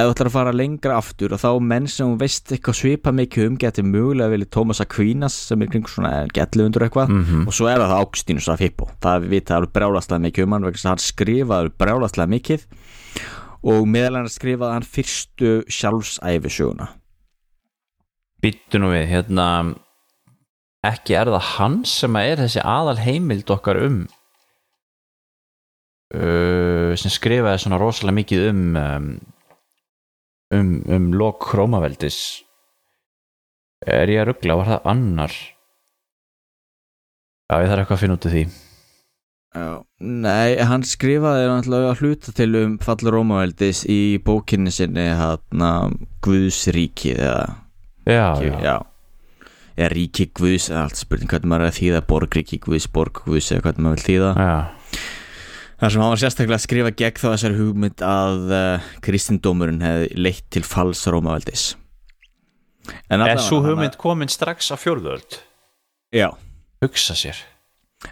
[0.00, 3.12] ef þú ætlar að fara lengra aftur og þá menn sem þú veist eitthvað svipa
[3.14, 7.12] mikið um geti mögulega vilja Thomas Aquinas sem er kringu svona 1100 eitthvað.
[7.14, 7.46] Mhm.
[7.46, 10.68] og svo er það Augustínus af Hippo það við vita alveg brjálaslega mikið um hann
[10.68, 12.66] vegna að hann skrifaði brjálaslega mikið.
[13.70, 16.88] Og meðal hann skrifaði hann fyrstu sjálfsæfisöguna
[18.40, 19.46] Býttu nú við, hérna
[20.86, 23.98] ekki er það hann sem er þessi aðal heimild okkar um
[26.14, 29.10] uh, sem skrifaði svona rosalega mikið um um,
[30.54, 32.20] um, um lok krómaveldis
[33.86, 35.36] er ég að ruggla, var það annar?
[37.50, 38.42] Já, ég þarf eitthvað að finna út af því.
[39.50, 45.64] Já, nei, hann skrifaði náttúrulega að hluta til um fallur Rómaveldis í bókinni sinni hann
[46.22, 47.48] Guðsríkið eða
[48.06, 48.54] já, já.
[48.62, 48.76] já,
[49.74, 53.64] eða ríki Guðs allt spurning hvernig maður er að þýða borgríki Guðs, borg Guðs eða
[53.66, 54.30] hvernig maður vil þýða.
[54.38, 54.79] Já.
[55.80, 60.10] Þar sem hann var sérstaklega að skrifa gegn þá þessari hugmynd að uh, kristindómurinn hefði
[60.20, 61.70] leitt til falls Rómaveldis.
[63.12, 65.40] En hann- hugmynd komin strax á fjórðöld
[66.10, 66.32] Já,
[66.82, 67.38] hugsa sér.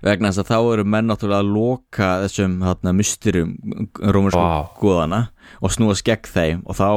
[0.04, 3.54] Vegna þess að þá eru menn náttúrulega að loka þessum hérna, mysterum
[3.98, 4.68] rómursku Vá.
[4.78, 5.20] góðana
[5.64, 6.60] og snúast gegn þeim.
[6.68, 6.88] Og þá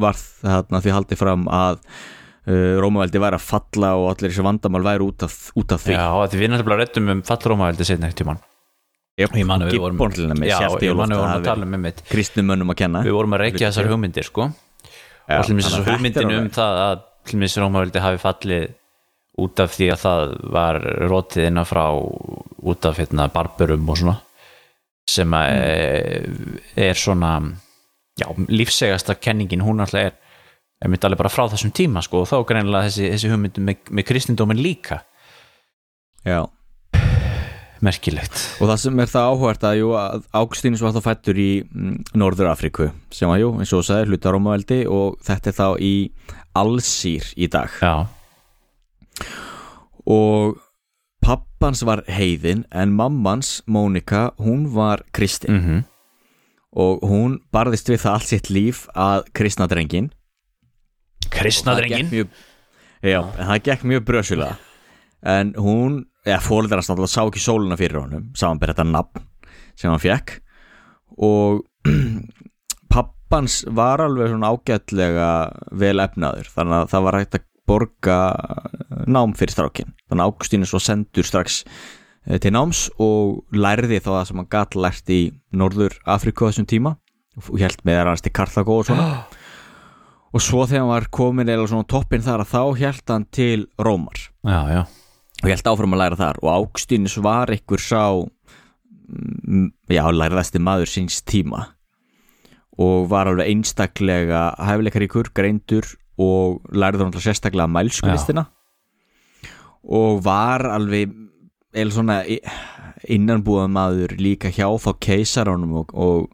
[0.00, 4.84] var þarna því haldið fram að uh, Rómaveldi væri að falla og allir þessi vandamál
[4.86, 5.98] væri út af, út af því.
[5.98, 8.40] Já, því við náttúrulega rettum um fall Rómaveldi setna eitt tímann
[9.20, 9.34] Yep.
[9.36, 9.98] ég man að við vorum
[10.46, 13.02] ég að tala um kristnumönnum að kenna.
[13.04, 14.46] Við vorum að reykja þessar hugmyndir sko.
[15.28, 18.64] Já, og þetta er hugmyndin um það að til dæmis Rómaveldi hafi fallið
[19.42, 20.78] út af því að það var
[21.12, 24.16] rótið innan frá út af hérna, barburum og svona
[25.12, 26.58] sem Mm.
[26.76, 27.30] er svona
[28.18, 29.60] já, lífsegasta kenningin.
[29.60, 30.12] Hún alltaf er,
[30.80, 33.76] er myndi alveg bara frá þessum tíma sko, og þá greinilega þessi, þessi hugmyndin með,
[33.90, 35.02] með kristindómin líka.
[36.24, 36.46] Já,
[37.84, 38.40] merkilegt.
[38.62, 42.52] Og það sem er það áhvert að, að Águstínus var þá fættur í mm, Norður
[42.52, 45.94] Afríku sem var, jú, eins og þú sagðir, hluta Rómaveldi og þetta er þá í
[46.62, 47.78] Alsýr í dag.
[47.82, 48.06] Já,
[50.02, 50.58] og
[51.22, 55.58] pappans var heiðin en mammans, Mónika, hún var kristin.
[55.58, 55.84] Mhm.
[56.72, 60.08] Og hún barðist við það allt sitt líf að kristna drengin
[61.32, 62.28] kristnadrengin mjög,
[63.02, 64.56] Já, en það gekk mjög brösulega
[65.22, 69.26] en hún, eða fólður hans náttúrulega sá ekki sóluna fyrir honum samanber þetta nafn
[69.78, 70.36] sem hann fekk
[71.22, 71.62] og
[72.92, 75.30] pappans var alveg svona ágætlega
[75.82, 78.20] vel efnaður þannig að það var hægt að borga
[79.06, 81.62] nám fyrir strákin þannig að Águstínus var sendur strax
[82.26, 85.22] eh, til náms og lærði þá það sem hann gat lært í
[85.54, 86.96] Norður Afriku á þessum tíma
[87.40, 89.06] og held með hans til Karthago og svona.
[90.32, 93.24] Og svo þegar hann var komin eða svona á toppinn þar að þá held hann
[93.36, 94.16] til Rómar.
[94.48, 94.82] Já, já,
[95.42, 96.40] og held áfram að læra þar.
[96.42, 101.66] Og Águstínus var einhver sá mm, já, læraðasti maður síns tíma.
[102.80, 105.86] Og var alveg einstaklega hæfileikaríkur, greindur
[106.20, 108.46] og hann alltaf sérstaklega mælskulistina
[109.82, 111.10] og var alveg
[111.74, 112.18] eða svona
[113.10, 116.28] innanbúða maður líka hjá þá keisaranum og, og,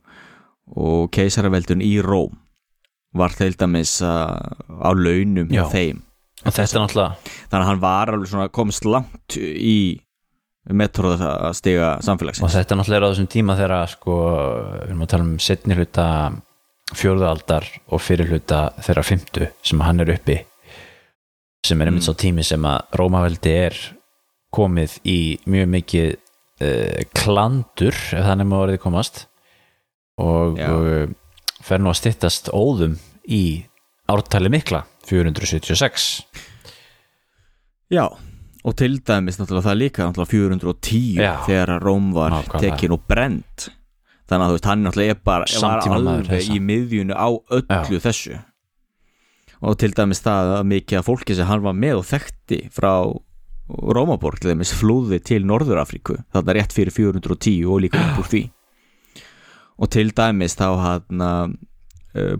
[0.69, 2.37] og keisaraveldun í Róm.
[3.17, 4.37] Var til dæmis uh,
[4.85, 5.69] á launum hjá Já.
[5.73, 6.03] þeim
[6.45, 9.78] og þetta er náttúrulega þannig að hann var alveg svona komist langt í
[10.68, 14.18] metróða að stiga og samfélagsins þetta er náttúrulega á þessum tíma þegar sko,
[14.74, 16.07] við erum að tala um setni hluta
[16.99, 20.39] fjórðaldar og fyrir hluta þeirra fymtu sem hann er uppi
[21.66, 23.78] sem er einmitt svo tími sem að Rómaveldi er
[24.55, 25.20] komið í
[25.51, 29.26] mjög mikið uh, klandur ef þannig má orðið komast.
[30.22, 30.70] Og Já.
[30.72, 31.11] uh,
[31.64, 33.68] fer nú að styttast óðum í
[34.09, 36.09] ártali mikla 476
[37.93, 38.05] Já,
[38.65, 41.33] og til dæmis náttúrulega það líka náttúrulega 410 Já.
[41.47, 42.61] þegar Róm var Nákvæmlega.
[42.67, 43.69] tekin og brent
[44.29, 48.01] þannig að þú veist, hann náttúrulega er bara var Samtímamaður alveg í miðjunu á öllu
[48.05, 48.35] þessu.
[49.65, 52.93] Og til dæmis það að mikið af fólki sem hann var með og þekkti frá
[53.69, 58.43] Rómaborg til dæmis flúði til Norður-Afríku þarna rétt fyrir 410 og líka upp úr því.
[59.81, 61.25] Og til dæmis þá hann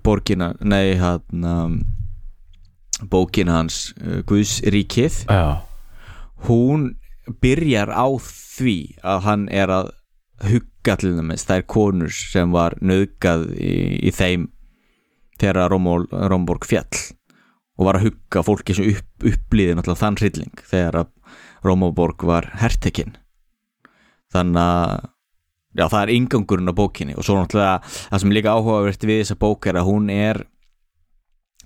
[0.05, 1.47] borgina, nei hann
[3.11, 5.25] bókin hans uh, Guðsríkið.
[5.29, 5.63] Já,
[6.49, 6.95] hún
[7.43, 9.93] byrjar á því að hann er að
[10.49, 13.75] hugga til dæmis þær konur sem var nöðgað í,
[14.09, 14.49] í þeim
[15.39, 17.03] þegar Rómborg fjall
[17.79, 21.15] og var að hugga fólki sem upp, upplýði þann hrylling þegar að
[21.67, 23.17] Rómaborg var hertekinn.
[24.33, 25.07] Þannig að
[25.77, 29.39] já það er ingangurinn á bókinni og svo náttúrulega það sem líka áhugavert við þessa
[29.41, 30.45] bók er að hún er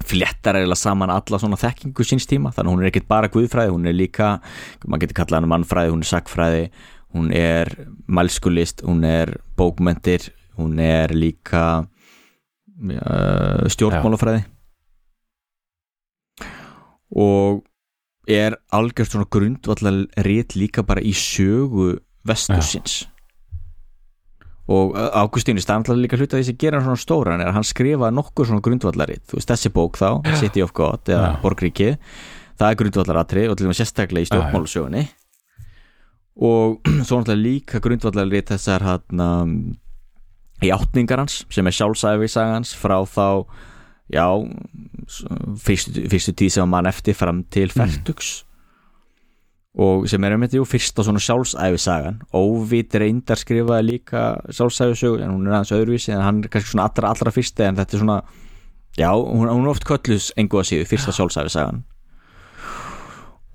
[0.03, 2.51] fléttar eða saman alla svona þekkingu síns tíma.
[2.51, 4.33] Þannig hún er ekkert bara guðfræði, hún er líka
[4.87, 6.65] maður getur kallað hana mannfræði, hún er sakfræði
[7.13, 7.69] hún er
[8.09, 14.45] mælskulist hún er bókmentir hún er líka uh, stjórnmálafræði.
[17.13, 17.63] Og
[18.29, 23.03] er algjört svona grundvallar rétt líka bara í sögu vestursins
[24.73, 28.13] og Águstínu stannlega líka hluta því sem gera hann svona stóran er að hann skrifa
[28.15, 29.25] nokkur svona grundvallaritt.
[29.29, 30.09] Þú veist þessi bók þá,
[30.41, 31.41] City of God eða Já.
[31.43, 31.99] Borgríkið,
[32.61, 35.05] það er grundvallaratri og til og með sérstaklega í stjórnmálusögunni
[36.43, 39.57] og svo náttúrulega líka grundvallaritt þessar hann um,
[40.65, 43.45] játningar hans sem er sjálfsæfisagans frá þá
[44.13, 44.27] já
[45.63, 48.43] fyrstu, fyrstu tíð sem mann eftir fram til færtugs
[49.73, 55.47] og sem er einmitt jú fyrsta svona sjálfsæfisagan Óvít reyndar skrifaði líka sjálfsæfisögu en hún
[55.49, 58.19] er aðeins öðruvísi en hann er kannski svona allra allra fyrsti en þetta er svona
[59.01, 61.81] já, hún, hún er oft köllus engu að síðu fyrsta sjálfsæfisagan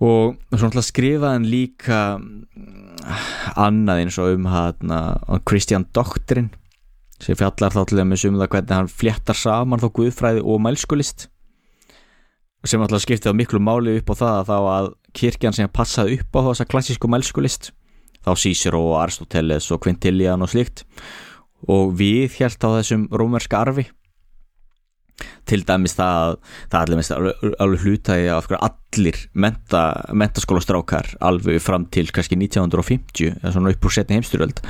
[0.01, 3.13] og svona skrifaði hann líka mm,
[3.57, 4.97] annað eins og um hann
[5.45, 6.49] Kristján Doktrin
[7.21, 11.29] sem fjallar þá til þeim um það hvernig hann fléttar saman þá guðfræði og mælskulist
[12.65, 16.17] sem alltaf skiptið á miklu máli upp á það að þá að kirkjan sem passaði
[16.21, 17.71] upp á þessa klassísku mælskulist
[18.25, 20.85] þá Cicero og Aristoteles og Quintilian og slíkt
[21.67, 23.87] og við hjælt á þessum rómerska arfi
[25.49, 26.33] til dæmis það að
[26.69, 29.81] það allir, mest, alveg, hlutaði að allir menta,
[30.13, 34.61] mentaskólastrákar alveg fram til kannski 1950 eða svona upp úr setni heimstyröld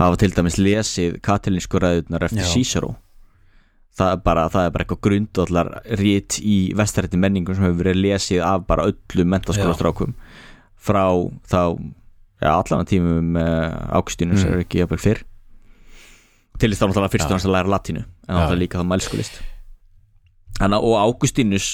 [0.00, 2.50] hafa til dæmis lesið katilinsku ræðunar eftir Já.
[2.50, 2.94] Cicero
[3.94, 5.68] það er bara, það er bara eitthvað grundallar
[6.00, 10.14] rít í vestarætti menningum sem hefur verið lesið af bara öllum mentaskólastrákum
[10.84, 11.04] frá
[11.48, 11.60] þá
[12.42, 14.54] ja, allan tímum uh, ákstjunum sem Mm.
[14.58, 15.22] er ekki jafnvel fyrr
[16.58, 17.30] til þess þá náttúrulega fyrst Já.
[17.30, 18.34] og hans að læra latínu en Já.
[18.38, 19.40] náttúrulega líka þá mælskulist
[20.54, 21.68] Þannig að og Águstínus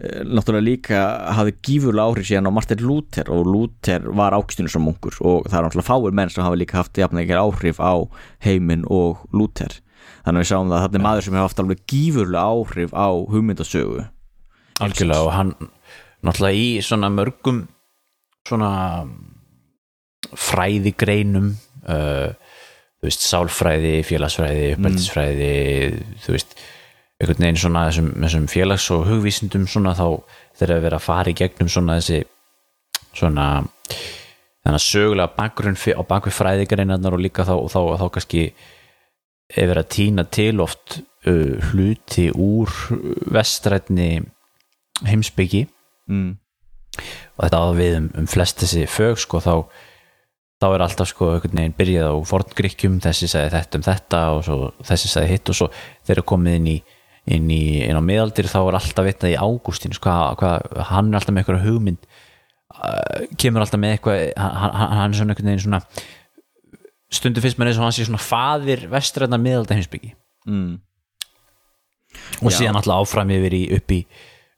[0.00, 1.00] eh, náttúrulega líka
[1.36, 5.58] hafði gífurlega áhrif síðan á Martin Luther og Luther var Águstínus som munkur og það
[5.58, 7.92] er náttúrulega fáir menn sem hafa líka haft jafn ekki áhrif á
[8.46, 9.74] heiminn og Luther
[10.26, 12.94] þannig að við sáum það að þetta er maður sem hefur haft alveg gífurlega áhrif
[12.98, 14.04] á hugmyndasögu.
[14.82, 15.52] Algjörlega og hann
[16.26, 17.62] náttúrulega í svona mörgum
[18.46, 18.70] svona
[20.36, 21.52] fræðigreinum
[21.86, 22.34] uh,
[22.96, 25.52] þú veist, sálfræði, félagsfræði uppeldisfræði,
[26.24, 26.56] þú veist
[27.16, 30.06] einhvern veginn svona þessum, þessum félags og hugvísindum svona þá
[30.58, 32.24] þeir að vera að fara í gegnum svona þessi
[33.16, 33.46] svona
[34.66, 38.42] þannig að sögulega bakgrunn á bakvið fræðigreinarnar og líka þá, þá, þá kannski
[39.48, 42.72] er verið að týna til oft uh, hluti úr
[43.32, 44.10] vestrætni
[45.06, 45.66] heimsbyggi
[46.10, 46.30] mm.
[47.36, 49.54] og þetta á við um, um flest þessi fög sko þá
[50.56, 54.44] þá er alltaf sko einhvern veginn byrjað á forngrykkjum, þessi sagði þetta um þetta og
[54.46, 56.76] svo þessi sagði hitt og svo þeir eru komið inn í,
[57.36, 61.34] inn í inn á miðaldir þá er alltaf vitnað í Ágústín sko, hann er alltaf
[61.34, 62.08] með eitthvað hugmynd
[62.72, 65.82] uh, kemur alltaf með eitthvað hann, hann, hann er svona einhvern veginn svona
[67.12, 70.14] stundum finnst mér eins og hann sé svona faðir vestræðna miðalda heimsbyggi
[70.46, 70.76] Mm.
[72.42, 72.58] og Já.
[72.60, 73.96] síðan alltaf áfram yfir í upp í,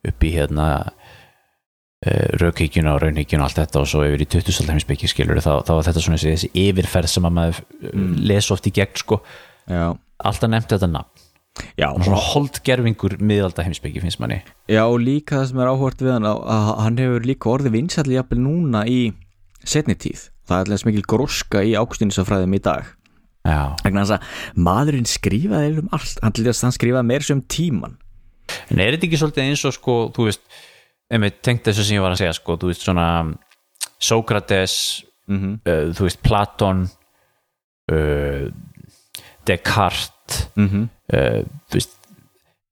[0.04, 4.68] upp í hérna uh, raukíkjuna og raunhíkjuna og allt þetta og svo yfir í 20.
[4.68, 8.12] heimsbyggi skilur þá, þá var þetta svona þessi, þessi yfirferð sem að maður mm.
[8.28, 9.20] les oft í gegn sko
[9.68, 9.96] Já,
[10.28, 11.24] alltaf nefndi þetta nafn
[11.80, 16.12] já, svona holdgerfingur miðalda heimsbyggi finnst manni já og líka það sem er áhvert við
[16.14, 19.00] hann að hann hefur líka orðið vinsætli jafnvel núna í
[19.64, 22.88] setni tíð það er alltaf mikil gróska í ákstýnisafræðum í dag.
[23.48, 24.16] Að
[24.60, 26.34] maðurinn skrifaði um allt, hann
[26.66, 27.94] hann skrifaði meir sem um tíman
[28.72, 30.42] en er þetta ekki svolítið eins og sko, þú veist
[31.12, 33.06] einmitt tengt þessu sem ég var að segja sko, þú veist svona
[34.00, 34.74] Sókrates
[35.28, 35.38] mm
[35.68, 36.82] uh, þú veist Platon
[37.92, 38.48] uh,
[39.48, 40.88] Descartes -hmm.
[41.12, 41.94] uh, þú veist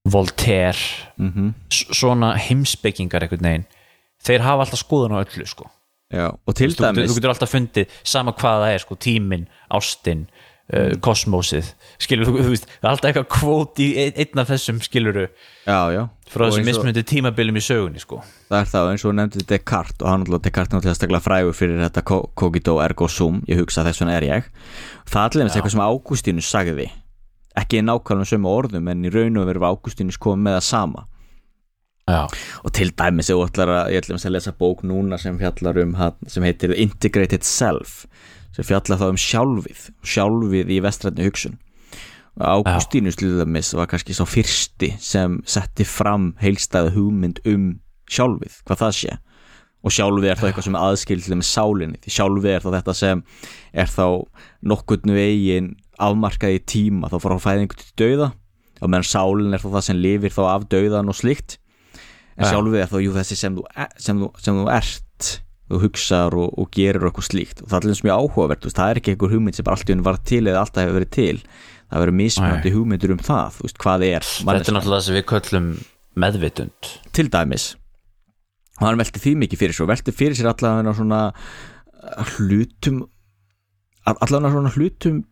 [0.05, 0.79] Voltaire
[1.19, 3.65] Mm s- svona heimspekingar einhvern veginn.
[4.23, 5.71] Þeir hafa alltaf skoðun á öllu sko.
[6.15, 10.21] Já, og til dæmis þú getur alltaf fundið sama hvað það er sko, tíminn, ástin
[10.71, 14.53] uh, kosmósið, skilur þú, þú veist það er alltaf eitthvað kvót í ein- einn af
[14.53, 15.25] þessum skiluru
[15.67, 16.05] Já, já.
[16.31, 18.21] frá þessum mismunandi tímabilum í sögunni sko.
[18.51, 21.83] Það er það, eins og nefndi Descartes og hann alltaf Descartes náttúrulega staklega frægur fyrir
[21.89, 24.49] þetta co- cogito ergo sum, ég hugsa þess vegna er ég.
[25.11, 26.87] Það er allir eitthvað sem Ágústínus sagði.
[27.59, 31.07] Ekki í nákvæmlega sömu orðum en í raun og veru Ágústínus komið með það sama
[32.07, 32.23] já,
[32.63, 35.95] og til dæmis þú ætlar að, ég ætlum að lesa bók núna sem fjallar um
[36.31, 38.05] sem heitir Integrated Self
[38.55, 41.59] sem fjallar þá um sjálfið sjálfið í vestrætni hugsun.
[42.37, 47.69] Til dæmis var kannski sá fyrsti sem setti fram heilstæða hugmynd um
[48.13, 49.19] sjálfið, hvað það sé.
[49.87, 52.97] Og sjálfið er þá eitthvað sem er aðskildið með sálinni því sjálfið er þá þetta
[53.01, 53.23] sem
[53.73, 54.07] er þá
[54.67, 58.33] nokkurnu vegin afmarkað í tíma þá frá fæðingu til dauða.
[58.81, 61.57] Og meðan sálin er þá það sem lifir þá af dauðan og slíkt
[62.37, 62.53] en Já.
[62.53, 65.31] sjálfið er þá jú þessi sem þú, e- sem þú, sem þú ert
[65.67, 67.63] þú hugsar og, og gerir eitthvað slíkt.
[67.65, 69.97] Og það er alveg mjög áhugavert, það er ekki einhver hugmynd sem bara allt í
[69.97, 71.41] unni var til eða alltaf hefur verið til.
[71.87, 75.27] Það verður mismunandi hugmyndur um það veist, hvað er þetta er náttúrulega það sem við
[75.33, 75.69] köllum
[76.23, 76.91] meðvitund.
[77.15, 77.67] Til dæmis.
[78.77, 83.05] Og hann velti því mikið fyrir sér og velti fyrir sér allavega svona uh, hlutum
[84.07, 85.23] allavega svona hlutum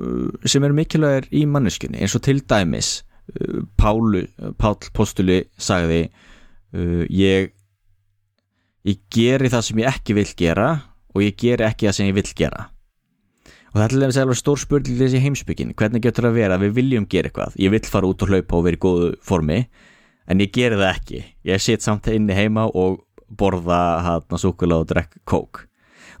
[0.00, 2.00] uh, sem eru mikilvægir í manneskjunni.
[2.04, 3.00] Eins og til dæmis
[3.34, 4.26] uh, Pálu,
[4.60, 6.06] Pál Postuli sagði
[6.74, 7.52] uh, ég
[8.84, 10.68] ég geri það sem ég ekki vil gera
[11.14, 12.68] og ég geri ekki það sem ég vil gera.
[13.74, 16.58] Og það er til dæmis alveg stór spurning þessi heimsbyggin, hvernig getur það að vera
[16.58, 19.08] að við viljum gera eitthvað, ég vil fara út og hlaupa og vera í góðu
[19.24, 19.56] formi
[20.30, 21.22] en ég geri það ekki.
[21.50, 23.00] Ég sitt samt inni heima og
[23.34, 25.64] borða hann súkula og drekk kók.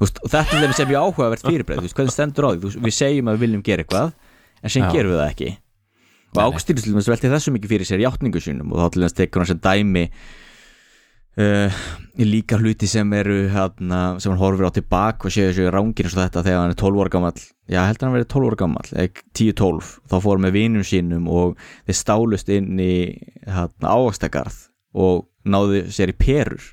[0.02, 2.96] Og þetta er þeim sem ég áhugavert fyrirbreið þú veist, hvernig stendur á því, við
[2.96, 4.14] segjum að við viljum gera eitthvað
[4.64, 4.90] en sem Já.
[4.90, 5.50] gerum við það ekki.
[6.34, 9.44] Og dæmis velti þessu mikið fyrir sér í játningu sínum og þá til dæmis tekur
[9.44, 10.08] hann sem dæmi
[11.40, 11.82] uh,
[12.20, 16.16] líka hluti sem eru hana, sem hann horfir á tilbak og séu þessu rángir eins
[16.16, 18.50] og þetta þegar hann er 12 ára gammal já, ég held að hann verið 12
[18.50, 21.58] ára gammal 10-12, þá fór hann með vinum sínum og
[21.88, 22.94] þeir stálust inn í
[23.48, 24.62] hana, ávastagarð
[24.94, 26.70] og náðu sér í perur.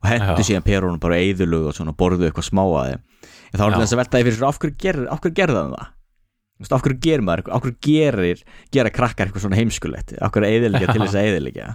[0.00, 3.02] Og hendu síðan perunum bara eðulög og svona borðu eitthvað smá að þeim.
[3.50, 5.90] En þá er þess að veltaði fyrir af hverju gerir, af hverju gerði hann það?
[6.70, 8.42] Af hverju gerir maður, af hverju gerir
[8.72, 10.14] gera krakkar eitthvað svona heimskulegt?
[10.16, 11.68] Af hverju eðilegja til þess að eðilegja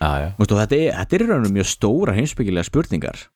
[0.00, 3.28] veist, og þetta er, þetta er í raunum mjög stóra heimsbyggilega spurningar.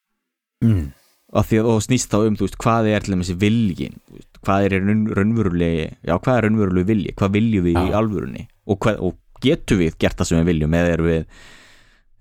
[0.61, 0.91] Mm.
[1.31, 4.67] af því að og snýst þá um, veist, hvað er til þessi viljin, veist, hvað
[4.67, 7.15] er raun, raunverulegi, já, hvað er raunverulegi vilji?
[7.17, 7.97] Hvað viljum við í Já.
[8.01, 8.45] alvörunni?
[8.67, 10.77] Og, hvað, og getum við gert það sem við viljum?
[10.81, 11.23] Eða er við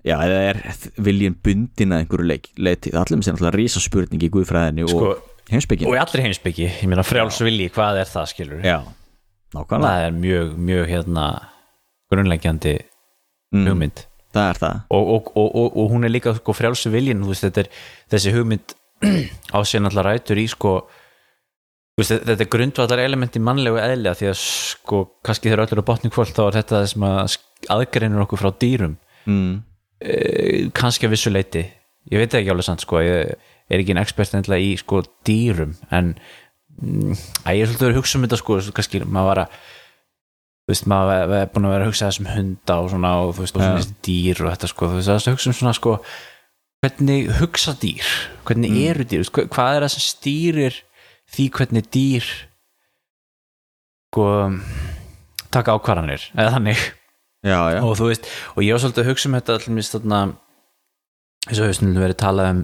[0.07, 0.61] já, eða er
[1.09, 4.85] viljin bundin að einhverju leik, leiti, það allir með sér náttúrulega rísa spurning í guðfræðinni
[4.87, 8.63] sko, og heimspekin og í allri heimsbyggi, ég meina frjáls vilji hvað er það skilur
[8.63, 8.77] já,
[9.57, 11.25] nákvæmlega, það er mjög, mjög hérna
[12.13, 12.77] grunnleggjandi
[13.49, 14.03] Mm, hugmynd
[14.35, 14.79] það er það.
[14.95, 17.71] Og, og, og, og, og hún er líka sko, frjálsu viljin, veist, þetta er
[18.13, 18.75] þessi hugmynd
[19.55, 20.73] á sér náttúrulega rætur í sko
[21.99, 25.83] veist, þetta er grundvallar element í mannlegu eðli af því að sko, kannski þegar öllur
[25.83, 27.39] á botni kvöld þá er þetta það sem að
[27.75, 28.93] aðgreinur okkur frá dýrum.
[29.29, 29.57] Mm,
[29.99, 31.59] Eh, kannski að vissu leiti
[32.07, 33.33] ég veit ekki alveg sant sko ég
[33.67, 36.13] er ekki en expert endilega í sko dýrum en
[36.79, 39.57] mm, að ég er svolítið að hugsa um þetta sko kannski maður var að
[40.69, 43.41] þú veist maður er búin að vera að hugsa þessum hunda og svona og þú
[43.41, 44.89] veist og svona þessi dýr og þetta sko.
[44.91, 45.93] Þú veist að hugsa um svona sko
[46.83, 48.11] hvernig hugsa dýr?
[48.45, 50.77] Hvernig eru dýr, veist, hva- hvað er það sem stýrir
[51.33, 52.29] því hvernig dýr
[54.13, 54.27] sko
[55.53, 56.29] taka ákvarðanir?
[56.37, 56.85] Eða þannig?
[57.39, 60.17] Já, já, og þú veist, og ég var svolítið að hugsa um þetta allir þarna
[61.47, 62.63] eins og hefur stundum verið talað um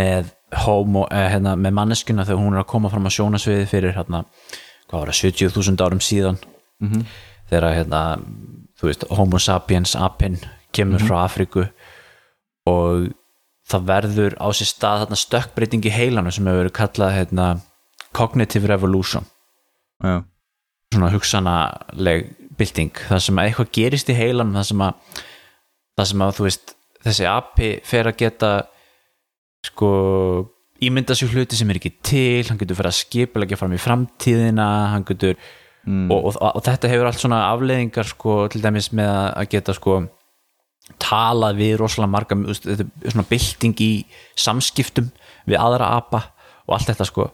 [0.00, 0.30] með
[0.64, 4.24] homo, eh, hérna, með manneskuna þegar hún er að koma fram á sjónasviði fyrir hérna,
[4.88, 6.38] hvað var það, 70.000 árum síðan
[6.80, 7.06] Mhm.
[7.50, 8.02] þegar hérna,
[8.78, 10.38] þú veist, homo sapiens apinn
[10.72, 11.66] kemur frá Afríku
[12.66, 13.10] og
[13.70, 17.46] það verður á sér stað þarna stökkbreyting í heilanu sem hefur verið kallað hérna,
[18.12, 19.26] cognitive revolution.
[20.02, 20.24] Já,
[20.94, 25.20] svona hugsanaleg bylting, það sem að eitthvað gerist í heilanum það sem að,
[25.98, 26.74] það sem að þú veist,
[27.04, 28.50] þessi api fer að geta
[29.64, 29.90] sko
[30.80, 34.68] ímynda sér hluti sem er ekki til hann getur fyrir að skipulegja fram í framtíðina
[34.94, 35.36] hann getur
[35.90, 39.74] mm, og, og, og þetta hefur allt svona afleiðingar sko til dæmis með að- geta
[39.76, 39.98] sko
[41.00, 43.90] talað við rosalega marga þetta er svona bylting í
[44.38, 45.10] samskiptum
[45.48, 46.24] við aðra apa
[46.66, 47.28] og allt þetta sko.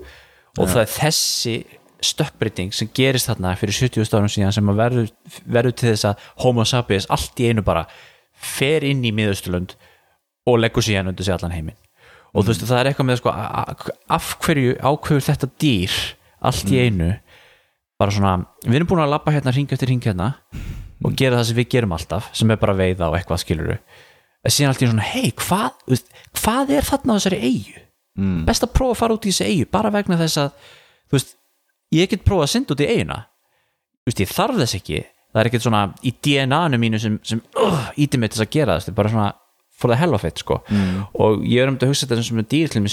[0.57, 1.55] Og það er þessi
[2.07, 5.09] stökkbreyting sem gerist þarna fyrir 70 árum síðan sem að verður,
[5.49, 7.87] verður til þess að homo sapiens allt í einu bara
[8.37, 9.75] fer inn í miðausturlönd
[10.47, 11.79] og leggur síðan undir sig allan heiminn.
[12.37, 15.97] Og þú veist það er eitthvað með sko af hverju ákveður þetta dýr
[16.47, 17.11] allt í einu
[18.01, 18.35] bara svona,
[18.67, 20.33] við erum búin að labba hérna ring eftir ring hérna
[21.05, 24.53] og gera það sem við gerum alltaf sem er bara veiða og eitthvað skiluru en
[24.55, 26.03] síðan allt í einu svona, hei, hvað
[26.37, 27.81] hvað er þarna á þessari eigu
[28.21, 30.69] mm, best að prófa að fara út í þessi eigu bara vegna þess að,
[31.09, 31.35] þú veist
[31.97, 33.25] ég get prófað að synda út í eiguna
[34.07, 35.01] þú veist, ég þarf þess ekki.
[35.35, 38.53] Það er ekkert svona í DNA-nu mínu sem, sem uh, íti mig til þess að
[38.55, 39.31] gera þess, bara svona
[39.77, 40.61] for the hell of it, sko.
[40.71, 42.85] Mm, og ég er um þetta að hugsa þetta sem er dýr til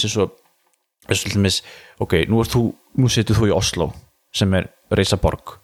[1.14, 1.56] til mér
[2.00, 2.64] ok, nú, þú,
[2.96, 3.90] nú setur þú í Oslo
[4.34, 5.58] sem er reysa borg.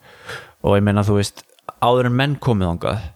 [0.64, 1.44] Og ég meina þú veist
[1.80, 3.08] áður en menn komið þangað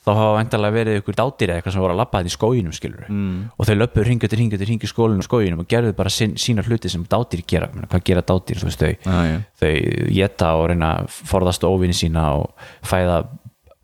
[0.00, 2.72] þá hafa vendalega verið ykkur dátýr eða eitthvað sem voru að labba þetta í skóginum
[2.72, 5.68] skilur mm, og þau löpuðu ringu til ringu til ringu í skólinu og skóginum og
[5.68, 8.94] gerðu bara sín, sína hluti sem dátýr gera, meina, hvað gera dátýr þú veist þau
[8.94, 9.74] já, já, þau
[10.16, 13.20] geta og reyna forðast óvinni sína og fæða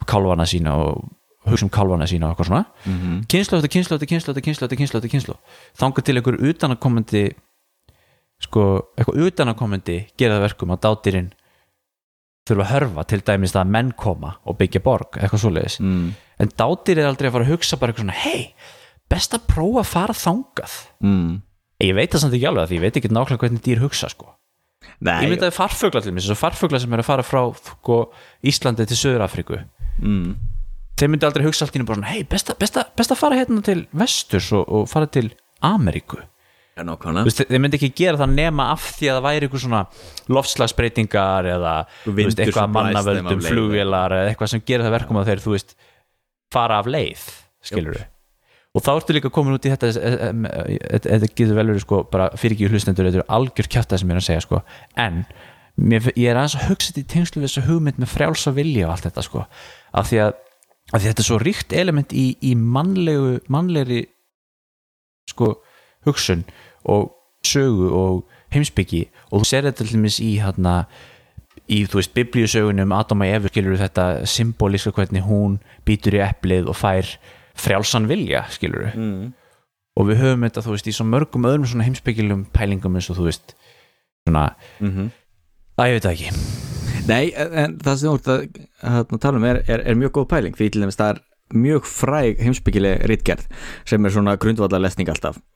[0.08, 1.04] kálvana sína og
[1.46, 2.64] hugsa um kálvana sína og eitthvað svona.
[2.88, 5.36] Mhm, kynslu eftir kynslu eftir kynslu eftir kynslu eftir kynslu eftir kynslu
[5.78, 7.24] þangar til einhver utanakomandi
[8.40, 8.62] sko,
[8.96, 11.30] eitthvað utanakomandi gera það verkum að dátýrin
[12.46, 15.78] þurfa að hörfa til dæmis það að menn koma og byggja borg, eitthvað svoleiðis.
[15.82, 16.08] Mm,
[16.44, 18.54] en dátýr er aldrei að fara að hugsa bara eitthvað svona hei,
[19.10, 20.76] best að prófa að fara þangað.
[21.02, 21.30] Mm.
[21.84, 24.30] ég veit það samt ekki alveg því ég veit ekki nákvæmlega hvernig dýr hugsa sko.
[25.00, 27.96] Nei, ég myndaði farfugla til mér, farfugla sem er að fara frá sko,
[28.46, 29.58] Íslandi til Söður Afríku
[29.98, 30.30] mm,
[31.00, 33.82] þeir myndi aldrei hugsa allt í svona hei, best, að- að- að fara hérna til
[33.92, 35.32] vesturs og, og fara til
[35.64, 36.20] Ameríku
[37.26, 39.84] veist, þeir myndi ekki gera það nema af því að það væri eitthvað svona
[40.36, 41.76] loftslagsbreytingar eða
[42.18, 45.74] veist, eitthvað mannavöldum flugvélar eða eitthvað sem gerir það verkum að þeir þú veist,
[46.52, 47.24] fara af leið
[47.64, 48.06] skilur við
[48.76, 51.84] og þá ertu líka komin út í þetta e- e- e- þetta getur vel verið
[51.86, 54.60] sko bara fyrir ekki hlustendur, þetta er algjör kjátt sem ég er að segja sko,
[55.00, 55.22] en
[55.76, 58.88] mér, ég er aðeins að hugsa þetta í tengslu við þessu hugmynd með frjálsa vilja
[58.88, 59.46] og allt þetta sko.
[59.96, 60.34] Af því að,
[60.92, 64.02] af því að þetta er svo ríkt element í, í mannlegu mannlegri
[65.32, 65.54] sko
[66.06, 66.44] hugsun
[66.92, 67.12] og
[67.46, 68.24] sögu og
[68.54, 70.76] heimsbyggi og þú ser þetta til dæmis í hérna
[71.66, 76.70] í, þú veist, biblíusögunum Adam og Evu skilur þetta symbolíska hvernig hún býtur í eplið
[76.70, 77.16] og fær
[77.56, 79.28] frjálsan vilja, skilur mm.
[79.98, 83.20] og við höfum þetta, þú veist, í svo mörgum öðrum svona heimsbyggilum pælingum eins og
[83.20, 83.56] þú veist
[84.26, 85.08] svona, Mm
[85.76, 86.30] að ég veit það ekki.
[87.06, 88.60] Nei, en það sem þú ert að,
[88.90, 91.20] að tala um er, er, er mjög góð pæling því til dæmis það er
[91.66, 93.44] mjög fræg heimsbyggileg ritgerð
[93.86, 95.36] sem er svona grundvallarlesning alltaf.
[95.36, 95.55] uh,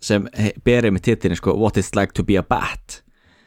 [0.00, 3.02] sem he- ber einmitt titilin sko What it's like to be a bat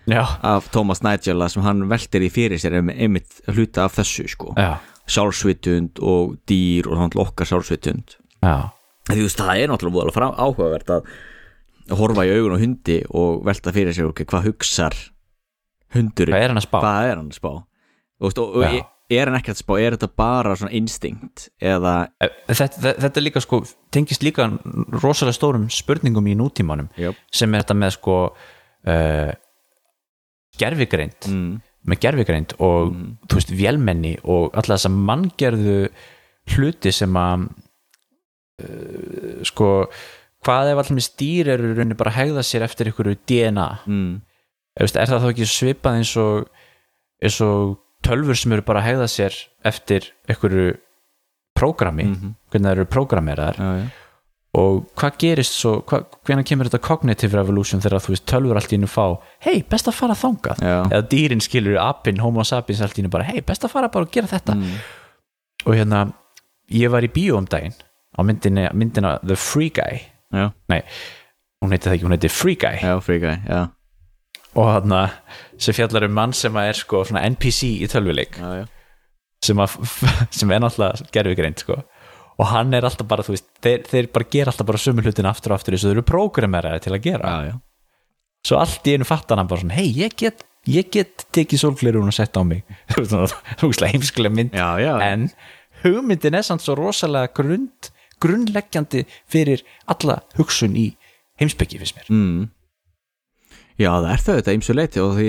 [0.07, 3.95] já, af Thomas Nigel þar sem hann veltir í fyrir sér einmitt- einmitt hluta af
[3.97, 4.53] þessu sko.
[4.57, 4.77] Já,
[5.07, 8.15] sjálfsvitund og dýr og hann okkar sjálfsvitund.
[9.07, 11.05] Þú veist það er náttúrulega frá áhugavert að
[11.95, 14.95] horfa í augun á hundi og velta fyrir sér ok, hvað hugsar
[15.95, 16.33] hundurinn?
[16.35, 16.79] Hvað er hann að spá?
[16.83, 17.51] er að spá?
[17.55, 18.87] Og, veist, og, og.
[19.09, 23.43] Er hann ekki að spá, er þetta bara svona instinct eða Eh, þetta, þetta, líka
[23.43, 23.61] sko
[23.93, 24.49] tengist líka
[24.99, 27.19] rosalega stórum spurningum í nútímanum Jöp.
[27.31, 29.31] sem er þetta með sko uh,
[30.59, 31.55] gerfigreind mm,
[31.87, 32.93] með gerfigreind og
[33.29, 35.79] þú veist vélmenni og alltaf þess að manngerðu
[36.55, 37.47] hluti sem að
[38.65, 39.71] uh, sko
[40.45, 44.13] hvað ef allir með stýr eru rauninni bara að hegða sér eftir ykkur DNA mm,
[44.77, 46.49] er það þá ekki svipað eins og
[47.23, 50.57] eins og tölfur sem eru bara að hegða sér eftir ykkur
[51.57, 52.05] prógrami,
[52.51, 53.61] hvernig það eru prógrameraðar
[54.57, 58.73] og hvað gerist svo, hva, hvernig kemur þetta cognitive revolution þegar þú veist tölfur allt
[58.73, 59.03] í innu fá
[59.45, 60.63] hei, best að fara þangað.
[60.63, 60.77] Já.
[60.87, 64.07] eða dýrin skilur apinn, homo sapiens allt í innu bara hei, best að fara bara
[64.07, 64.55] og gera þetta.
[64.57, 64.79] Mm.
[65.65, 66.03] og hérna,
[66.73, 67.75] ég var í bíó um daginn
[68.17, 70.01] á myndina, myndina The Free Guy.
[70.33, 70.81] Já, nei,
[71.61, 72.81] hún heiti það ekki, hún heiti Free Guy.
[72.81, 73.61] Já, fríkæ já,
[74.57, 74.95] og hann
[75.61, 78.39] sem fjallar um mann sem að er sko NPC í tölvuleik.
[78.39, 78.65] Já, já.
[79.45, 79.77] sem, að,
[80.39, 81.79] sem er náttúrulega gerfigreind sko.
[82.37, 85.55] Og hann er alltaf bara, veist, þeir, þeir bara gera alltaf bara sömu hlutin aftur
[85.55, 87.31] og aftur eins og þeir eru prógrameraði til að gera.
[87.47, 87.55] Já,
[88.45, 92.11] svo allt í einu fattan hann bara svona hei, ég get, ég get tekið sólglerun
[92.11, 92.61] og sett á mig.
[93.63, 94.53] Heimskulega mynd.
[94.53, 95.29] En
[95.83, 97.89] hugmyndin er samt svo rosalega grund,
[98.23, 100.91] grunnleggjandi fyrir alla hugsun í
[101.41, 102.13] heimsbyggi fyrst mér.
[102.13, 102.45] Mm.
[103.77, 105.27] Já, það er það þetta ýmsu leiti og því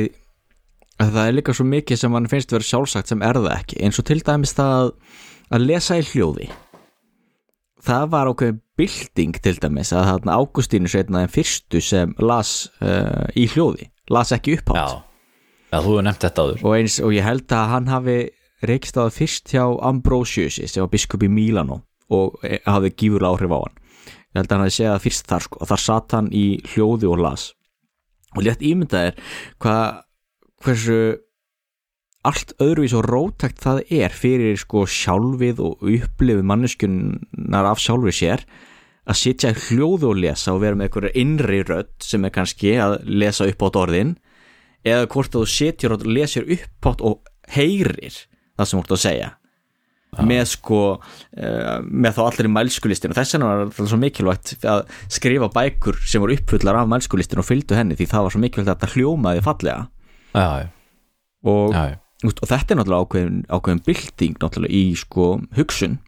[0.99, 3.83] að það er líka svo mikið sem mann finnst vera sjálfsagt sem er það ekki.
[3.85, 4.95] Eins og til dæmis það
[5.55, 6.49] að lesa í hljóði.
[7.89, 13.29] Það var ákveðin bylting til dæmis að þarna Ágústínu setna þeim fyrstu sem las uh,
[13.39, 15.05] í hljóði las ekki upphátt.
[15.69, 16.65] Já, þú hefur nefnt þetta áður.
[16.65, 18.17] Og, eins, og ég held að hann hafi
[18.69, 23.55] reykst að fyrst hjá Ambrosiusi sem var biskup í Mílanó og eh, hafði gífurlega áhrif
[23.55, 23.79] á hann.
[24.09, 25.61] Ég held að hann hafi segið það fyrst þar sko.
[25.61, 27.47] Og þar satt hann í hljóði og las
[28.37, 29.19] og létt ímyndað er
[29.63, 30.03] hvað
[30.65, 31.01] hversu
[32.29, 38.45] allt öðruvís og rótækt það er fyrir sko sjálfið og upplifið manneskunnar af sjálfið sér
[39.09, 42.99] að sitja hljóðu og lesa og vera með einhverja innri rödd sem er kannski að
[43.09, 44.17] lesa upp átt orðin
[44.87, 48.15] eða hvort þú setjur og lesir upp átt og heyrir
[48.59, 49.31] það sem þú ert að segja
[50.17, 54.83] með sko uh, með þá allir í mælskulistinu þess vegna var það svo mikilvægt að
[55.13, 58.73] skrifa bækur sem voru uppfullar af mælskulistinu og fylgdu henni því það var svo mikilvægt
[58.73, 59.87] að þetta hljómaði fallega.
[60.33, 60.69] Já, já,
[61.53, 61.99] og, já,
[62.33, 65.99] og þetta er náttúrulega ákveðin, ákveðin bylting náttúrulega í sko hugsun.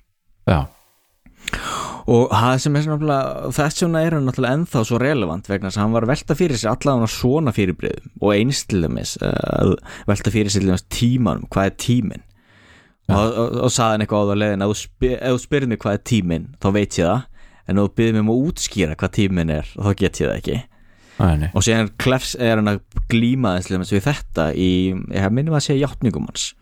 [2.11, 5.79] Og það sem er náttúrulega þess vegna er hann náttúrulega ennþá svo relevant vegna þess
[5.79, 9.77] að hann var velta fyrir sér allavega svona fyrirbreyðum og eins til dæmis að
[10.09, 12.27] velta fyrir sér tímanum, hvað er tíminn
[13.09, 15.97] og, og, og saði hann eitthvað á ef þú spyr, ef þú spyrir mig hvað
[15.97, 17.27] er tíminn þá veit ég það.
[17.71, 20.61] En þú byrðir mig um að útskýra hvað tíminn er þá get ég það ekki.
[21.21, 21.51] Nei.
[21.53, 22.79] og síðan klefs er hann að
[23.13, 24.71] glíma eins við þetta í,
[25.13, 26.55] ég minnum að segja játningum hans.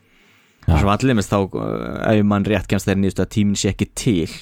[0.66, 0.80] Já.
[0.80, 3.89] sem allir minnst þá uh, ef mann rétt kemst þeirri nýðust að tíminn sé ekki
[3.97, 4.32] til.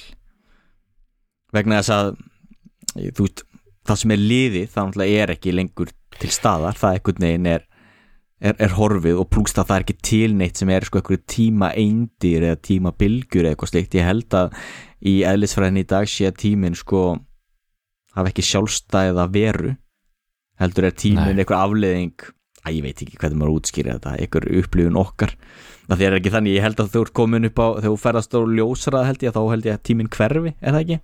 [1.55, 2.09] Vegna þess að
[3.15, 3.45] þú veist,
[3.87, 6.79] það sem er liðið náttúrulega er ekki lengur til staðar.
[6.79, 7.66] Það einhvern veginn er,
[8.39, 11.23] er, er horfið og plúst að það er ekki til neitt sem er sko einhverju
[11.29, 14.55] tíma eindir eða tíma bylgjur eða eitthvað slikt ég held að
[15.07, 17.03] í eðlisfræðin í dag sé að tíminn sko
[18.17, 19.75] hafa ekki sjálfstæða veru.
[20.57, 21.43] Heldur er tíminn Nei.
[21.43, 22.29] einhver afleðing
[22.65, 25.35] að ég veit ekki hvernig maður útskýra þetta einhver upplifun okkar.
[25.87, 28.33] Það er ekki þannig, ég held að þú ert komin upp á þegar þú ferðast
[28.35, 30.99] á ljósrað held ég þá held ég að tíminn hverfi, er það ekki?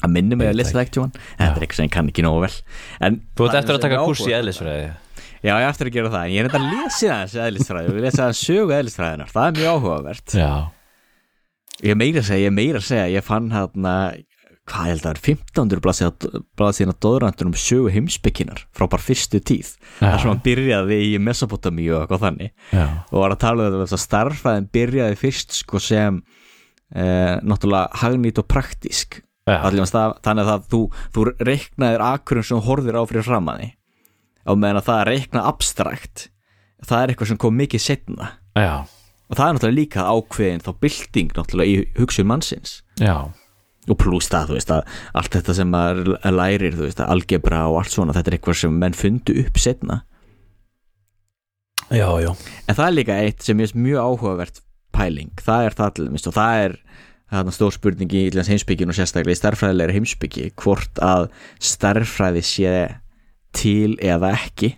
[0.00, 1.02] að minni mig að lesa það ekki.
[1.02, 2.52] en þetta er eitthvað sem ég kann ekki nógu vel.
[3.04, 4.86] En Þú ert eftir að taka er kurs í eðlisfræði
[5.44, 8.04] já, ég eftir að gera það, en ég er þetta að lesa það eðlisfræði, ég
[8.06, 10.34] lesa það sögu eðlisfræðinar það er mjög áhugavert.
[10.36, 10.50] Já,
[11.86, 13.94] ég meira að segja, ég meira að segja ég fann hérna,
[14.70, 15.82] hvað ég held að það er 1500
[16.60, 19.72] blaðsíðan að dóðrandur um sögu heimsbygginar frá bara fyrstu tíð.
[19.98, 22.52] Þar sem hann byrjaði í Mesopotamíu og eitthvað þannig.
[22.70, 26.20] Já, og var að tala um þess að starffræðin byrjaði fyrst sko sem
[26.94, 29.20] eh, náttúrulega hagnýtt og praktísk.
[29.50, 30.80] Þannig að það, þú,
[31.16, 33.72] þú reiknaðir akkurum sem þú horfir á fyrir framanni
[34.46, 36.28] á meðan að það að reikna abstrakt
[36.86, 38.86] það er eitthvað sem kom mikið setna já,
[39.30, 42.80] og það er náttúrulega líka ákveðin þá bylting náttúrulega í hugsun mannsins.
[43.00, 43.30] Já,
[43.88, 47.64] og pluss það, þú veist að allt þetta sem maður lærir, þú veist að algebra
[47.70, 50.02] og allt svona, þetta er eitthvað sem menn fundu upp setna
[51.90, 52.30] já, já.
[52.68, 54.60] En það er líka eitt sem er mjög áhugavert
[54.94, 56.76] pæling, það er það dæmis og það er
[57.30, 61.28] þarna stór spurning í heimsbyggin og sérstaklega í starffræðilega heimsbyggi hvort að
[61.62, 62.72] starffræði sé
[63.56, 64.74] til eða ekki.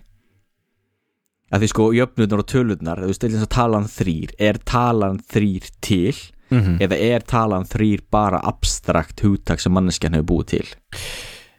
[1.53, 5.69] Að því sko jöfnurnar og tölurnar þú veist, eins og talan þrýr er talan þrýr
[5.85, 6.15] til
[6.53, 10.67] Mm eða er talan þrýr bara abstrakt hugtak sem manneskjan hefur búið til?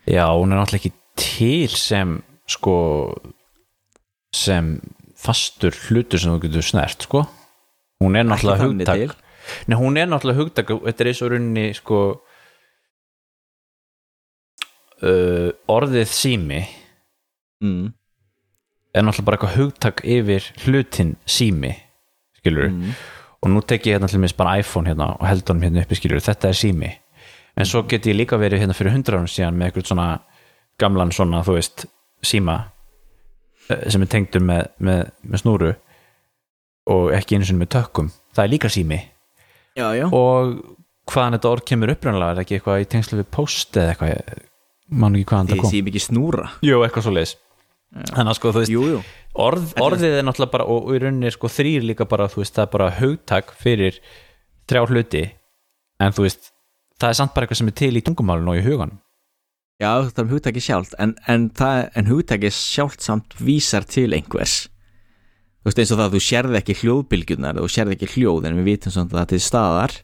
[0.07, 2.13] Já, hún er náttúrulega ekki til sem
[2.47, 2.77] sko
[4.35, 4.77] sem
[5.19, 7.25] fastur hlutur sem þú getur snert sko.
[8.05, 9.17] Hún er náttúrulega til.
[9.67, 12.01] Nei, hún er náttúrulega hugtak þetta er eins og runni sko
[15.03, 16.63] uh, orðið sími
[17.65, 17.93] mm.
[18.95, 21.73] er náttúrulega bara eitthvað hugtak yfir hlutin sími
[22.45, 22.93] skilur Mm.
[23.43, 25.97] og nú tek ég hérna til mér bara iPhone hérna og held honum hérna uppi
[25.99, 26.93] skilur þetta er sími.
[27.57, 30.07] En svo get ég líka verið hérna fyrir hundra árum síðan með eitthvað svona
[30.79, 31.87] gamlan svona þú veist
[32.25, 32.57] síma
[33.71, 35.75] eh, sem er tengdur með, með, með snúru
[36.91, 38.11] og ekki einu sinni með tökkum.
[38.35, 38.99] Það er líka sími.
[39.75, 40.07] Já, já.
[40.07, 40.59] og
[41.11, 44.13] hvaðan þetta orð kemur upprænlega er ekki eitthvað í tengslu við post eða eitthvað?
[44.15, 45.71] Ég man ekki hvaðan það kom.
[45.73, 46.51] séum ekki snúra.
[46.63, 47.37] Jú, eitthvað svo leis
[47.95, 49.03] þannig að sko þú veist Jú, jú.
[49.45, 52.67] orð, orðið er náttúrulega bara og, í rauninni sko þrýr líka bara þú veist það
[52.67, 54.01] er bara hugtak fyrir
[54.71, 55.25] þrjá hluti
[56.03, 56.51] en þú veist
[56.99, 58.97] það er samt bara eitthvað sem er til í tungumálun og í hugan
[59.83, 64.69] Já, það er um hugtæki sjálft en, en, en hugtæki sjálft samt vísar til einhvers.
[65.65, 68.61] Þú veist eins og það að þú sérði ekki hljóðbylgjunar þú sérði ekki hljóð en
[68.61, 69.97] við vitum samt að það er til staðar.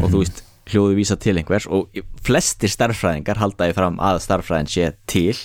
[0.00, 0.42] Og þú veist
[0.72, 5.38] hljóði vísa til einhvers og flestir starffræðingar halda því fram að starffræðin sé til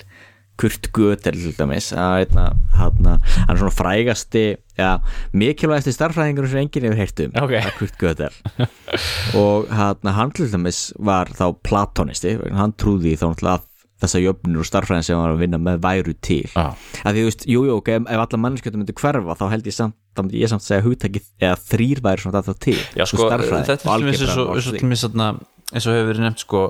[0.57, 2.47] Kurt Götel til dæmis eitna,
[2.77, 4.43] hana, hann er svona frægasti
[4.77, 4.95] ja,
[5.37, 7.53] mikilvægasti starffræðingur sem enginn hefur heyrt um Ok.
[7.53, 8.37] það er Kurt Götel.
[9.37, 13.65] Og hana, hann til dæmis var þá platonisti, hann trúði þá náttúrulega að
[13.97, 16.43] þessa jöfnur og starffræðin sem hann var að vinna með væru til.
[16.53, 16.67] Já,
[17.01, 19.77] að því þú veist, jú, jú, ok, ef, alla mannskjöldum myndi hverfa þá held ég
[19.77, 22.77] samt, þá myndi ég samt segja hugtækið eða þrýr væri svona það til.
[22.97, 24.53] Já sko, þetta er eins og,
[25.73, 26.61] eins og hefur verið nefnt sko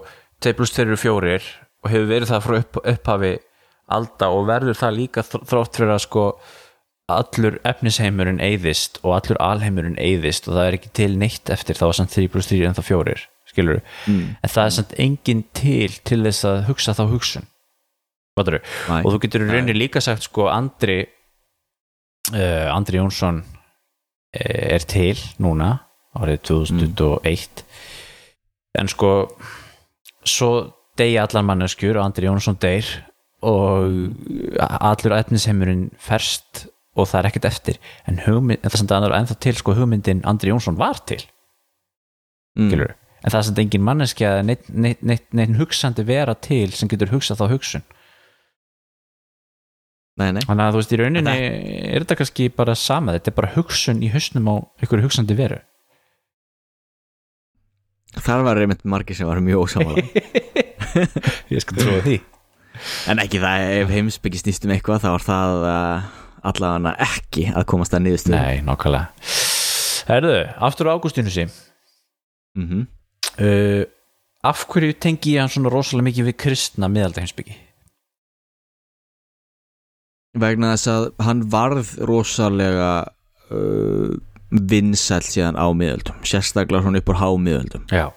[0.44, 1.36] 2 plus 2 eru 4
[1.84, 3.34] og hefur verið það frá upp, upphafi
[3.88, 6.24] alda og verður það líka þr- þrátt fyrir að sko
[7.08, 11.86] allur efnisheimurinn eyðist og allur alheimurinn eyðist og það er ekki til neitt eftir þá
[11.88, 13.14] er samt 3 plus 3 en þá 4
[13.48, 14.24] skilur mm.
[14.44, 17.48] en það er samt engin til til þess að hugsa þá hugsun?
[18.38, 19.02] Nei.
[19.02, 21.00] og þú getur rauninni líka sagt sko Andri
[22.36, 23.40] uh, Andri Jónsson
[24.36, 25.72] eh, er til núna
[26.18, 27.64] árið 2021
[28.78, 29.14] en sko
[30.28, 30.52] svo
[31.00, 32.86] deyja allar manneskjur og Andri Jónsson deyr
[33.46, 34.16] og
[34.58, 36.66] allur efnisheimurinn ferst
[36.98, 37.82] og það er ekkert eftir.
[38.10, 41.22] En, hugmynd, en það sem það er ennþá til sko hugmyndin Andri Jónsson var til.
[42.58, 42.72] Mm.
[42.74, 47.12] en það er sem engin manneskja neitt, neitt, neitt, neitt hugsandi vera til sem getur
[47.14, 47.86] hugsað þá hugsun.
[50.18, 53.36] Nei, nei, þannig að þú veist í rauninni er þetta kannski bara sama, þetta er
[53.38, 55.60] bara hugsun í hausnum á einhverju hugsandi veru.
[58.18, 60.02] Þar var einmitt margir sem var mjög ósámála
[61.54, 62.16] ég skal trúa því
[63.12, 66.08] en ekki það, ef heimsbyggi snýst um eitthvað þá var það uh,
[66.52, 68.38] allavega ekki að komast að niðurstöðu.
[68.38, 69.32] Nei, nákvæmlega.
[70.08, 70.36] Herðu,
[70.70, 71.48] aftur á Ágústinusi
[72.58, 72.88] mm
[73.38, 73.84] uh,
[74.48, 77.58] af hverju tengi ég hann svona rosalega mikið við kristna miðalda heimsbyggi
[80.38, 82.92] vegna þess að hann varð rosalega
[83.50, 84.14] uh,
[84.52, 87.86] vinsæll síðan á miðöldum sérstaklega svona upp úr hámiðöldum.
[87.92, 88.08] Já,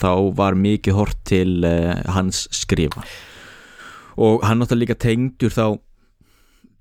[0.00, 3.04] þá var mikið hort til uh, hans skrifa
[4.16, 5.66] og hann náttúrulega líka tengdur þá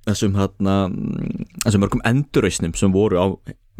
[0.05, 0.77] þessum hérna
[1.65, 3.25] þessum mörgum endurreisnum sem voru á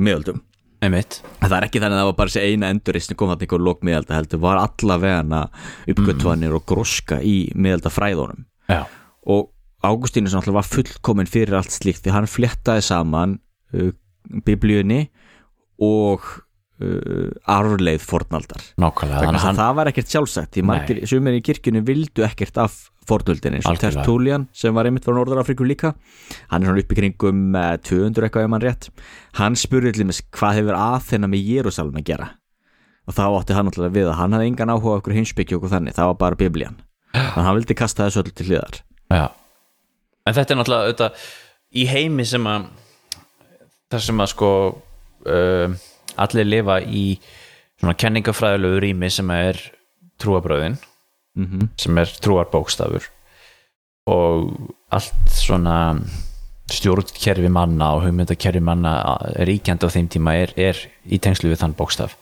[0.02, 0.42] miðöldum.
[0.84, 1.22] Einmitt.
[1.40, 3.84] Það er ekki þannig að það var bara þessi eina endurreisn kom hann einhver lók
[3.88, 5.44] miðalda heldur var allavega
[5.92, 8.84] uppgötvanir og gróska í miðalda fræðunum já,
[9.26, 9.52] og
[9.86, 13.38] Águstínus náttúrulega var fullkomin fyrir allt slíkt því hann fléttaði saman
[13.76, 13.92] uh,
[14.46, 15.06] biblíunni
[15.82, 16.26] og
[16.84, 18.64] uh, arfleið fornaldar.
[18.80, 23.78] Að það var ekkert margir, sumir í kirkjunni vildu ekkert af fornöldinni eins og.
[23.82, 25.94] Tertullian sem var einmitt frá Norður-Afríku líka.
[26.50, 28.90] Hann er svona upp í kringum uh, 200 eitthvað ef mann rétt.
[29.40, 32.32] Hann spurði til með hvað hefur Aþena með Jérúsalm að gera?
[33.06, 35.94] Og þá átti hann alltaf við að hann hafði engan áhuga okkur heimsbyggju og þannig,
[35.94, 36.80] það var bara biblían.
[37.14, 38.80] Þannig að hann vildi kasta þessu öll til hliðar.
[39.14, 39.26] Já,
[40.26, 41.28] en þetta er náttúrulega auðvitað,
[41.78, 42.66] í heimi sem að
[43.94, 45.76] þar sem að sko uh,
[46.22, 47.06] allir lifa í
[47.80, 49.60] svona kenningafræðilegu rými sem er
[50.22, 50.78] trúabröðin
[51.36, 51.68] mm -hmm.
[51.78, 53.10] sem er trúarbókstafur.
[54.08, 56.00] Og allt svona
[56.72, 61.78] stjórnkerfi manna og hugmyndakerfi manna ríkjandi á þeim tíma er, er í tengslu við þann
[61.78, 62.16] bókstaf.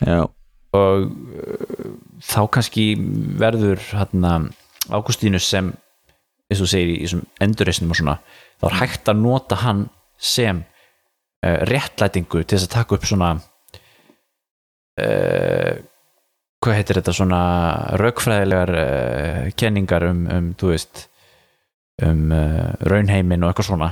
[0.00, 0.28] Já,
[0.76, 1.90] og uh,
[2.20, 2.94] þá kannski
[3.40, 4.50] verður hérna
[4.90, 5.72] Águstínus sem
[6.50, 8.18] eins og segir í þessum endurreisnum og svona
[8.60, 9.86] þá er hægt að nota hann
[10.18, 10.62] sem
[11.44, 13.30] uh, réttlætingu til þess að taka upp svona
[15.00, 15.72] uh,
[16.62, 17.42] hvað heitir þetta svona
[18.00, 21.06] raukfræðilegar uh, kenningar um, um þú veist
[22.04, 22.28] um
[22.84, 23.86] raunheimin og eitthvað svona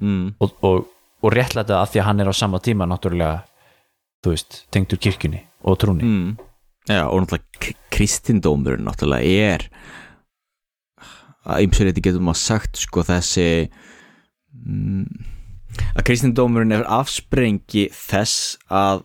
[0.00, 0.28] mm.
[0.40, 0.86] og, og,
[1.20, 3.42] og réttlæta af því að hann er á sama tíma náttúrulega
[4.24, 6.38] þú veist, tengdur kirkjunni og trúni Mm.
[6.88, 9.68] Já, og náttúrulega kristindómurinn náttúrulega er
[11.46, 13.46] að ymsverið getum að sagt sko þessi
[14.50, 15.04] mm,
[15.92, 19.04] að kristindómurinn er afsprengi þess að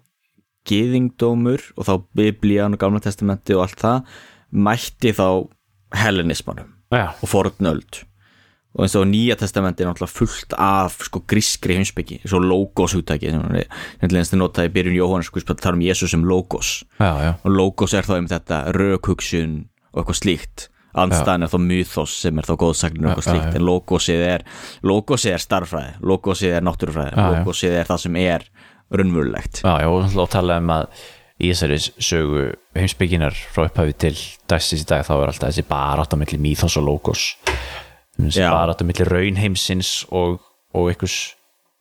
[0.68, 4.18] geðingdómur og þá biblían og gamla testamenti og allt það
[4.68, 5.28] mætti þá
[5.96, 8.04] hellenismanum Já, og fornöld.
[8.78, 12.94] Og eins og nýja testamenti er náttúrulega fullt af sko grískri heimsbyggi eins og logos
[12.96, 13.66] húttæki sem er
[14.04, 17.96] nefnilegast að nota í byrjun Jóhannes tala um Jésús sem logos já, já, og logos
[17.98, 19.56] er þá um þetta rökhugsun
[19.92, 20.68] og eitthvað slíkt
[21.04, 24.46] andstæðan er þá mythos sem er þá góðsagnir og eitthvað slíkt en logosið er
[24.88, 28.48] logosið er starffræði, logosið er náttúrufræði logosið er það sem er
[28.94, 30.90] raunmurulegt já, já, og náttúrulega tala um að
[31.38, 32.44] í þessari sögu
[32.78, 34.16] heimsbygginar frá upphafi til
[34.50, 37.26] dagsins í dag þá er alltaf þessi barátt á milli míþos og logos
[38.18, 40.40] þessi barátt á milli raunheimsins og,
[40.74, 41.18] og einhvers,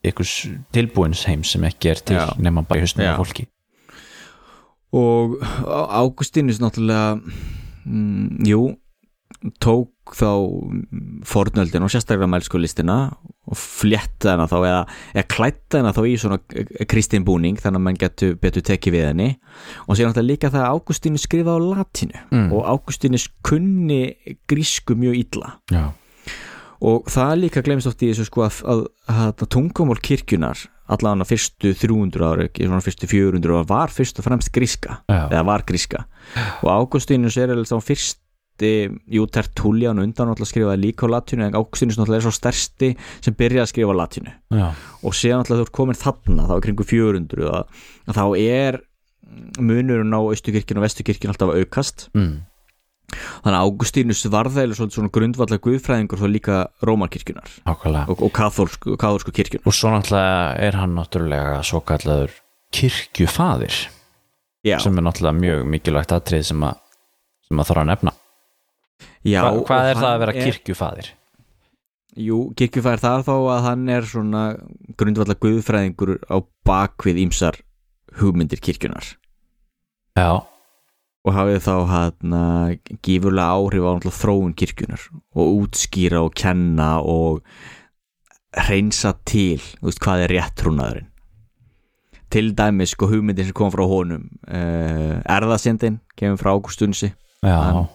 [0.05, 0.35] einhvers
[0.77, 3.15] tilbúins heims sem ekki er til nema bara í Já.
[3.17, 3.47] á fólki.
[4.97, 7.17] Og Á- Ágústínus náttúrulega
[7.87, 8.77] mm, jú
[9.63, 10.29] tók þá
[11.27, 12.97] fornöldin og sérstaklega mælsku listina
[13.47, 14.81] og flétta hana þá eða,
[15.15, 16.39] eða klætta hana þá í svona
[16.91, 19.29] kristin búning þannig að mann getur betur tekið við henni
[19.87, 22.49] og sér náttúrulega líka það að Ágústínus skrifaði á latinu Mm.
[22.53, 24.01] og Ágústínus kunni
[24.51, 25.85] grísku mjög illa já,
[26.83, 28.83] og það líka glemst oft í þessu sko að, að,
[29.15, 34.27] að tungumál kirkjunar allan að fyrstu 300 ára svona fyrstu 400 ára var fyrst og
[34.29, 35.25] fremst gríska Já.
[35.33, 36.05] eða var gríska
[36.63, 38.23] og Ágústínus er alveg þá fyrsti
[38.65, 43.37] jú Tertullian undan náttúrulega skrifaði líka á latinu en Ágústínus náttúrulega er svo stærsti sem
[43.37, 44.67] byrjaði að skrifa á latinu já,
[45.03, 48.81] og séðan náttúrulega þú ert komin þarna þá er kringu 400 að, að þá er
[49.61, 52.07] munurinn á Austukirkjun og Vestukirkjun alltaf að aukast.
[52.17, 52.45] Mm.
[53.45, 59.35] þannig að Ágústínus varðæli svona, svona grundvallar guðfræðingur þá líka Rómarkirkjunar og, og kathólsku, kathólsku
[59.37, 62.35] kirkjun og svo náttúrulega er hann náttúrulega svo kallaður
[62.75, 63.79] kirkjufaðir
[64.67, 66.81] já, sem er náttúrulega mjög mikilvægt atrið sem að,
[67.47, 68.15] sem að þarf að nefna
[69.27, 71.09] já, Hva, hvað er það að vera er- kirkjufaðir?
[72.17, 74.43] jú, kirkjufæðir það er þá að hann er svona
[74.97, 76.37] grundvallar guðfræðingur á
[76.69, 77.59] bakvið ímsar
[78.21, 79.11] hugmyndir kirkjunar
[80.17, 80.31] já,
[81.27, 82.37] og hafið þá hann
[83.05, 85.03] gífurlega áhrif á náttúrulega þróun kirkjunar
[85.37, 87.43] og útskýra og kenna og
[88.57, 91.11] hreinsa til þú veist, hvað er rétt trúnaðurinn.
[92.33, 97.13] Til dæmis sko hugmyndin sem kom frá honum uh, erðasindin kemur frá Ágústunsi.
[97.45, 97.91] Já, Hann-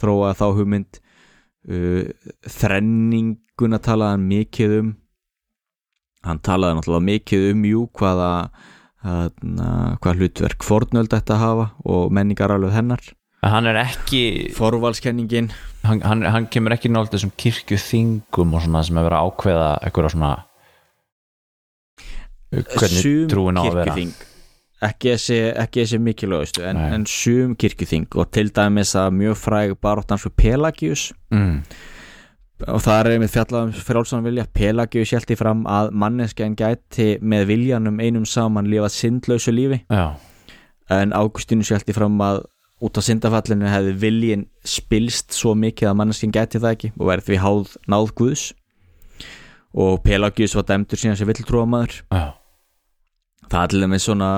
[0.00, 1.00] þróaði þá hugmynd
[1.70, 4.90] uh, þrenninguna talaði hann mikið um.
[6.26, 8.30] Hann talaði náttúrulega mikið um jú hvaða
[9.00, 9.70] hana,
[10.02, 13.00] hvað hlutverk fornöld þetta hafa og menningar alveg hennar.
[13.40, 15.48] En hann er ekki forvalskenningin.
[15.86, 19.70] Hann, hann, hann kemur ekki náttúrulega þessum kirkjuþingum og svona sem er verið að ákveða
[19.86, 20.32] eitthvað svona
[22.50, 23.94] hvernig sum trúin á að vera.
[23.94, 24.29] kirkjuþing
[24.80, 30.36] ekki þessi, mikilvægustu en, en sum kirkjuþing og til dæmis að mjög fræg baróttans fyrir
[30.40, 31.10] Pelagius.
[31.30, 31.60] Mm.
[32.68, 34.46] og það er einmitt fjallað um frjálsan vilja.
[34.54, 39.82] Pelagius hjælti fram að manneskjan gæti með viljanum einum saman lifað syndlausu lífi.
[39.88, 40.16] Já,
[40.90, 42.42] en Águstínus hjælti fram að
[42.80, 47.28] út af syndafallinu hefði viljin spilst svo mikið að manneskjan gæti það ekki og verði
[47.28, 48.44] því háð náð Guðs.
[49.70, 52.00] Og Pelagius var dæmdur síðan sem villtrúamaður.
[52.10, 52.24] Já,
[53.50, 54.30] það er til dæmis svona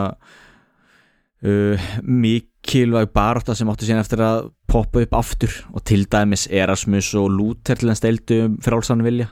[1.47, 7.13] uh, mikilvæg barátta sem átti síðan eftir að poppa upp aftur og til dæmis Erasmus
[7.19, 9.29] og Luther til þess deildu um frálsann vilja.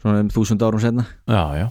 [0.00, 1.66] Svona um þúsund árum senna já, já.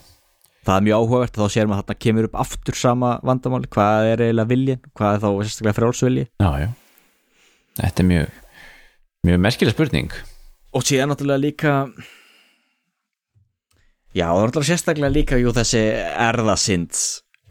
[0.67, 4.23] Það er mjög áhugavert þá sér maður þarna kemur upp aftur sama vandamáli, hvað er
[4.27, 6.69] eiginlega viljin hvað er þá sérstaklega frálsvilji já,
[7.79, 8.37] þetta er mjög
[9.27, 10.13] mjög merkileg spurning.
[10.77, 11.73] Og síðan náttúrulega líka
[14.19, 15.81] já, og náttúrulega sérstaklega líka jú þessi
[16.27, 17.03] erðasinds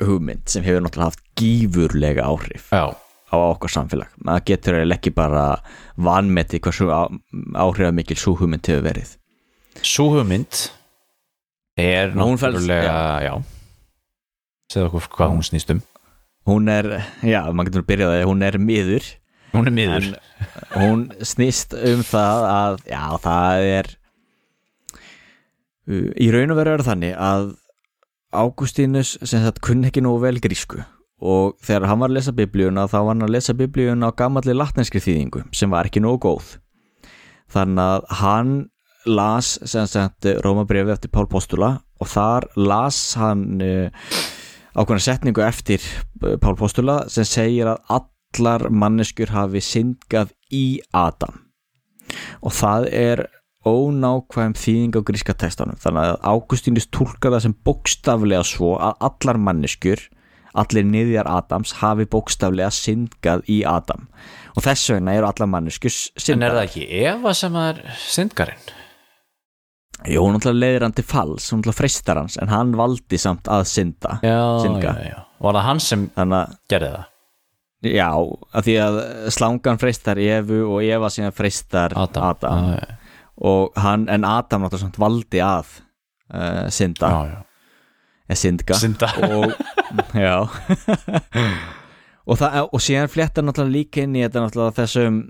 [0.05, 4.11] hugmynd sem hefur náttúrulega haft gífurlega áhrif já, á okkar samfélag.
[4.25, 5.47] Maður getur ekki bara
[5.97, 7.11] vanmeti hversu á-
[7.65, 9.15] áhrifamikil sú hugmynd hefur verið.
[9.83, 10.69] Svo hugmynd
[11.79, 13.35] er náttúrulega já.
[14.73, 15.83] segðu okkur hvað hún snýst um.
[16.49, 16.87] Hún er,
[17.23, 19.07] já, maður getur að byrja það hún er miður.
[19.53, 20.07] Hún er miður.
[20.77, 23.91] Hún snýst um það að, já, það er
[25.89, 27.51] í raun og veru er þannig að
[28.29, 30.83] Ágústínus sem þetta kunni ekki nógu vel grísku
[31.19, 34.55] og þegar hann var að lesa biblíuna þá var hann að lesa biblíuna á gamalli
[34.55, 36.51] latnenskri þýðingu sem var ekki nógu góð.
[37.49, 38.53] Þannig að hann
[39.09, 43.89] las sem sagt Rómabrifi eftir Pál Postula og þar las hann uh,
[44.77, 45.83] ákveðna setningu eftir
[46.23, 51.41] uh, Pál Postula sem segir að allar manneskjur hafi syndgað í Adam.
[52.45, 53.27] Og það er
[53.67, 55.79] ónákvæm þýðing á gríska textanum.
[55.83, 60.05] Þannig að Águstínus tólkar það sem bókstaflega svo að allar manneskjur
[60.59, 64.07] allir niðjar Adams hafi bókstaflega syndgað í Adam.
[64.57, 68.65] Og þess vegna eru allar manneskus En er það ekki Eva sem er syndgarinn?
[70.07, 73.49] Jú, hún náttúrulega leiðir hann til falls, hún náttúrulega freistar hans en hann valdi samt
[73.51, 74.93] að synda Já, Syndga.
[75.03, 75.23] já, já.
[75.43, 77.07] Var það hann sem að, gerði það?
[77.95, 78.07] já,
[78.59, 78.99] að því að
[79.35, 82.98] slangan freistar Evu og Eva síðan freistar Adam, já, og
[83.79, 85.69] hann, en Adam náttúrulega samt valdi að
[86.35, 87.39] uh, synda, já, já.
[88.29, 89.11] eða syndga Synda.
[89.29, 89.53] Og
[90.27, 90.35] já.
[92.29, 95.23] Og, það, og síðan fléttar náttúrulega líka inn í þetta náttúrulega þessum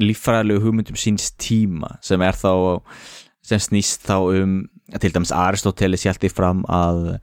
[0.00, 2.52] líffræðilegu hugmyndum síns tíma sem er þá
[3.46, 4.56] sem snýst þá um
[5.00, 7.16] til dæmis Aristoteles hjælti fram að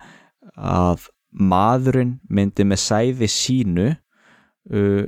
[0.53, 5.05] að maðurinn myndi með sæði sínu uh,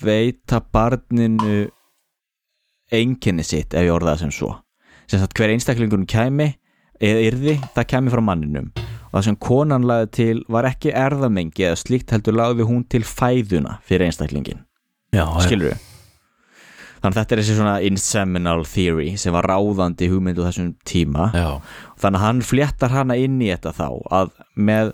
[0.00, 1.68] veita barninu
[2.94, 4.54] einkenni sitt ef ég orða það sem svo.
[5.10, 6.52] Sem sagt hver einstaklingun kæmi
[7.00, 8.72] eða yrði, það kæmi frá manninum.
[9.10, 13.02] Og það sem konan lagði til var ekki erðamengi eða slíkt heldur lagði hún til
[13.06, 14.60] fæðuna fyrir einstaklingin
[15.10, 15.80] Já, já, skilur við
[17.00, 21.30] þannig að þetta er þessi svona inseminal theory sem var ráðandi hugmyndu þessum tíma.
[21.32, 21.48] Já,
[22.00, 23.88] þannig að hann fléttar hana inn í þetta þá
[24.20, 24.92] að með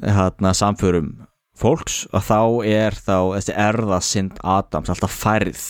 [0.00, 1.12] hana, samförum
[1.58, 2.40] fólks að þá
[2.72, 5.64] er þá þessi erðasind Adams alltaf færð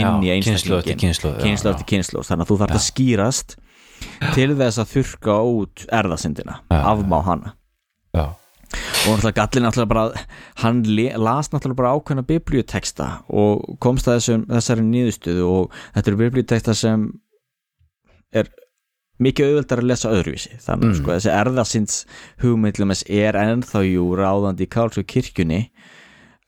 [0.00, 3.56] inn í Já, eftir einstaklingin kynslu eftir kynslu þannig að þú þarf að skýrast
[4.36, 7.54] til þess að þurka út erðasindina afmá hana.
[8.16, 8.26] Já,
[9.06, 10.26] og náttúrulega gallin náttúrulega bara
[10.62, 10.82] hann
[11.22, 16.74] las náttúrulega bara ákveðna biblíuteksta og komst að þessum, þessari nýðustuðu og þetta eru biblíuteksta
[16.74, 17.08] sem
[18.34, 18.50] er
[19.22, 20.58] mikið auðveldar að lesa öðruvísi.
[20.60, 20.96] Þannig mm.
[20.98, 22.00] sko þessi erðasinds
[22.42, 25.62] hugmyndlum er ennþá jú ráðandi í kálsku kirkjunni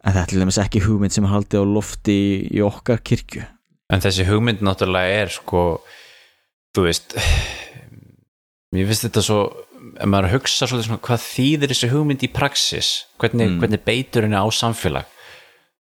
[0.05, 3.45] en þetta er til dæmis ekki hugmynd sem haldið á lofti í, í okkar kirkju.
[3.93, 5.62] En þessi hugmynd náttúrulega er sko
[6.77, 7.16] þú veist
[8.75, 9.39] mér finnst þetta svo
[9.99, 14.37] ef maður hugsa svolítið svona hvað þýðir þessi hugmynd í praxis hvernig, hvernig beitur henni
[14.39, 15.07] á samfélag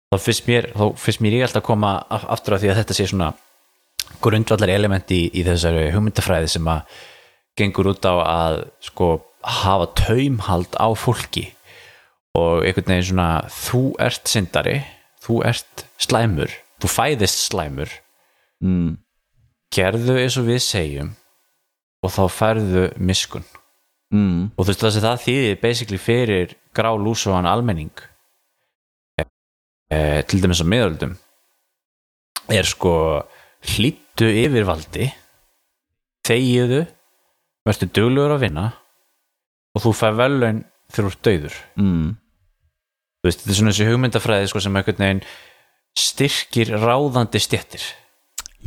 [0.08, 2.80] þá finnst mér, þá finnst mér ég alltaf að koma af- aftur að því að
[2.82, 3.30] þetta sé svona
[4.24, 6.96] grundvallar element í, í þessari hugmyndafræði sem að
[7.60, 9.10] gengur út á að sko
[9.44, 11.50] hafa taumhald á fólki
[12.38, 14.78] og einhvern veginn svona þú ert syndari,
[15.26, 17.94] þú ert slæmur, þú fæðist slæmur
[18.64, 18.98] mm.
[19.74, 21.14] gerðu eins og við segjum
[22.06, 23.48] og þá færðu miskun
[24.08, 24.54] Mm.
[24.56, 27.92] og þú veist það sem það þýðir basically fyrir grá lúsugan almenning
[29.92, 31.18] e, til dæmis á miðöldum
[32.56, 32.94] er sko
[33.74, 35.10] hlýttu yfirvaldi
[36.24, 36.86] þegiðu
[37.68, 38.66] verður duglegur að vinna
[39.76, 42.16] og þú fær þú ert dauður Mm.
[43.28, 45.24] Veist, þetta er svona þessi hugmyndafræði sko, sem einhvern veginn
[45.98, 47.86] styrkir ráðandi stjettir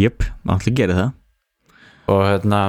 [0.01, 1.11] Jöp, allir gerir það.
[2.11, 2.61] Og hérna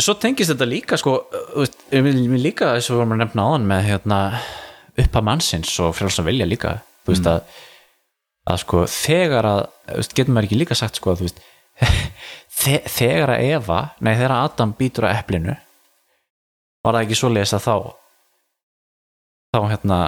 [0.00, 1.16] svo tengist þetta líka sko,
[1.56, 4.20] veist, líka þess að við vorum að nefna áðan með hérna
[5.00, 7.40] uppa mannsins og frjálsam vilja líka þú veist að,
[8.50, 9.62] að sko þegar að,
[9.96, 11.42] veist, getur maður ekki líka sagt sko að þú veist
[12.60, 15.56] þe þegar að Eva, nei þegar að Adam býtur að eplinu
[16.84, 17.74] var það ekki svo lesa þá
[19.50, 19.98] þá hérna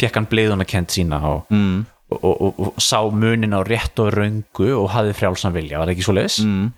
[0.00, 1.82] fekk hann bliðuna kent sína og mm.
[2.16, 5.96] og, og, og, sá munin á rétt og röngu og hafði frjálsan vilja, var það
[5.96, 6.40] ekki svo leis?
[6.42, 6.72] Mm.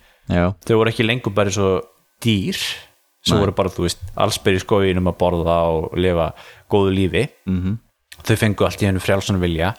[0.64, 1.78] Þau voru ekki lengur bara svo
[2.24, 2.58] dýr
[3.24, 3.40] sem Nei.
[3.40, 6.32] voru bara, þú veist, allsbyr í skóginum að borða og lifa
[6.72, 7.80] góðu lífi mm
[8.24, 9.74] þau fengu allt í hennu frjálsan vilja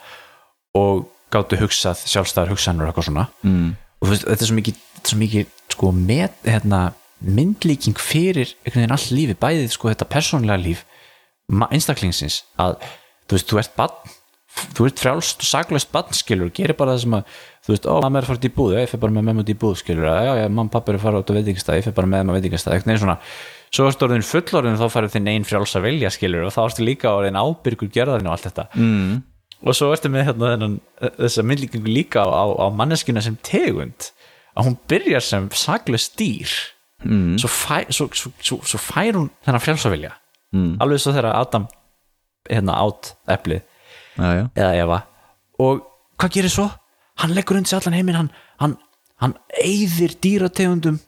[0.78, 3.70] og gáttu hugsað sjálfstæðar hugsanur eitthvað svona mm.
[4.04, 6.82] og veist, þetta er svo mikið, svo mikið sko, með, hérna,
[7.26, 10.86] myndlíking fyrir einhvern veginn all lífi, bæðið sko, þetta persónlega líf
[11.72, 12.78] einstaklingsins að
[13.30, 14.14] þú veist, þú ert barn
[14.76, 17.34] þú ert frjálst og saklaust barn skilur gerir bara það sem að,
[17.66, 19.52] þú veist, ó, mamma er að út í búð ég fer bara með mamma út
[19.52, 21.96] í búð skilur já, já, mamma pappa er að fara út á veitingastað, ég fer
[21.98, 23.18] bara með mamma veitingastað, eitthvað svona
[23.76, 27.12] svo ertu orðin fullorðin þá farið þinn einn frjálsa vilja skilur og þá ertu líka
[27.12, 29.24] orðin ábyrgur gerðarinn og allt þetta Mm.
[29.66, 30.78] og svo ertu með hérna, þennan,
[31.20, 34.12] þessa myndlíkingu líka á, á, á manneskina sem tegund
[34.56, 36.48] að hún byrjar sem saklaust dýr
[37.04, 37.36] Mm.
[37.38, 38.32] svo, fæ, svo, svo,
[38.64, 40.14] svo, fær hún þennan frjálsavilja
[40.54, 40.76] Mm.
[40.80, 41.68] alveg svo þegar Adam
[42.50, 43.64] hérna átt eplið
[44.16, 45.00] Já, já eða Eva
[45.60, 45.82] og
[46.20, 46.68] hvað gerir svo?
[47.20, 48.78] hann leggur undir sig allan heiminn hann, hann,
[49.24, 51.00] hann eyðir dýrategundum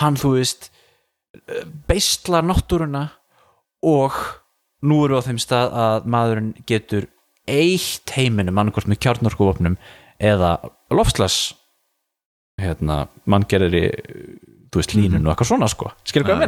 [0.00, 0.70] hann þú veist
[1.88, 3.06] beistlar náttúruna
[3.84, 4.16] og
[4.82, 7.08] nú eru á þeim stað að maðurinn getur
[7.48, 9.78] eitt heiminum annarkvort með kjarnorkuvopnum
[10.18, 10.56] eða
[10.92, 11.54] lofslags
[12.58, 13.84] hérna, manngerðri
[14.70, 15.90] þú veist, línun og eitthvað svona sko.
[16.04, 16.40] Skilur hvað að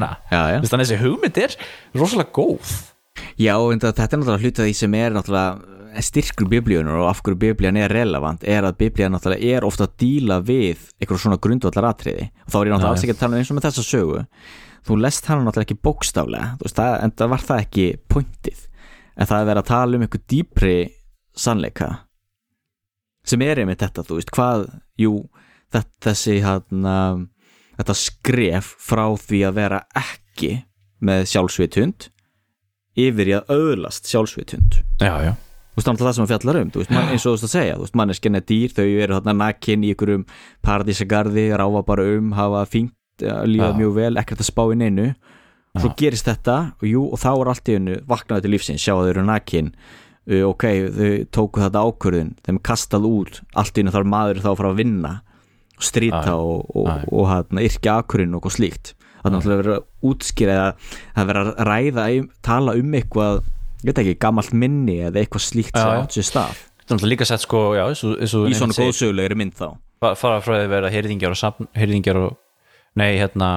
[0.55, 0.57] já.
[0.61, 1.57] Þannig að þessi hugmynd er
[2.01, 2.73] rosalega góð.
[3.41, 7.21] Já, en það- þetta er náttúrulega hluta því sem er náttúrulega styrkur biblíunar og af
[7.23, 11.39] hverju biblían er relevant er að biblían náttúrulega er ofta að díla við eitthvað svona
[11.43, 13.67] grundvallar atriði og þá er ég náttúrulega alls ekki að tala um eins og með
[13.67, 14.21] þessa sögu.
[14.87, 18.61] Þú lest hana náttúrulega ekki bókstaflega þú veist, það, en það var það ekki pointið.
[19.19, 20.77] En það er verið að tala um einhver dýpri
[21.37, 21.91] sannleika
[23.27, 24.63] sem er einmitt þetta, þú veist, hvað
[24.99, 25.13] jú,
[25.75, 26.95] þetta, þessi hana,
[27.81, 30.55] þetta skref frá því að vera ekki
[31.01, 32.11] með sjálfsvitund
[33.01, 36.61] yfir í að auðlast sjálfsvitund já, já, þú veist, þannig að það sem að fjallar
[36.61, 38.75] um þú veist, man, eins og þú veist að segja, þú veist, manneskinn er dýr
[38.77, 40.25] þau eru þarna nakin í ykkurum
[40.67, 43.77] paradísagarði, ráfa bara um, hafa fínt lífa Já.
[43.77, 45.09] mjög vel, ekkert að spá inn einu
[45.79, 48.95] svo gerist þetta og, jú, og þá er allt í hennu vaknaði til lífsins sjá
[48.97, 49.73] að þau eru nakin.
[50.31, 50.65] Uh, ok,
[50.97, 54.73] þau tóku þetta ákvörðin þeim kastað út, allt í hennu þarf maður þá að fara
[54.75, 55.13] að vinna
[55.81, 56.35] já.
[56.35, 57.45] og, og, og, já.
[57.53, 60.69] og yrkja akkurinn og slíkt það er náttúrulega verið að útskýra eða
[61.15, 63.41] það er verið að ræða, um- tala um eitthvað
[63.81, 67.13] ég veit ekki, gamalt minni eða eitthvað slíkt sem átt sér stað það er náttúrulega
[67.13, 69.69] líka sett sko já, eins eins í svona góðsögulegri mynd þá
[70.01, 72.37] fa- fara frá því að vera heyrðingjar og heyrðingjar og
[72.99, 73.51] nei, hérna,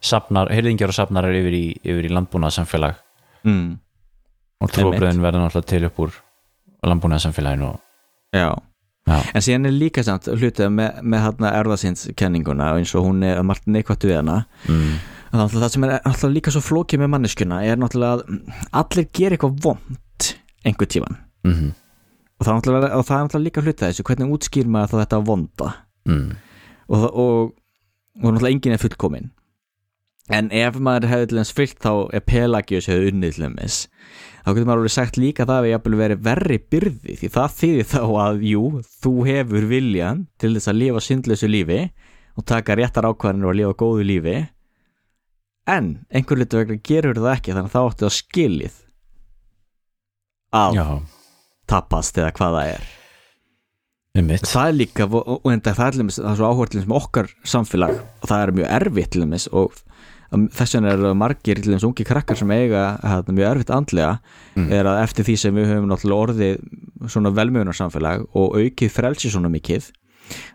[0.00, 2.98] safnar heyrðingjar og safnar er yfir í, yfir í landbúnaðsamfélag
[3.44, 3.68] mm.
[4.64, 6.18] og trúabröðin verða náttúrulega til upp úr
[6.86, 7.80] landbúnaðsamfélaginu og
[8.32, 8.54] já.
[9.08, 13.40] Já, en síðan er líka samt hlutið með, með hérna erðasindskenninguna eins og hún er
[13.46, 14.42] margt neikvætt við hana.
[14.68, 15.00] Mm,
[15.30, 19.60] það sem er alltaf líka svo flókið með manneskuna er náttúrulega að allir gera eitthvað
[19.62, 20.30] vond
[20.66, 21.70] einhver tíman mm,
[22.40, 25.68] og það og það er náttúrulega líka hluta þessu hvernig útskýr maður þetta vonda
[26.10, 26.26] mm,
[26.90, 27.52] og, og,
[28.18, 29.30] og náttúrulega enginn er fullkomin
[30.30, 33.86] en ef maður hefði til þess fyllt þá er Pelagius hefði unnið til þess
[34.40, 37.56] þá getur maður alveg sagt líka að það við jafnvel verið verri byrði því það
[37.58, 38.62] þýðir þá að jú,
[39.04, 41.80] þú hefur viljan til þess að lifa syndlösu lífi
[42.38, 44.36] og taka réttar ákvarðanir og lifa góðu lífi.
[45.70, 48.78] En einhver litur vegna gerur það ekki þannig að þá áttu það skilið
[50.60, 50.86] að já,
[51.70, 52.88] tapast eða hvað það er.
[54.42, 58.00] Það er líka, og, og enda það er er til þess með okkar samfélag.
[58.18, 59.18] Og það er mjög erfitt
[59.52, 59.76] og
[60.30, 64.18] þess vegna er margir til þess ungi krakkar sem eiga hérna, mjög erfitt andlega
[64.56, 64.66] Mm.
[64.74, 69.30] er að eftir því sem við höfum náttúrulega orðið svona velmjögunar samfélag og aukið frelsi
[69.30, 69.90] svona mikið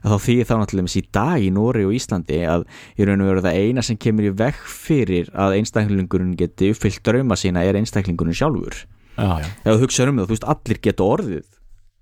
[0.03, 2.65] að þá því þá náttúrulega í dag í Nóri og Íslandi að
[2.99, 7.01] í raun og veru það eina sem kemur í veg fyrir að einstaklingurinn geti uppfyllt
[7.07, 8.83] drauma sína er einstaklingurinn sjálfur.
[9.15, 11.45] Já, já, ef þú hugsaður um það, þú veist, allir geta orðið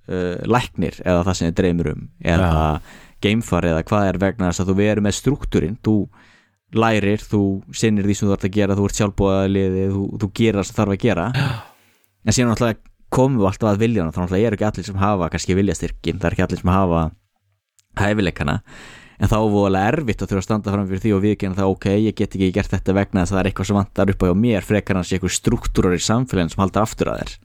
[0.09, 2.81] uh, læknir eða það sem þið dreymir um eða
[3.23, 5.97] geimfar eða hvað er vegna þess að þú verður með struktúrin þú
[6.77, 7.43] lærir, þú
[7.75, 10.95] sinnir því sem þú ert að gera þú ert sjálfbúðaliði, þú, þú gerir það þarf
[10.95, 11.27] að gera.
[12.23, 12.81] En síðan náttúrulega
[13.13, 16.27] komum við alltaf að vilja þá náttúrulega eru ekki allir sem hafa kannski viljastyrkin það
[16.29, 17.01] er ekki allir sem hafa
[18.01, 18.57] hæfileikana.
[19.21, 21.73] En þá er voðalega erfitt að þurfa að standa fram fyrir því og viðkynna það
[21.75, 24.25] ok, ég get ekki gert þetta vegna þess að það er eitthvað sem vantar upp
[24.25, 27.35] á mér frekar hans eitthvað struktúrar í samfélagin sem halda aftur að þér.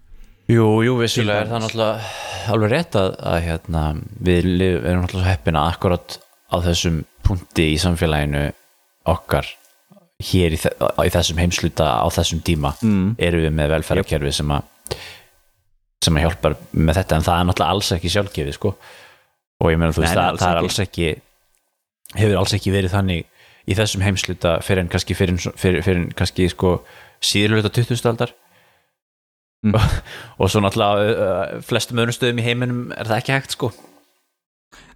[0.48, 3.82] Jú, jú, vissulega er það náttúrulega alveg rétt að, að hérna,
[4.24, 6.16] við erum náttúrulega heppina akkurat
[6.48, 8.46] á þessum punkti í samfélaginu
[9.12, 9.48] okkar
[10.18, 13.14] hér í, í þessum heimsluta á þessum tíma mm.
[13.22, 14.98] erum við með velferðarkerfi sem að
[16.04, 18.74] sem að hjálpar með þetta en það er náttúrulega alls ekki sjálfgefið sko
[19.58, 21.08] og ég meina þú veist nei, það, alls það er alls ekki
[22.18, 23.24] hefur alls ekki verið þannig
[23.68, 26.78] í þessum heimsluta fyrir en kannski fyrir, fyrir, fyrir en kannski sko
[27.18, 28.06] síðurluta 20.
[28.10, 28.34] aldar
[29.58, 29.74] Mm.
[30.38, 33.72] og svo náttúrulega flestum öðrum stöðum í heiminum er það ekki hægt sko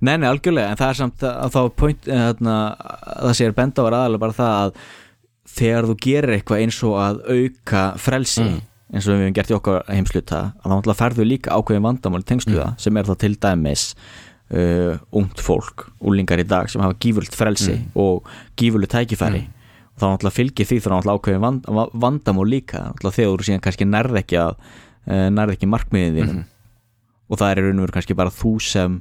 [0.03, 2.57] Nei, nei, algjörlega, en það er samt að, að þá point, þarna,
[3.13, 4.83] að það sér benda var aðalega bara það að
[5.53, 8.59] þegar þú gerir eitthvað eins og að auka frelsi, Mm.
[8.93, 12.21] eins og við hefum gert í okkar heimsluta, að þá náttúrulega ferðu líka ákveðin vandamál
[12.25, 13.85] í tengslu það, sem er þá til dæmis
[14.53, 18.27] uh, ungt fólk, úlingar í dag sem hafa gífurlt frelsi og
[18.61, 19.47] gífurlu tækifæri.
[19.95, 23.49] Og þá náttúrulega fylgir því þá náttúrulega ákveðin vand, va- vandamál líka, náttúrulega þegar þú
[23.49, 24.53] síðan kannski nærð ekki að
[25.09, 26.45] uh, ekki markmiðin þínum
[27.33, 29.01] og það er raun og veru kannski bara þú sem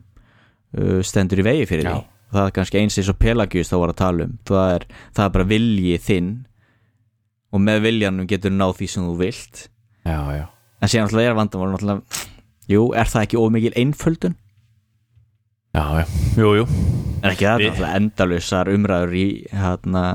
[0.78, 1.94] uh, stendur í vegi fyrir Já.
[1.98, 4.36] því það er kannski eins eins og Pelagius þá var að tala um.
[4.48, 6.30] Það er, það er bara vilji þinn
[7.52, 9.66] og með viljanum getur náð því sem þú vilt.
[10.08, 10.46] Já, já,
[10.80, 12.22] en síðan náttúrulega er vandamál náttúrulega,
[12.72, 14.38] jú, er það ekki ómikil einföldun?
[15.76, 16.06] Já, já,
[16.40, 16.64] jú, jú.
[17.22, 20.06] En ekki það, Við- náttúrulega endalausar umræður í hérna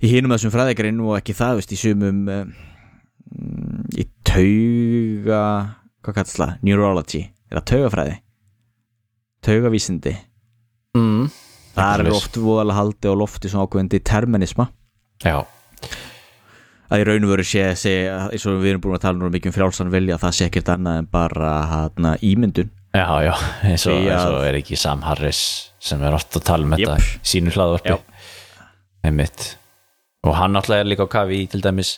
[0.00, 5.42] í hinum þessum fræðikarinn og ekki það veist, í sumum mm, í tauga
[6.00, 7.22] hvað kallast það, neurology
[7.52, 8.18] eða taugafræði
[9.44, 10.16] taugavísindi
[10.96, 11.30] mm.
[11.76, 14.66] Það er oft voðalega haldi á lofti svona ákveðin determinisma
[15.24, 15.38] já,
[16.90, 19.30] að í raun og veru sé, sé eins og við erum búin að tala nú
[19.32, 23.34] mikið um frjálsan vilja það sé ekkert annað en bara hana, ímyndun já, já
[23.70, 25.42] eins og, eins og er ekki Sam Harris
[25.80, 27.06] sem er oft að tala um þetta Jep.
[27.06, 27.98] í sínu hlaðvarpi Já.
[29.06, 29.40] einmitt
[30.26, 31.94] og hann náttúrulega er líka á kafi í til dæmis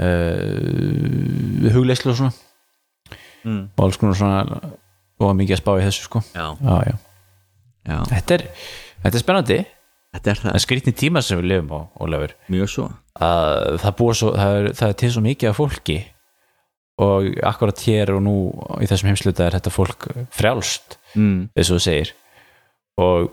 [0.00, 2.32] uh, hugleyslu og svona
[3.44, 3.62] mm.
[3.76, 4.38] og alls konar svona
[5.22, 6.22] og mikið að spá í þessu sko.
[6.34, 6.96] Já, já, já.
[7.90, 7.98] já.
[8.10, 8.46] Þetta, er,
[9.04, 9.60] þetta er spennandi.
[10.14, 12.34] Þetta er það, skrýtni tíma sem við lifum á, Ólafur.
[12.54, 12.88] Mjög svo.
[13.18, 16.00] Að það, svo, það, er, það er til svo mikið af fólki.
[17.04, 18.34] Og akkurat hér og nú
[18.78, 21.48] í þessum heimsluta er þetta fólk frjálst mm.
[21.50, 22.12] eins og þú segir.
[23.02, 23.32] Og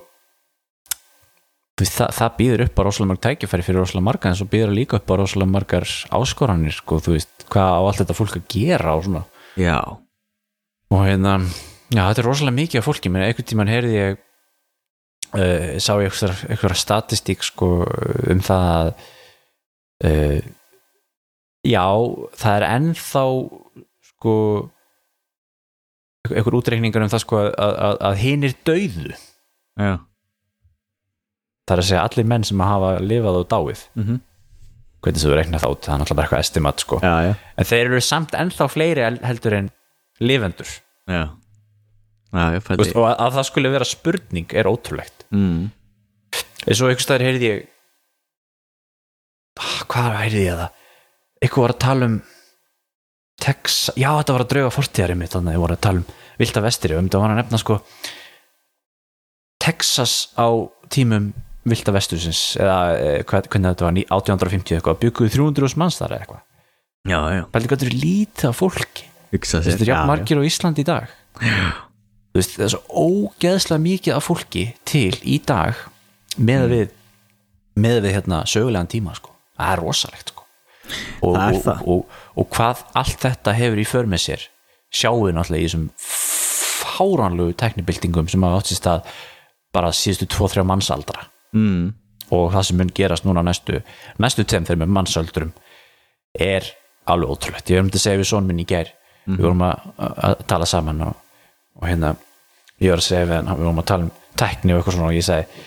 [1.85, 4.79] það, það býður upp á rosalega marg tækifæri fyrir rosalega marga en svo býður það
[4.79, 5.87] líka upp á rosalega margar
[6.17, 9.23] áskoranir sko, þú veist, hvað á allt þetta fólk að gera og svona.
[9.59, 9.77] Já,
[10.91, 11.37] og hérna,
[11.91, 14.19] já þetta er rosalega mikið af fólki, menn einhvern tímann heyrði ég
[15.35, 17.72] uh, sá ég eitthvað, eitthvað statistík sko
[18.31, 18.91] um það að
[20.07, 20.39] uh,
[21.68, 21.85] já,
[22.41, 23.26] það er ennþá
[24.11, 24.35] sko
[26.31, 29.13] einhver útreikningar um það sko að, að, að hinir dauðu.
[29.81, 29.93] Já.
[31.65, 33.88] Það er að segja allir menn sem hafa lifað og dáið.
[33.99, 34.19] Mm
[35.01, 36.97] hvernig þú reiknar þá út, það er náttúrulega bara eitthvað estimat sko.
[37.01, 39.69] já, já, en þeir eru samt ennþá fleiri hel- heldur en
[40.22, 40.73] lifendur.
[41.09, 41.23] Já
[42.31, 45.25] já, veist, og að, að það skulle vera spurning er ótrúlegt.
[45.35, 45.69] Mm.
[46.67, 47.65] eins og einhvers staðar heyrði ég
[49.59, 50.79] ah, hvað heyrði ég það?
[51.41, 52.17] Eitthvað var að tala um
[53.41, 56.09] Texas, já þetta var að drauga fortíðari mitt þannig að ég voru að tala um
[56.41, 57.77] Vilda Vestri og um þetta var að nefna sko
[59.61, 60.47] Texas á
[60.93, 61.31] tímum
[61.69, 66.15] Vilda Vestursins eða eh, hvað, hvernig þetta var ní- 1850 eitthvað, bygguðu 300 manns þar
[66.15, 66.41] eða eitthvað.
[67.01, 69.05] Já, já, Pældi hvað þetta er lítið af fólki.
[69.31, 71.13] Þetta er jafn margir á Íslandi í dag.
[71.37, 71.90] Þú
[72.35, 75.75] veist, Það er svo ógeðslega mikið af fólki til í dag
[76.37, 76.71] með Mm.
[76.71, 76.89] við
[77.81, 79.31] með við hérna sögulegan tíma sko.
[79.57, 80.43] það er rosalegt sko.
[81.21, 81.81] og, Það er og, það.
[81.87, 82.05] og,
[82.35, 84.41] og, hvað allt þetta hefur í för með sér
[84.91, 85.89] sjáum við náttúrulega í þessum
[86.81, 89.11] fáránlegu teknibildingum sem hafa átt sér stað
[89.71, 91.93] bara síðustu 2-3 mannsaldra mm.
[92.35, 93.79] og það sem mun gerast núna næstu
[94.19, 95.53] næstu þegar með mannsöldurum
[96.35, 96.67] er
[97.11, 98.91] alveg ótrúlegt ég verðum til að segja við son minn í gær
[99.25, 101.15] við vorum að, að, að tala saman og,
[101.81, 102.15] og hérna
[102.81, 105.09] ég var að segja við hann, við vorum að tala um tekni og eitthvað svona
[105.09, 105.65] og ég segi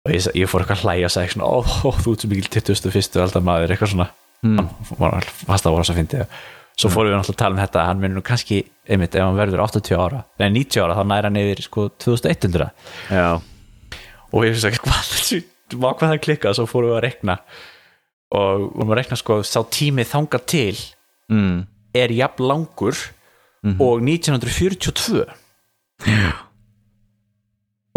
[0.00, 2.30] og ég, ég fór eitthvað að hlæja og segi svona, ó, ó þú ert svo
[2.32, 3.20] mikil 21.
[3.24, 4.10] aldar maður eitthvað svona
[4.40, 4.56] Mm.
[4.56, 6.26] hann var fast að voru að finna
[6.80, 9.60] svo fórum við náttúrulega að tala um þetta hann minnur kannski, einmitt, ef hann verður
[9.66, 12.70] 80 ára eða 90 ára, þá næra hann yfir sko 2100
[13.10, 13.26] já,
[14.32, 15.10] og ég finnst ekki hvað,
[15.82, 17.36] hvað það klikkað svo fórum við að rekna
[18.32, 20.80] og vorum að rekna sko sá tími þangað til
[21.28, 21.60] mm.
[22.00, 22.96] er jafn langur
[23.60, 25.24] og 1942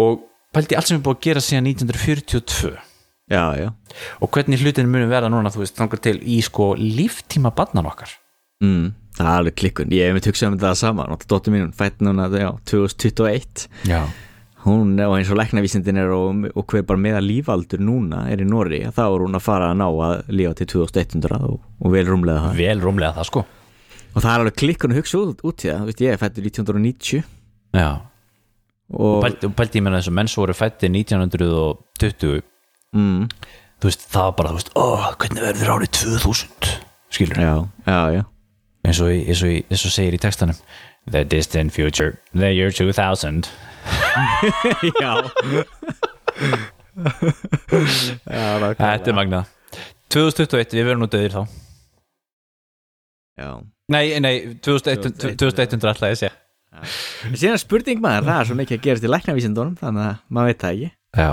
[0.04, 0.24] og
[0.54, 2.74] pældi allt sem er búið að gera síðan 1942
[3.32, 3.70] já, já.
[4.20, 8.12] Og hvernig hlutinu munum verða núna þú veist þangað til í sko líftíma barnan okkar.
[8.62, 8.92] Mm.
[9.14, 12.50] það er alveg klikkun, ég hef um þetta saman og dóttir mín fætt núna, já,
[12.70, 14.06] 2021 já,
[14.64, 18.46] hún og eins og læknavísindin er og, og hver bara meða lífaldur núna er í
[18.48, 22.06] Nóri þá er hún að fara að ná að lífa til 2100 og, og vel
[22.08, 22.62] rúmlega það.
[22.62, 23.44] Vel rúmlega það sko
[24.14, 26.46] og það er alveg klikkun að hugsa út, út í það Vist, ég er fættur
[26.46, 27.22] 1990
[27.74, 27.90] já,
[28.94, 32.42] og pældi ég meina þess að menn svo voru fætti 1920
[32.94, 33.28] mm,
[33.82, 34.84] þú veist það var bara, veist, ó,
[35.18, 36.74] hvernig verður árið 2000
[37.14, 38.24] skilur já
[38.84, 40.58] eins og, í- eins og, í- eins og segir í textanum.
[41.08, 43.44] The distant future, the year 2000
[45.02, 45.12] já.
[48.24, 49.50] Þetta er magnað.
[50.14, 51.42] 2021, við verðum nú döðir þá.
[53.40, 53.48] Já
[53.92, 54.34] nei, nei,
[54.64, 56.32] 2100 2100 alltaf ég sé
[57.38, 60.62] síðan spurning maður, það er svo mikið að gerast í læknavísindunum þannig að maður veit
[60.62, 60.90] það ekki.
[61.14, 61.30] Já.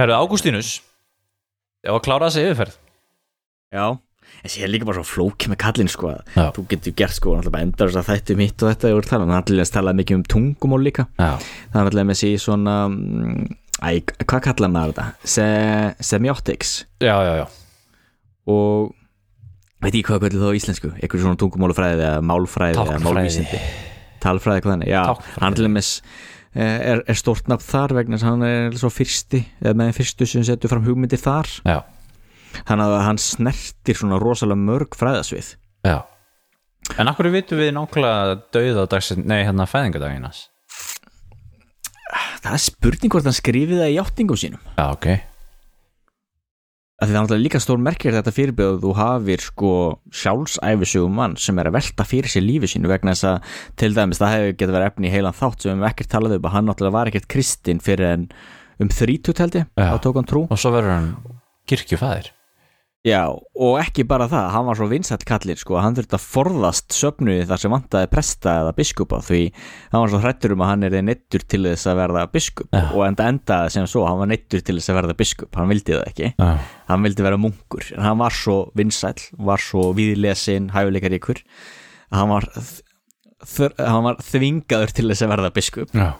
[0.00, 0.70] Herru, Ágústínus
[1.86, 2.78] ef að klára þessi yfirferð.
[3.70, 3.84] Já,
[4.40, 6.44] en síðan líka bara svo flóki með kallinn sko að Já.
[6.56, 9.26] þú getur gert sko náttúrulega endar þess að þættu mitt og þetta voru að tala
[9.26, 11.06] um, er allir að tala mikið um tungumál líka.
[11.20, 11.30] Já,
[11.72, 13.90] það er allir með sig svona mm, æ,
[14.26, 15.30] hvað kallar maður þetta?
[15.36, 15.50] Se,
[16.10, 16.74] semiotics.
[16.98, 17.46] Já, já, já.
[18.50, 18.96] og
[19.80, 20.90] veit ég hvað kallar það á íslensku?
[20.98, 23.62] Eitthvað svona tungumálufræði eða málfræði eða málvísindi?
[24.20, 25.40] Talfræði hvað þannig, já, Táknfræði.
[25.44, 25.90] hann til með
[26.60, 30.28] er, er stort nafn þar vegna þess að hann er svo fyrsti eða með fyrstu
[30.28, 31.48] sem setur fram hugmyndir þar.
[31.64, 31.78] Já,
[32.68, 35.54] þannig að hann snertir svona rosalega mörg fræðasvið.
[35.86, 35.98] Já.
[37.00, 40.48] en akkur vitum við nákvæmlega döið á dags, nei, hérna fæðingadaginas
[42.40, 44.62] það er spurning hvort hann skrifið það í játtingum sínum.
[44.76, 45.06] Já, ok.
[45.10, 45.29] að því
[47.00, 49.74] það er náttúrulega líka stór merkir þetta fyrirbyrð að þú hafir sko
[50.20, 54.20] sjálfsæfisugum mann sem er að velta fyrir sér lífi sínu vegna þess að til dæmis
[54.20, 56.56] það hefur getið verið efni í heilan þátt sem við hefum ekkert talað um að
[56.56, 58.26] hann náttúrulega var ekkert kristinn fyrir en
[58.80, 60.44] um þrítut held ég, þá tók hann trú.
[60.48, 61.10] Og svo verður hann
[61.70, 62.34] kirkjufæðir
[63.00, 66.92] Já, og ekki bara það, hann var svo vinsætt kallir sko, hann þurfti að forðast
[66.92, 69.38] söfnuði þar sem vantaði presta eða biskupa því.
[69.94, 72.82] Hann var svo hrættur um að hann er neittur til þess að verða biskup Já.
[72.90, 75.96] og enda endaði sem svo, hann var neittur til þess að verða biskup, hann vildi
[75.96, 76.30] það ekki.
[76.36, 76.50] Já,
[76.90, 79.16] hann vildi vera munkur en hann var svo vinsæll,
[79.48, 81.40] var svo viðlesin, hæfuleikaríkur
[82.12, 82.36] hann
[83.80, 85.96] hann var þvingaður til þess að verða biskup.
[85.96, 86.10] Já,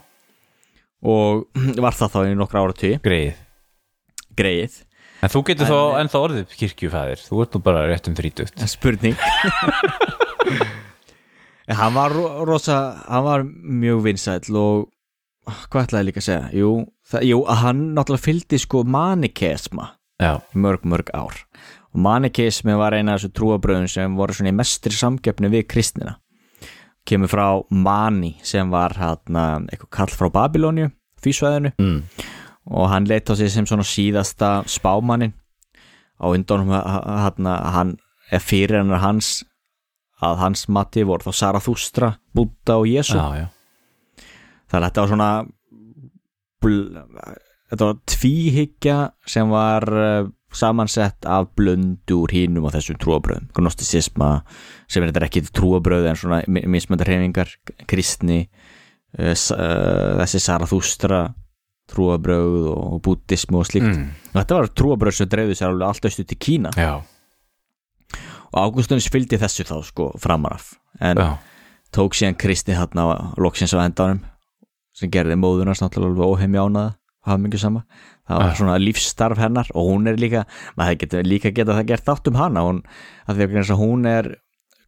[1.05, 1.45] og
[1.85, 3.37] var það þá í nokkra ára tíu greið
[4.41, 4.81] greið,
[5.21, 8.63] En þú getur þó ennþá orðið kirkjufæðir Þú ert nú bara rétt um þrítugt.
[8.71, 9.19] Spurning.
[11.69, 14.89] En hann var ro- rosa hann var mjög vinsæll og
[15.71, 16.49] hvað ætlaði líka að segja?
[16.57, 16.71] Jú,
[17.11, 21.37] það, jú að hann náttúrulega fylgdi sko manikesma Já, mörg mörg ár.
[21.95, 26.19] Og manikesmi var eina af þessu trúabröðum sem voru svona í mestri samgefni við kristnina.
[27.09, 30.91] Kemur frá Mani sem var hérna eitthvað kall frá Babilóniu
[31.25, 32.03] því svæðinu mm.
[32.71, 35.33] Og hann leitt á sig sem svona síðasta spámannin.
[36.21, 37.97] Á undanum hérna hann
[38.31, 39.41] er fyrir hennar hans
[40.23, 43.47] að hans mati voru þá Sarathustra, Buddha og Jésu já, já.
[44.71, 45.31] Þannig að þetta var svona
[47.71, 48.97] þetta var tvíhyggja
[49.31, 54.31] sem var uh, samansett af blöndu úr hínum og þessum trúabröðum gnostisisma
[54.91, 57.53] sem er þetta ekki trúabröð en svona mi- mismöndar hefingar
[57.91, 58.43] kristni
[59.17, 61.23] s- uh, þessi Sarathustra
[61.91, 63.93] trúabröð og búddismu og slíkt.
[63.93, 64.11] Mm.
[64.33, 66.75] og þetta var trúabröð sem dreifðu sér alveg allt austu til Kína.
[66.79, 67.03] Já,
[68.51, 71.29] og Ágústunus fylgdi þessu þá sko framaraf en já,
[71.95, 74.25] tók síðan Kristi hérna loksins á endanum
[74.97, 76.97] sem gerði móðunars náttúrulega alveg óheimi ánaða
[77.27, 77.83] hafa mikið sama,
[78.29, 80.45] það var svona lífsstarf hennar og hún er líka,
[80.79, 82.63] maður getur líka geta það gert þátt um hana.
[82.65, 82.79] Hún,
[83.29, 84.31] að því að hún er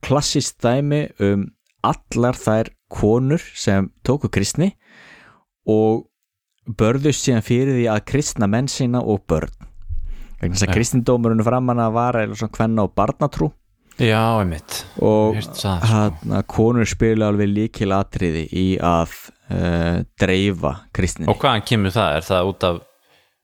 [0.02, 1.50] klassist dæmi um
[1.84, 4.72] allar þær konur sem tóku kristni
[5.68, 6.06] og
[6.66, 9.50] börðust síðan fyrir því að kristna menn sína og börn
[10.42, 13.50] vegna þess að kristindómurinn framanna var eða svona kvenna og barnatrú
[13.98, 16.42] já, einmitt og veist það, sko.
[16.54, 19.14] konur spila alveg líkil atriði í að
[19.52, 22.18] uh, dreifa kristnin Og hvaðan kemur það?
[22.18, 22.82] Er það út af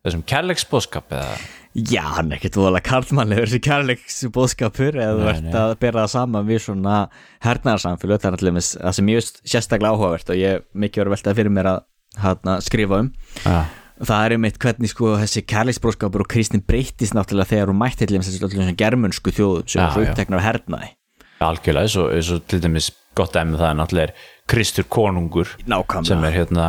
[0.07, 1.39] þessum kærleiksbóðskap eða?
[1.77, 5.53] já, hann er ekkert voðalega karlmannlegur þessi kærleiks bóðskapur eða nei.
[5.53, 6.97] að bera það saman við svona
[7.45, 11.11] hernaðarsamfélag það er allir með það sem ég veist sérstaklega áhugavert og ég mikið verið
[11.11, 11.81] að veltað fyrir mér að
[12.23, 13.11] hérna, skrifa um.
[13.45, 13.59] Já,
[13.99, 18.21] það er einmitt hvernig sko þessi kærleiksbóðskapur og kristnin breytist náttúrulega þegar hún mætti til
[18.21, 19.91] þessi öllum sem germönsku þjóðum sem já.
[20.05, 20.93] uppteknar af hernaði.
[21.39, 26.09] Algjörlega, eins og, eins og til dæmis gott dæmi það er náttúrulega Kristur konungur nákvæmlega.
[26.09, 26.69] sem er hérna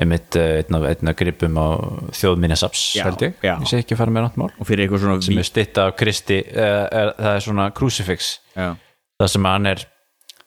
[0.00, 1.68] einmitt eh, einn af, einn af gripum á
[2.16, 3.54] þjóðminjasaps Já, held ég, já.
[3.60, 4.50] ég sé ekki að fara með nátt mál.
[4.56, 8.30] Og fyrir eitthvað svona sem er stytta af Kristi uh, er, það er svona crucifix.
[8.56, 8.70] Já,
[9.20, 9.84] það sem hann er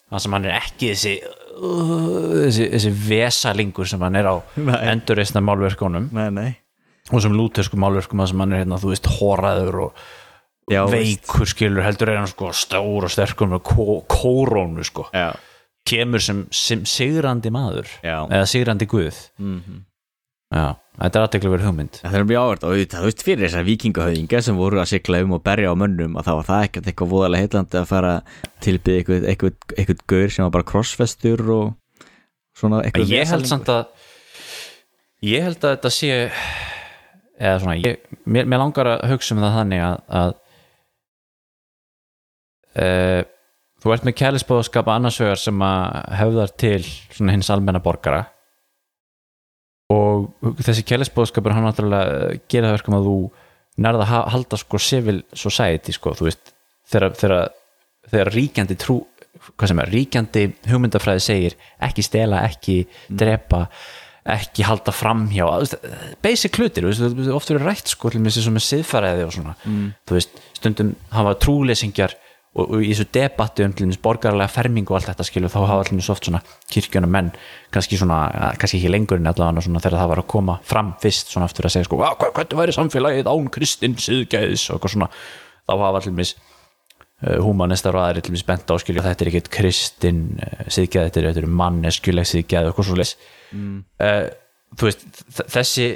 [0.09, 1.15] það sem hann er ekki þessi
[1.55, 4.75] þessi, þessi vesalingur sem hann er á Nei.
[4.91, 6.51] endurreisna málverkunum nei, nei
[7.13, 9.99] og sem lútersku málverkum það sem hann er hérna, þú veist, horaður og
[10.73, 11.21] Já, veist.
[11.27, 15.27] veikur skilur heldur er hann sko stór og sterkur með kó, kórónu sko já,
[15.85, 18.23] kemur sem, sem sigrandi maður Já.
[18.25, 19.83] eða sigrandi guð mhm
[20.55, 20.65] já,
[20.95, 21.99] þetta er aðtekla verið hugmynd.
[22.01, 25.35] Það er mjög áverð og þú veist fyrir þessar vikingahöfðinga sem voru að sigla um
[25.35, 28.13] og berja á mönnum að það var það ekkert eitthvað voðalega heitlandi að fara
[28.63, 31.65] tilbyggja eitthvað, eitthvað, eitthvað gaur sem var bara krossfestur og
[32.55, 33.83] svona eitthvað ég held samt að
[35.25, 36.11] ég held að þetta sé
[37.35, 40.35] eða svona ég, mér, mér langar að hugsa um það þannig að, að
[42.79, 42.87] e,
[43.83, 48.23] þú ert með kælisbóðskap annars vegar sem að hefðar til svona hins almenna borgara
[49.93, 50.29] og
[50.65, 53.17] þessi kælisbóðskapur hann náttúrulega gera það verkum að þú
[53.85, 56.53] nærða að ha- halda sko civil society sko, þú veist
[56.89, 57.11] þegar,
[58.33, 59.01] ríkjandi trú
[59.59, 61.55] hvað sem er, ríkjandi hugmyndafræði segir
[61.85, 62.79] ekki stela, ekki
[63.09, 63.65] drepa
[64.25, 65.75] ekki halda framhjá þú veist,
[66.25, 69.25] basic hlutir, þú veist, þú veist, oft verið rætt sko, til mér sem er siðfæriði
[69.27, 69.53] og svona.
[70.07, 72.15] Þú veist, stundum hafa trúlesingjar
[72.55, 75.83] og, og í þessu debatti um dæmis borgarlega fermingu og allt þetta skilur þá hafa
[75.83, 76.41] allir oft svona
[76.71, 77.31] kirkjuna menn
[77.75, 80.93] kannski svona, eh, kannski ekki lengur en allavega svona þegar það var að koma fram
[81.03, 84.69] fyrst svona aftur að segja sko, "Hva- hvernig væri samfélagið án kristinn siðgæðis?
[84.69, 85.09] og eitthvað svona.
[85.67, 86.35] Þá hafa allir mis
[87.25, 91.19] humanistar og aðrir til dæmis bent á skilju þetta er ekkert kristinn uh, siðgæð þetta
[91.21, 93.13] er, þetta er manneskjuleg siðgæð og eitthvað svo leis
[93.51, 93.77] mm.
[94.75, 95.05] þú veist
[95.55, 95.87] þessi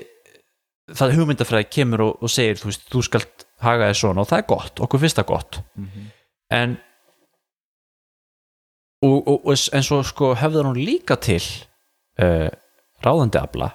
[0.96, 4.42] það hugmyndafræði kemur og, og segir þú veist, þú skalt haga þér svona og það
[4.42, 5.60] er gott, okkur finnst það gott
[6.54, 6.78] en
[9.06, 11.44] og, og, og en svo sko hefðar hún líka til
[12.20, 12.50] uh,
[13.06, 13.72] ráðandi afla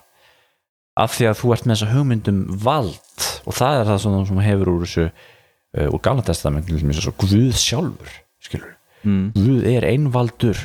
[1.01, 4.45] af því að þú ert með þessa hugmyndum vald og það er það sem þú
[4.45, 8.13] hefur úr þessu uh, úr gamla testament til dæmis, svo Guð sjálfur
[8.45, 9.33] skilur, mm.
[9.39, 10.59] Guð er einvaldur.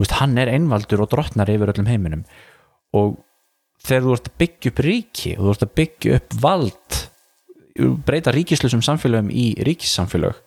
[0.00, 2.22] Veist, hann er einvaldur og drottnar yfir öllum heiminum.
[2.96, 3.18] Og
[3.84, 7.00] þegar þú ert að byggja upp ríki og þú ert að byggja upp vald
[8.06, 10.38] breyta ríkislusum samfélögum í ríkissamfélög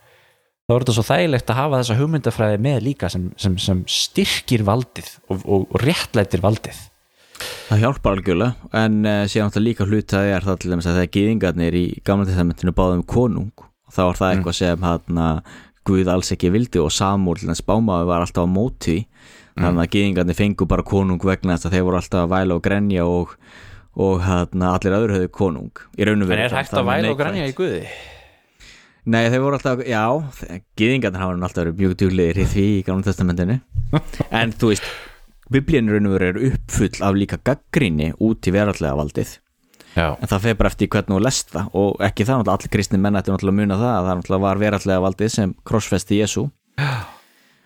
[0.64, 4.64] þá er þetta svo þægilegt að hafa þessa hugmyndafræði með líka sem, sem, sem styrkir
[4.68, 6.82] valdið og, og, og réttlætir valdið
[7.44, 11.06] Það hjálpar algjörlega en uh, síðan náttúrulega líka hlutað er það til dæmis að það
[11.06, 15.24] er gýðingarnir í gamla testamentinu báðum konung og þá var það eitthvað sem hann
[15.84, 19.66] Guð alls ekki vildi og þess bámaði var alltaf á móti því.
[19.66, 22.64] þannig að gyðingarnir fengu bara konung vegna þess að þeir voru alltaf að væla og
[22.64, 23.34] grenja og,
[24.00, 27.20] og hérna, allir öðru höfðu konung í raun og En er hægt að væla og
[27.20, 27.84] grænja í guði?
[29.04, 30.04] Nei, þeir voru alltaf, já,
[30.80, 33.58] gyðingarnir hafa nú alltaf verið mjög duglegir í því í gamla testamentinu.
[34.40, 34.86] En þú veist,
[35.52, 39.34] biblíun í raun og veru er uppfull af líka gaggrinni út í verallega valdið.
[39.94, 43.00] Já, en það fer bara eftir hvernig þú lest það og ekki það, allir kristni
[43.02, 46.48] menn ættu náttúrulega að muna það að það var verallega valdið sem krossfesti Jésu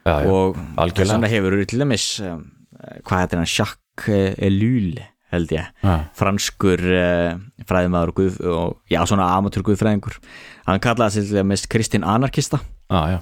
[0.07, 1.30] og algjörlega.
[1.31, 2.41] hefur til dæmis um,
[3.07, 4.97] hvað heitir hann, Jacques Ellul
[5.34, 10.20] held ég, já, franskur uh, fræðimaður og, guð, og já, svona amatúr guðfræðingur.
[10.68, 12.62] Hann kallaði til dæmis Kristinn anarkista.
[12.88, 13.20] Já.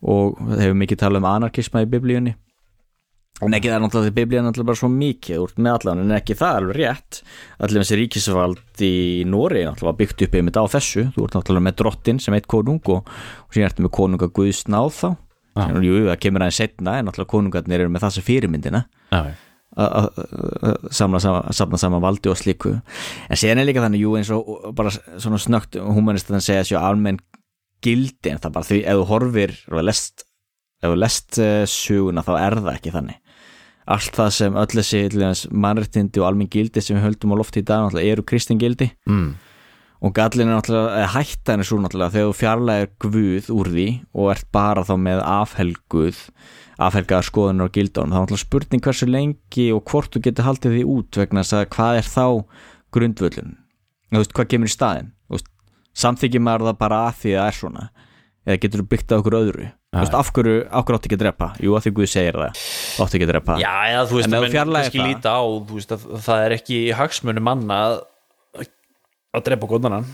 [0.00, 2.36] og hefur mikið talað um anarkisma í biblíunni.
[3.40, 6.00] En ekki það er náttúrulega því biblíun er náttúrulega bara svo mikið úr með allan
[6.02, 7.20] en ekki það er alveg rétt.
[7.64, 8.94] Allir þessi ríkisvald í
[9.28, 11.06] Nóri náttúrulega byggt upp einmitt á þessu.
[11.14, 14.66] Þú ert náttúrulega með drottin sem eitt konung og, og síðan ertu með konunga Guðs
[14.68, 15.08] náð þá.
[15.56, 15.64] Já.
[15.66, 18.82] en jú, það kemur aðeins setna en náttúrulega konungarnir eru með þessa fyrirmyndina.
[19.88, 22.72] Að- samla sama, samla saman valdi og slíku.
[23.30, 27.18] En síðan er líka þannig, jú, eins og bara svona snögt humanistan segja sér almenn
[27.84, 30.24] gildi en það bara því ef þú horfir og lest,
[30.82, 33.20] ef þú lest uh, söguna þá er það ekki þannig.
[33.90, 37.66] Allt það sem öll þessi mannréttindi og almenn gildi sem við höldum á lofti í
[37.66, 38.90] dag eru kristin gildi.
[39.08, 39.32] Mm.
[40.00, 43.88] og gallin er náttúrulega, eða hættan er svo náttúrulega þegar þú fjarlægir guð úr því
[44.16, 46.20] og ert bara þá með afhelguð
[46.80, 48.12] afhelgaðar skoðunar og gildunum.
[48.12, 51.66] Þá er náttúrulega spurning hversu lengi og hvort þú getur haldið því út vegna að
[51.76, 52.26] hvað er þá
[52.94, 53.56] grundvöllun
[54.10, 54.74] þú veist, hvað kemur í
[55.30, 55.50] veist,
[56.00, 57.84] samþykir maður það bara að því að það er svona?
[58.40, 59.66] Eða getur þú byggt á okkur öðru?
[59.90, 61.48] Þú veist, af hverju, áttu ekki að drepa?
[61.60, 62.60] Jú, að því Guð segir það,
[63.04, 63.56] áttu ekki að drepa.
[63.60, 66.54] Já, eða þú veist, En fjarlægir kannski það- líta á þú veist, að það er
[66.56, 68.68] ekki hagsmunum manna að,
[69.34, 70.06] að drepa góðanan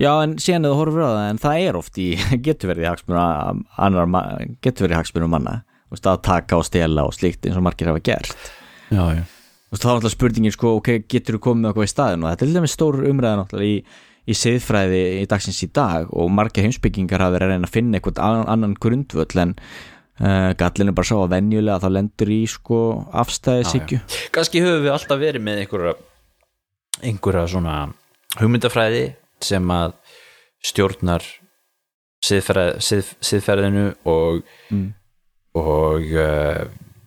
[0.00, 2.08] Já, en síðan eða horfur á það, en það er oft í,
[2.46, 4.24] getur verið í hagsmunum annar, ma-
[4.64, 5.60] getur verið í hagsmunum manna.
[5.92, 8.34] Veist, að taka og stela og slíkt eins og margir hafa gert.
[8.90, 9.22] Já, já.
[9.70, 12.32] Veist, þá er alltaf spurningin, sko, ok, getur þú komið með eitthvað í staðin og
[12.32, 13.78] þetta er til dæmis stór umræða náttúrulega í,
[14.24, 17.98] í siðfræði í dagsins í dag og margir heimsbyggingar hafa verið að reyna að finna
[18.00, 18.20] eitthvað
[18.54, 22.78] annan, grundvöll en uh, gallin er bara svo að venjulega að það lendur í, sko,
[23.22, 23.98] afstæðisíkju
[24.34, 25.94] Kannski höfum við alltaf verið með einhverja
[27.10, 27.76] einhverja svona
[28.40, 29.04] hugmyndafræði
[29.42, 29.94] sem að
[30.64, 31.24] stjórnar
[32.24, 34.42] siðferð, sið, siðferðinu og
[34.72, 34.94] Mm.
[35.54, 36.64] og uh,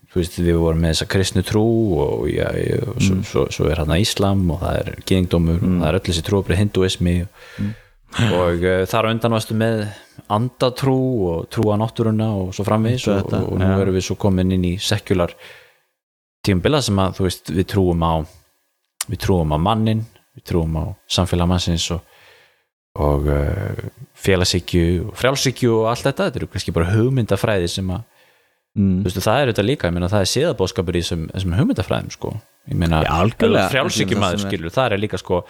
[0.07, 1.63] þú veist við vorum með þessa kristnu trú
[1.99, 2.47] og, já,
[2.87, 6.05] og svo, svo, svo er hann Íslam og það er gyðingdómur og það er öll
[6.07, 7.15] þessi trúabrið hinduismi
[8.37, 9.87] og uh, þar undan varstu með
[10.31, 10.95] andatrú
[11.31, 13.81] og trú á náttúruna og svo framvegis og, Þetta, og, og nú já.
[13.83, 15.33] erum við svo komin inn í sekular
[16.45, 18.13] tímabila sem að þú veist við trúum á
[19.09, 20.05] við trúum á mannin
[20.37, 22.05] við trúum á samfélag mannsins og,
[22.97, 23.81] og uh,
[24.17, 26.29] félagsíkju og frjálsíkju og allt þetta.
[26.29, 28.03] Þetta eru kannski bara hugmyndafræði sem að
[28.77, 28.99] mm.
[29.03, 32.13] þú veist, það er þetta líka, ég meina það er séðabóðskapur í þessum, þessum hugmyndafræðum
[32.17, 32.33] sko.
[32.67, 33.01] Ég meina,
[34.35, 35.41] sem er- skilur, það er líka sko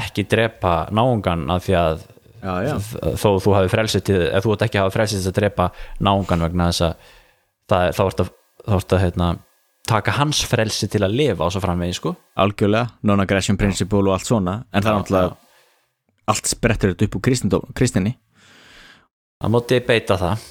[0.00, 2.04] ekki drepa náungan af því að
[2.44, 2.74] Já, já,
[3.16, 5.68] þó þú hafi frelsið ef þú ert ekki að hafa frelsið til að drepa
[6.04, 7.06] náungan vegna þess að
[7.72, 8.32] það, þá ert að,
[8.66, 9.28] þá ert að hérna,
[9.88, 12.12] taka hans frelsi til að lifa á svo framvegi sko.
[12.44, 14.58] Algjörlega non-aggression principle og allt svona.
[14.76, 15.32] En það er náttúrulega
[16.30, 17.24] allt sprettur þetta upp úr
[17.76, 18.14] kristinni.
[19.42, 20.46] Það móti beita það.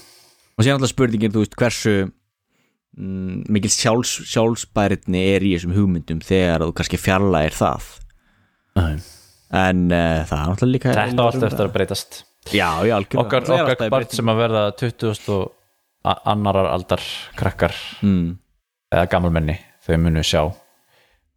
[0.53, 6.21] Og síðan alltaf spurningin, þú veist, hversu mm, mikil sjálfs, sjálfsbæritni er í þessum hugmyndum
[6.23, 7.89] þegar þú kannski fjarlægir það?
[8.77, 8.93] Nei.
[9.53, 12.21] en uh, það er náttúrulega líka þetta alltaf eftir að breytast.
[12.49, 13.25] Já, já, algjörlega.
[13.25, 17.03] Okkar, er alltaf okkar barn sem að verða 20 og annarar aldar
[17.39, 18.25] krakkar mm,
[18.93, 19.55] eða gammalmenni,
[19.85, 20.41] þau munu sjá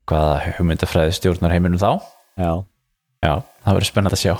[0.07, 1.91] hvaða hugmyndafræði stjórnar heiminum þá.
[2.41, 2.53] Já,
[3.27, 3.33] já,
[3.67, 4.35] það verður spennandi að sjá.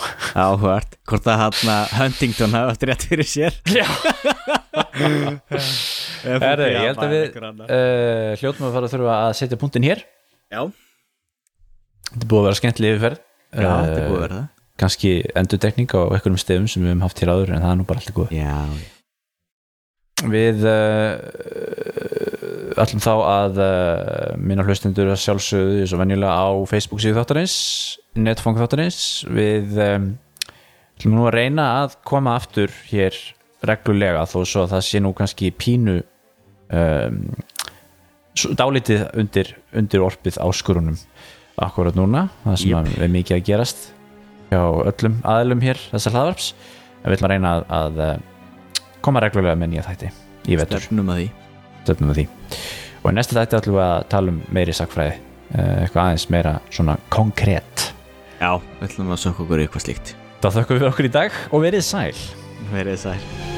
[0.47, 3.59] Áhugart hvort að hann Huntington hafa eftir rétt fyrir sér.
[3.75, 3.87] Já,
[6.27, 10.03] Herri, ég held að við uh, hljóttum að fara að þurfa að setja punktin hér.
[10.53, 10.61] Já,
[12.11, 13.21] þetta er búið að vera skemmtileg yfirferð.
[13.57, 14.47] Já, þetta er Eh, búið að vera það.
[14.83, 15.11] kannski
[15.41, 18.03] endurtekning á einhverjum stefum sem við höfum haft hér áður en það er nú bara
[18.03, 18.57] alltaf góð já,
[20.37, 21.17] við uh,
[22.83, 27.57] ætlum þá að uh, minna hlustendur að sjálfsögðu eins og venjulega á Facebook síðu þáttarins
[28.17, 29.01] netfang þáttarins.
[29.29, 30.11] Við um,
[30.97, 33.17] ætlum nú að reyna að koma aftur hér
[33.67, 35.99] reglulega þó svo að það sé nú kannski pínu
[36.69, 37.21] um,
[38.37, 40.99] svo dálítið undir, undir orpið áskurunum
[41.63, 42.99] akkurat núna það sem yep.
[43.01, 43.87] er mikið að gerast
[44.51, 46.53] hjá öllum aðlum hér þessar hlaðvarps.
[47.01, 50.13] En við ætlum að reyna að, að eh, koma reglulega með nýja þætti
[50.47, 51.46] í vetur, stefnum að því
[51.87, 52.27] stöfnum við því.
[53.03, 56.57] Og í næsta þætti ætlum við að tala um meiri sakfræði eh, eitthvað aðeins meira
[56.69, 57.91] svona konkrétt
[58.41, 60.17] já, við ætlum að sökka okkur eitthvað slíkt.
[60.43, 62.25] Þá þökkum við okkur í dag og verið sæl.
[62.73, 63.56] Verið sæl